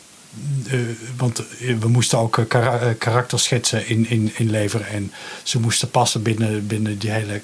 want 1.17 1.43
we 1.79 1.87
moesten 1.87 2.17
ook 2.17 2.45
kara- 2.47 2.93
karakterschetsen 2.97 3.87
in, 3.87 4.09
in, 4.09 4.31
inleveren. 4.37 4.87
En 4.87 5.11
ze 5.43 5.59
moesten 5.59 5.89
passen 5.89 6.21
binnen, 6.21 6.67
binnen 6.67 6.97
die 6.97 7.11
hele... 7.11 7.41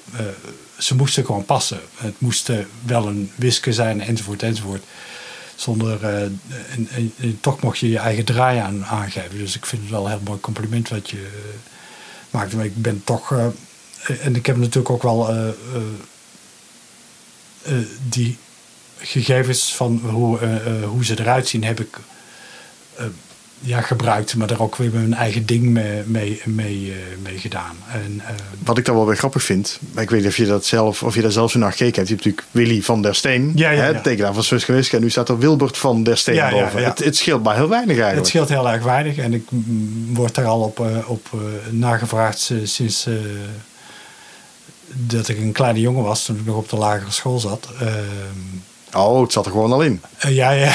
ze 0.78 0.94
moesten 0.96 1.24
gewoon 1.24 1.44
passen. 1.44 1.80
Het 1.96 2.14
moest 2.18 2.50
wel 2.86 3.06
een 3.06 3.30
wiske 3.34 3.72
zijn, 3.72 4.00
enzovoort, 4.00 4.42
enzovoort. 4.42 4.84
Zonder, 5.60 6.04
eh, 6.04 6.22
en, 6.22 7.38
toch 7.40 7.60
mocht 7.60 7.78
je 7.78 7.88
je 7.88 7.98
eigen 7.98 8.24
draai 8.24 8.58
aan, 8.58 8.84
aangeven. 8.84 9.38
Dus 9.38 9.56
ik 9.56 9.66
vind 9.66 9.82
het 9.82 9.90
wel 9.90 10.04
een 10.04 10.10
heel 10.10 10.20
mooi 10.24 10.40
compliment 10.40 10.88
wat 10.88 11.10
je 11.10 11.16
eh, 11.16 11.70
maakt. 12.30 12.54
Maar 12.54 12.64
ik 12.64 12.82
ben 12.82 13.04
toch... 13.04 13.32
eh, 13.32 13.46
en 14.26 14.36
ik 14.36 14.46
heb 14.46 14.56
natuurlijk 14.56 14.90
ook 14.90 15.02
wel... 15.02 15.54
die 18.08 18.36
gegevens 18.98 19.74
van 19.74 20.00
hoe, 20.04 20.38
hoe 20.84 21.04
ze 21.04 21.20
eruit 21.20 21.48
zien 21.48 21.64
heb 21.64 21.80
ik 21.80 21.98
ja, 23.60 23.80
gebruikt, 23.80 24.36
maar 24.36 24.46
daar 24.46 24.60
ook 24.60 24.76
weer 24.76 24.90
mijn 24.92 25.14
eigen 25.14 25.46
ding 25.46 25.62
mee, 25.62 26.02
mee, 26.06 26.42
mee, 26.44 26.92
eh, 26.92 27.18
mee 27.22 27.38
gedaan. 27.38 27.76
En, 27.92 28.20
eh, 28.26 28.34
Wat 28.64 28.78
ik 28.78 28.84
dan 28.84 28.94
wel 28.94 29.06
weer 29.06 29.16
grappig 29.16 29.42
vind. 29.42 29.78
Maar 29.92 30.02
ik 30.02 30.10
weet 30.10 30.20
niet 30.20 30.28
of 30.28 30.36
je 30.36 30.46
dat 30.46 30.64
zelf, 30.64 31.02
of 31.02 31.14
je 31.14 31.20
daar 31.20 31.32
zelf 31.32 31.50
zo 31.50 31.58
naar 31.58 31.70
gekeken 31.70 31.94
hebt. 31.94 32.08
Je 32.08 32.14
hebt 32.14 32.24
natuurlijk 32.26 32.54
Willy 32.68 32.82
van 32.82 33.02
der 33.02 33.14
Steen. 33.14 33.52
Ja, 33.54 33.70
ja, 33.70 33.80
hè, 33.80 33.88
ja. 33.88 34.00
tekenaar 34.00 34.34
van 34.34 34.42
Suske 34.42 34.72
Wiske. 34.72 34.96
En 34.96 35.02
nu 35.02 35.10
staat 35.10 35.28
er 35.28 35.38
Wilbert 35.38 35.78
van 35.78 36.02
der 36.02 36.16
Steen 36.16 36.34
Ja, 36.34 36.50
boven. 36.50 36.84
Het, 36.84 37.04
het 37.04 37.16
scheelt 37.16 37.42
maar 37.42 37.54
heel 37.54 37.68
weinig 37.68 37.96
eigenlijk. 37.96 38.18
het 38.18 38.26
scheelt 38.26 38.48
heel 38.48 38.70
erg 38.70 38.82
weinig 38.82 39.16
en 39.16 39.34
ik 39.34 39.50
mm, 39.50 40.14
word 40.14 40.34
daar 40.34 40.46
al 40.46 40.60
op, 40.60 40.80
eh, 40.80 41.10
op 41.10 41.28
nagevraagd 41.70 42.52
sinds 42.62 43.08
dat 44.92 45.28
ik 45.28 45.38
een 45.38 45.52
kleine 45.52 45.80
jongen 45.80 46.02
was, 46.02 46.24
toen 46.24 46.36
ik 46.36 46.46
nog 46.46 46.56
op 46.56 46.68
de 46.68 46.76
lagere 46.76 47.10
school 47.10 47.38
zat. 47.38 47.68
Ehm, 47.80 48.58
Oh, 48.94 49.22
het 49.22 49.32
zat 49.32 49.46
er 49.46 49.52
gewoon 49.52 49.72
al 49.72 49.82
in. 49.82 50.02
Ja, 50.28 50.50
ja. 50.50 50.72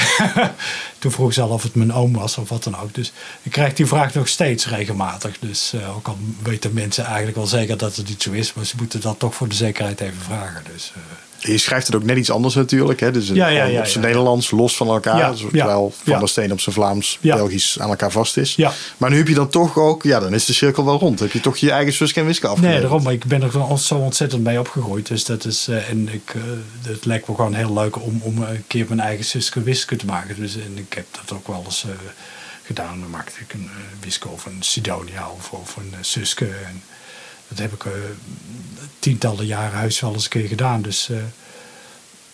Toen 1.06 1.14
vroeg 1.14 1.34
ze 1.34 1.42
al 1.42 1.50
of 1.50 1.64
het 1.64 1.76
mijn 1.76 1.94
oom 1.94 2.14
was 2.14 2.38
of 2.38 2.50
wat 2.50 2.64
dan 2.64 2.78
ook. 2.78 2.94
Dus 2.94 3.12
ik 3.42 3.52
krijg 3.52 3.74
die 3.74 3.86
vraag 3.86 4.14
nog 4.14 4.28
steeds 4.28 4.68
regelmatig. 4.68 5.40
Dus 5.40 5.74
eh, 5.74 5.96
ook 5.96 6.08
al 6.08 6.18
weten 6.44 6.74
mensen 6.74 7.06
eigenlijk 7.06 7.36
wel 7.36 7.48
zeker 7.48 7.78
dat 7.78 7.96
het 7.96 8.08
niet 8.08 8.22
zo 8.22 8.32
is, 8.32 8.54
maar 8.54 8.66
ze 8.66 8.76
moeten 8.78 9.02
dat 9.02 9.20
toch 9.20 9.36
voor 9.36 9.48
de 9.48 9.56
zekerheid 9.56 10.02
even 10.02 10.22
vragen. 10.22 10.64
Dus, 10.74 10.92
eh, 10.96 11.02
Je 11.46 11.58
schrijft 11.58 11.88
het 11.88 11.96
ook 11.96 12.04
net 12.04 12.18
iets 12.18 12.32
anders 12.32 12.56
natuurlijk. 12.56 13.00
Hè? 13.00 13.12
Dus 13.12 13.28
Ja, 13.28 13.48
ja, 13.48 13.80
op 13.80 13.86
zijn. 13.86 14.04
Nederlands, 14.04 14.52
los 14.52 14.76
van 14.76 14.88
elkaar. 14.88 15.32
Dus 15.32 15.40
terwijl 15.40 15.94
Van 16.04 16.20
der 16.20 16.30
Steen 16.30 16.52
op 16.52 16.60
zijn 16.60 16.76
Vlaams. 16.76 17.18
Belgisch 17.22 17.80
aan 17.80 17.90
elkaar 17.90 18.12
vast 18.12 18.38
is. 18.38 18.56
Ja. 18.56 18.72
Maar 18.98 19.10
nu 19.10 19.18
heb 19.18 19.28
je 19.28 19.34
dan 19.34 19.50
toch 19.50 19.78
ook, 19.78 20.04
ja, 20.04 20.20
dan 20.20 20.34
is 20.34 20.46
de 20.46 20.54
cirkel 20.54 20.86
wel 20.86 21.00
rond. 21.00 21.20
Heb 21.20 21.32
je 21.32 21.40
toch 21.40 21.58
je 21.58 21.72
eigen 21.72 21.94
Suske 21.94 22.20
en 22.20 22.26
Wiske 22.26 22.54
nee, 22.60 22.82
daarom. 22.82 23.04
Maar 23.04 23.14
ik 23.14 23.26
ben 23.26 23.42
er 23.42 23.80
zo 23.80 23.96
ontzettend 23.96 24.44
mee 24.44 24.60
opgegroeid. 24.60 25.08
Dus 25.08 25.26
dat 25.26 25.46
is, 25.46 25.68
eh, 25.68 25.90
en 25.90 26.14
ik, 26.14 26.34
eh, 26.36 26.42
het 26.82 27.06
lijkt 27.06 27.28
me 27.28 27.36
gewoon 27.36 27.54
heel 27.54 27.74
leuk 27.74 28.02
om, 28.02 28.20
om 28.24 28.42
een 28.42 28.64
keer 28.68 28.86
mijn 28.88 29.00
eigen 29.00 29.26
Suske 29.26 29.64
Wiske 29.64 29.96
te 29.96 30.06
maken. 30.06 30.36
Dus, 30.36 30.56
en 30.56 30.78
ik 30.78 30.94
heb 30.94 31.06
dat 31.12 31.38
ook 31.38 31.48
wel 31.48 31.64
eens 31.66 31.84
eh, 31.84 31.90
gedaan. 32.64 33.00
Dan 33.00 33.10
maakte 33.10 33.40
ik 33.40 33.54
een 33.54 33.70
Wiske 34.00 34.28
of 34.28 34.46
een 34.46 34.58
Sidonia 34.60 35.30
of, 35.38 35.52
of 35.52 35.76
een 35.76 35.94
Suske. 36.02 36.46
En 36.46 36.84
dat 37.48 37.58
heb 37.58 37.74
ik 37.74 37.86
tientallen 39.06 39.46
jaren 39.46 39.78
huis 39.78 40.00
wel 40.00 40.14
eens 40.14 40.24
een 40.24 40.30
keer 40.30 40.48
gedaan. 40.48 40.82
Dus, 40.82 41.10
eh, 41.10 41.18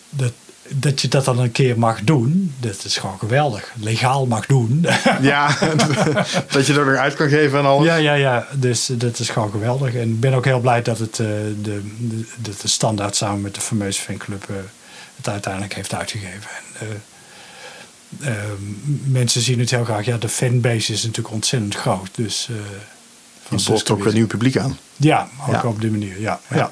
dat, 0.09 0.31
dat 0.67 1.01
je 1.01 1.07
dat 1.07 1.25
dan 1.25 1.39
een 1.39 1.51
keer 1.51 1.79
mag 1.79 2.01
doen, 2.03 2.53
dat 2.59 2.83
is 2.83 2.97
gewoon 2.97 3.19
geweldig. 3.19 3.71
Legaal 3.79 4.25
mag 4.25 4.45
doen. 4.45 4.85
Ja, 5.21 5.57
dat 6.51 6.67
je 6.67 6.73
er 6.73 6.85
nog 6.85 6.95
uit 6.95 7.13
kan 7.15 7.29
geven 7.29 7.59
en 7.59 7.65
alles. 7.65 7.85
Ja, 7.85 7.95
ja, 7.95 8.13
ja. 8.13 8.47
Dus 8.53 8.89
dat 8.93 9.19
is 9.19 9.29
gewoon 9.29 9.51
geweldig. 9.51 9.93
En 9.95 10.09
ik 10.09 10.19
ben 10.19 10.33
ook 10.33 10.45
heel 10.45 10.59
blij 10.59 10.81
dat 10.81 10.99
het 10.99 11.19
uh, 11.19 11.27
de, 11.61 11.81
de, 11.97 12.25
de, 12.61 12.67
standaard 12.67 13.15
samen 13.15 13.41
met 13.41 13.55
de 13.55 13.61
fameuze 13.61 14.01
fanclub 14.01 14.49
uh, 14.49 14.55
het 15.15 15.29
uiteindelijk 15.29 15.73
heeft 15.73 15.93
uitgegeven. 15.93 16.49
En, 16.79 17.01
uh, 18.19 18.29
mensen 19.03 19.41
zien 19.41 19.59
het 19.59 19.69
heel 19.69 19.83
graag. 19.83 20.05
Ja, 20.05 20.17
de 20.17 20.29
fanbase 20.29 20.93
is 20.93 21.03
natuurlijk 21.03 21.33
ontzettend 21.33 21.75
groot. 21.75 22.09
Dus, 22.15 22.49
van 23.59 23.59
Je 23.63 23.71
boort 23.71 23.89
ook 23.89 24.05
een 24.05 24.13
nieuw 24.13 24.27
publiek 24.27 24.57
aan. 24.57 24.77
Ja, 24.95 25.27
ook 25.47 25.53
ja. 25.53 25.61
op 25.63 25.81
die 25.81 25.91
manier. 25.91 26.21
Ja, 26.21 26.39
ja. 26.49 26.69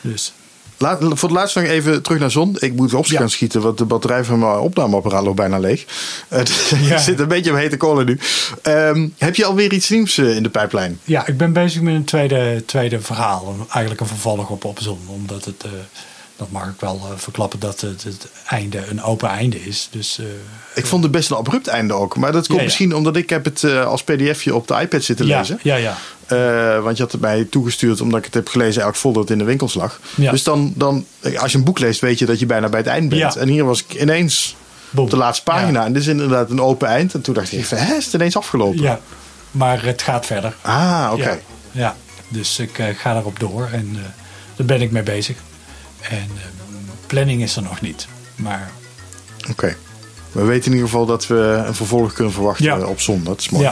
Dus 0.00 0.32
Laat, 0.82 0.98
voor 1.00 1.28
het 1.28 1.38
laatst 1.38 1.56
nog 1.56 1.64
even 1.64 2.02
terug 2.02 2.18
naar 2.18 2.30
zon. 2.30 2.56
Ik 2.58 2.74
moet 2.74 2.94
op 2.94 3.06
gaan 3.06 3.30
schieten, 3.30 3.60
want 3.60 3.78
de 3.78 3.84
batterij 3.84 4.24
van 4.24 4.38
mijn 4.38 4.58
opnameapparaat 4.58 5.24
loopt 5.24 5.36
bijna 5.36 5.58
leeg. 5.58 5.84
Ja. 6.82 6.98
zit 6.98 7.20
een 7.20 7.28
beetje 7.28 7.50
op 7.50 7.56
hete 7.56 7.76
kolen 7.76 8.06
nu. 8.06 8.18
Um, 8.62 9.14
heb 9.18 9.34
je 9.34 9.44
alweer 9.44 9.72
iets 9.72 9.90
nieuws 9.90 10.16
uh, 10.16 10.36
in 10.36 10.42
de 10.42 10.48
pijplijn? 10.48 11.00
Ja, 11.04 11.26
ik 11.26 11.36
ben 11.36 11.52
bezig 11.52 11.82
met 11.82 11.94
een 11.94 12.04
tweede, 12.04 12.62
tweede 12.66 13.00
verhaal. 13.00 13.54
Eigenlijk 13.58 14.00
een 14.00 14.06
vervolg 14.06 14.50
op 14.50 14.64
Op 14.64 14.78
Zon. 14.80 14.98
Omdat 15.06 15.44
het, 15.44 15.64
uh, 15.66 15.72
dat 16.42 16.50
mag 16.50 16.68
ik 16.68 16.80
wel 16.80 17.00
verklappen, 17.16 17.58
dat 17.58 17.80
het, 17.80 18.02
het, 18.02 18.26
einde 18.46 18.86
een 18.90 19.02
open 19.02 19.28
einde 19.28 19.64
is. 19.64 19.88
Dus, 19.90 20.20
ik 20.74 20.86
vond 20.86 21.02
het 21.02 21.12
best 21.12 21.30
een 21.30 21.36
abrupt 21.36 21.66
einde 21.66 21.94
ook. 21.94 22.16
Maar 22.16 22.32
dat 22.32 22.46
komt 22.46 22.58
ja, 22.58 22.64
misschien 22.64 22.94
omdat 22.94 23.16
ik 23.16 23.30
heb 23.30 23.44
het 23.44 23.64
als 23.64 24.02
pdfje 24.02 24.54
op 24.54 24.68
de 24.68 24.80
iPad 24.80 25.02
zitten 25.02 25.26
lezen. 25.26 25.58
Ja, 25.62 25.76
ja. 25.76 25.96
Uh, 26.32 26.82
want 26.82 26.96
je 26.96 27.02
had 27.02 27.12
het 27.12 27.20
mij 27.20 27.44
toegestuurd 27.44 28.00
omdat 28.00 28.18
ik 28.18 28.24
het 28.24 28.34
heb 28.34 28.48
gelezen 28.48 28.82
eigenlijk 28.82 28.96
vol 28.96 29.12
dat 29.12 29.22
het 29.22 29.32
in 29.32 29.38
de 29.38 29.44
winkels 29.44 29.74
lag. 29.74 30.00
Ja. 30.14 30.30
Dus 30.30 30.42
dan, 30.42 30.72
dan, 30.76 31.06
als 31.36 31.52
je 31.52 31.58
een 31.58 31.64
boek 31.64 31.78
leest, 31.78 32.00
weet 32.00 32.18
je 32.18 32.26
dat 32.26 32.38
je 32.38 32.46
bijna 32.46 32.68
bij 32.68 32.80
het 32.80 32.88
eind 32.88 33.08
bent. 33.08 33.34
Ja. 33.34 33.40
En 33.40 33.48
hier 33.48 33.64
was 33.64 33.84
ik 33.84 34.00
ineens 34.00 34.56
Boom. 34.90 35.04
op 35.04 35.10
de 35.10 35.16
laatste 35.16 35.44
pagina. 35.44 35.84
En 35.84 35.92
dit 35.92 36.02
is 36.02 36.08
inderdaad 36.08 36.50
een 36.50 36.60
open 36.60 36.88
eind. 36.88 37.14
En 37.14 37.20
toen 37.20 37.34
dacht 37.34 37.52
ik, 37.52 37.66
hè, 37.66 37.94
is 37.94 38.04
het 38.04 38.14
ineens 38.14 38.36
afgelopen? 38.36 38.82
Ja, 38.82 39.00
maar 39.50 39.84
het 39.84 40.02
gaat 40.02 40.26
verder. 40.26 40.54
Ah, 40.60 41.08
oké. 41.12 41.22
Okay. 41.22 41.40
Ja. 41.70 41.96
dus 42.28 42.58
ik 42.58 42.78
uh, 42.78 42.86
ga 42.96 43.16
erop 43.16 43.40
door 43.40 43.68
en 43.72 43.88
uh, 43.92 44.00
daar 44.56 44.66
ben 44.66 44.80
ik 44.80 44.90
mee 44.90 45.02
bezig. 45.02 45.36
En 46.10 46.28
planning 47.06 47.42
is 47.42 47.56
er 47.56 47.62
nog 47.62 47.80
niet. 47.80 48.06
Maar... 48.36 48.70
Oké. 49.50 49.76
We 50.32 50.42
weten 50.42 50.66
in 50.66 50.72
ieder 50.72 50.88
geval 50.88 51.06
dat 51.06 51.26
we 51.26 51.62
een 51.66 51.74
vervolg 51.74 52.12
kunnen 52.12 52.32
verwachten 52.32 52.88
op 52.88 53.00
zondag. 53.00 53.26
Dat 53.26 53.40
is 53.40 53.48
mooi. 53.48 53.70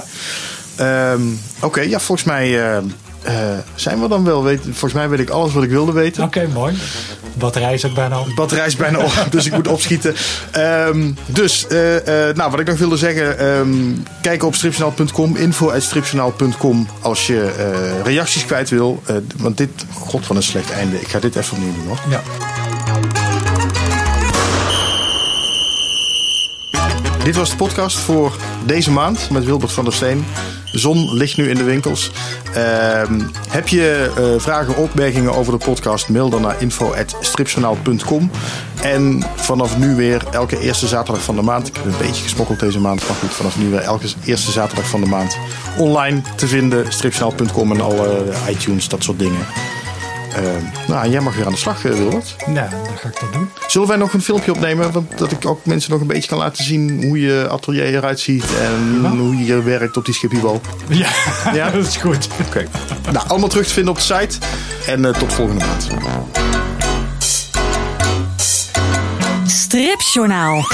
Ja. 0.78 1.12
Um, 1.12 1.41
Oké, 1.57 1.66
okay, 1.66 1.89
ja, 1.89 2.01
volgens 2.01 2.26
mij 2.26 2.76
uh, 2.76 2.83
uh, 3.27 3.33
zijn 3.75 4.01
we 4.01 4.09
dan 4.09 4.25
wel. 4.25 4.45
Weet, 4.45 4.61
volgens 4.62 4.93
mij 4.93 5.09
weet 5.09 5.21
ik 5.21 5.31
alles 5.31 5.53
wat 5.53 5.62
ik 5.62 5.71
wilde 5.71 5.93
weten. 5.93 6.25
Oké, 6.25 6.39
okay, 6.39 6.53
mooi. 6.53 6.75
Batterij 7.35 7.75
is 7.75 7.85
ook 7.85 7.95
bijna 7.95 8.21
op. 8.21 8.27
Batterij 8.35 8.66
is 8.66 8.77
bijna 8.77 8.99
op, 8.99 9.12
dus 9.31 9.47
ik 9.47 9.53
moet 9.53 9.68
opschieten. 9.68 10.14
Um, 10.57 11.16
dus, 11.27 11.66
uh, 11.68 11.79
nou, 12.35 12.51
wat 12.51 12.61
ik 12.61 12.66
nog 12.66 12.79
wilde 12.79 12.97
zeggen. 12.97 13.47
Um, 13.47 14.03
kijk 14.23 14.45
op 14.45 14.55
stripjournaal.com, 14.55 15.37
info.stripjournaal.com 15.37 16.89
als 17.01 17.27
je 17.27 18.01
reacties 18.05 18.45
kwijt 18.45 18.71
wil. 18.71 19.03
want 19.37 19.57
dit, 19.57 19.71
god 19.93 20.27
van 20.27 20.37
een 20.37 20.43
slecht 20.43 20.71
einde. 20.71 21.01
Ik 21.01 21.09
ga 21.09 21.18
dit 21.18 21.37
even 21.37 21.57
opnieuw 21.57 21.75
doen 21.75 21.87
hoor. 21.87 22.01
Ja. 22.09 22.21
Dit 27.25 27.37
was 27.37 27.51
de 27.51 27.57
podcast 27.57 27.99
voor 27.99 28.37
deze 28.64 28.91
maand 28.91 29.31
met 29.31 29.45
Wilbert 29.45 29.73
van 29.73 29.85
der 29.85 29.93
Steen. 29.93 30.25
Zon 30.73 31.14
ligt 31.14 31.37
nu 31.37 31.49
in 31.49 31.55
de 31.55 31.64
winkels. 31.64 32.11
Uh, 32.57 33.03
heb 33.49 33.68
je 33.68 34.11
uh, 34.18 34.41
vragen, 34.41 34.77
opmerkingen 34.77 35.35
over 35.35 35.59
de 35.59 35.64
podcast? 35.64 36.09
Mail 36.09 36.29
dan 36.29 36.43
naar 36.43 36.62
info.stripjournaal.com. 36.62 38.31
En 38.83 39.25
vanaf 39.37 39.79
nu 39.79 39.95
weer 39.95 40.25
elke 40.31 40.61
eerste 40.61 40.87
zaterdag 40.87 41.23
van 41.23 41.37
de 41.37 41.43
maand. 41.43 41.68
Ik 41.68 41.77
heb 41.77 41.85
een 41.85 41.99
beetje 41.99 42.23
gesmokkeld 42.23 42.61
deze 42.61 42.81
maand. 42.81 43.09
Maar 43.09 43.16
goed, 43.16 43.31
vanaf 43.31 43.59
nu 43.59 43.71
weer 43.71 43.81
elke 43.81 44.07
eerste 44.25 44.51
zaterdag 44.51 44.89
van 44.89 45.01
de 45.01 45.07
maand. 45.07 45.37
Online 45.79 46.23
te 46.37 46.47
vinden. 46.47 46.93
Stripjournaal.com 46.93 47.73
en 47.73 47.81
alle 47.81 48.25
iTunes, 48.49 48.89
dat 48.89 49.03
soort 49.03 49.18
dingen. 49.18 49.47
Uh, 50.39 50.89
nou, 50.89 51.11
jij 51.11 51.20
mag 51.20 51.37
weer 51.37 51.47
aan 51.47 51.53
de 51.53 51.59
slag, 51.59 51.85
uh, 51.85 51.93
Wilbert. 51.93 52.37
Ja, 52.47 52.68
dan 52.68 52.97
ga 52.99 53.09
ik 53.09 53.20
dat 53.20 53.33
doen. 53.33 53.51
Zullen 53.66 53.89
wij 53.89 53.97
nog 53.97 54.12
een 54.12 54.22
filmpje 54.22 54.53
opnemen? 54.53 54.93
Want 54.93 55.18
dat 55.18 55.33
ik 55.33 55.47
ook 55.47 55.66
mensen 55.66 55.91
nog 55.91 56.01
een 56.01 56.07
beetje 56.07 56.28
kan 56.28 56.39
laten 56.39 56.64
zien 56.64 57.05
hoe 57.05 57.20
je 57.20 57.49
atelier 57.49 57.95
eruit 57.95 58.20
ziet. 58.20 58.45
En 58.61 59.01
ja. 59.03 59.11
hoe 59.11 59.45
je 59.45 59.62
werkt 59.62 59.97
op 59.97 60.05
die 60.05 60.14
schippiebal. 60.14 60.61
Ja, 60.89 61.09
ja? 61.53 61.70
dat 61.70 61.87
is 61.87 61.97
goed. 61.97 62.28
Oké. 62.41 62.49
Okay. 62.49 62.66
Nou, 63.12 63.28
allemaal 63.28 63.49
terug 63.49 63.66
te 63.66 63.72
vinden 63.72 63.93
op 63.93 63.99
de 63.99 64.05
site. 64.05 64.39
En 64.87 65.01
uh, 65.01 65.12
tot 65.12 65.33
volgende 65.33 65.64
maand. 65.64 65.89
Stripjournaal. 69.47 70.64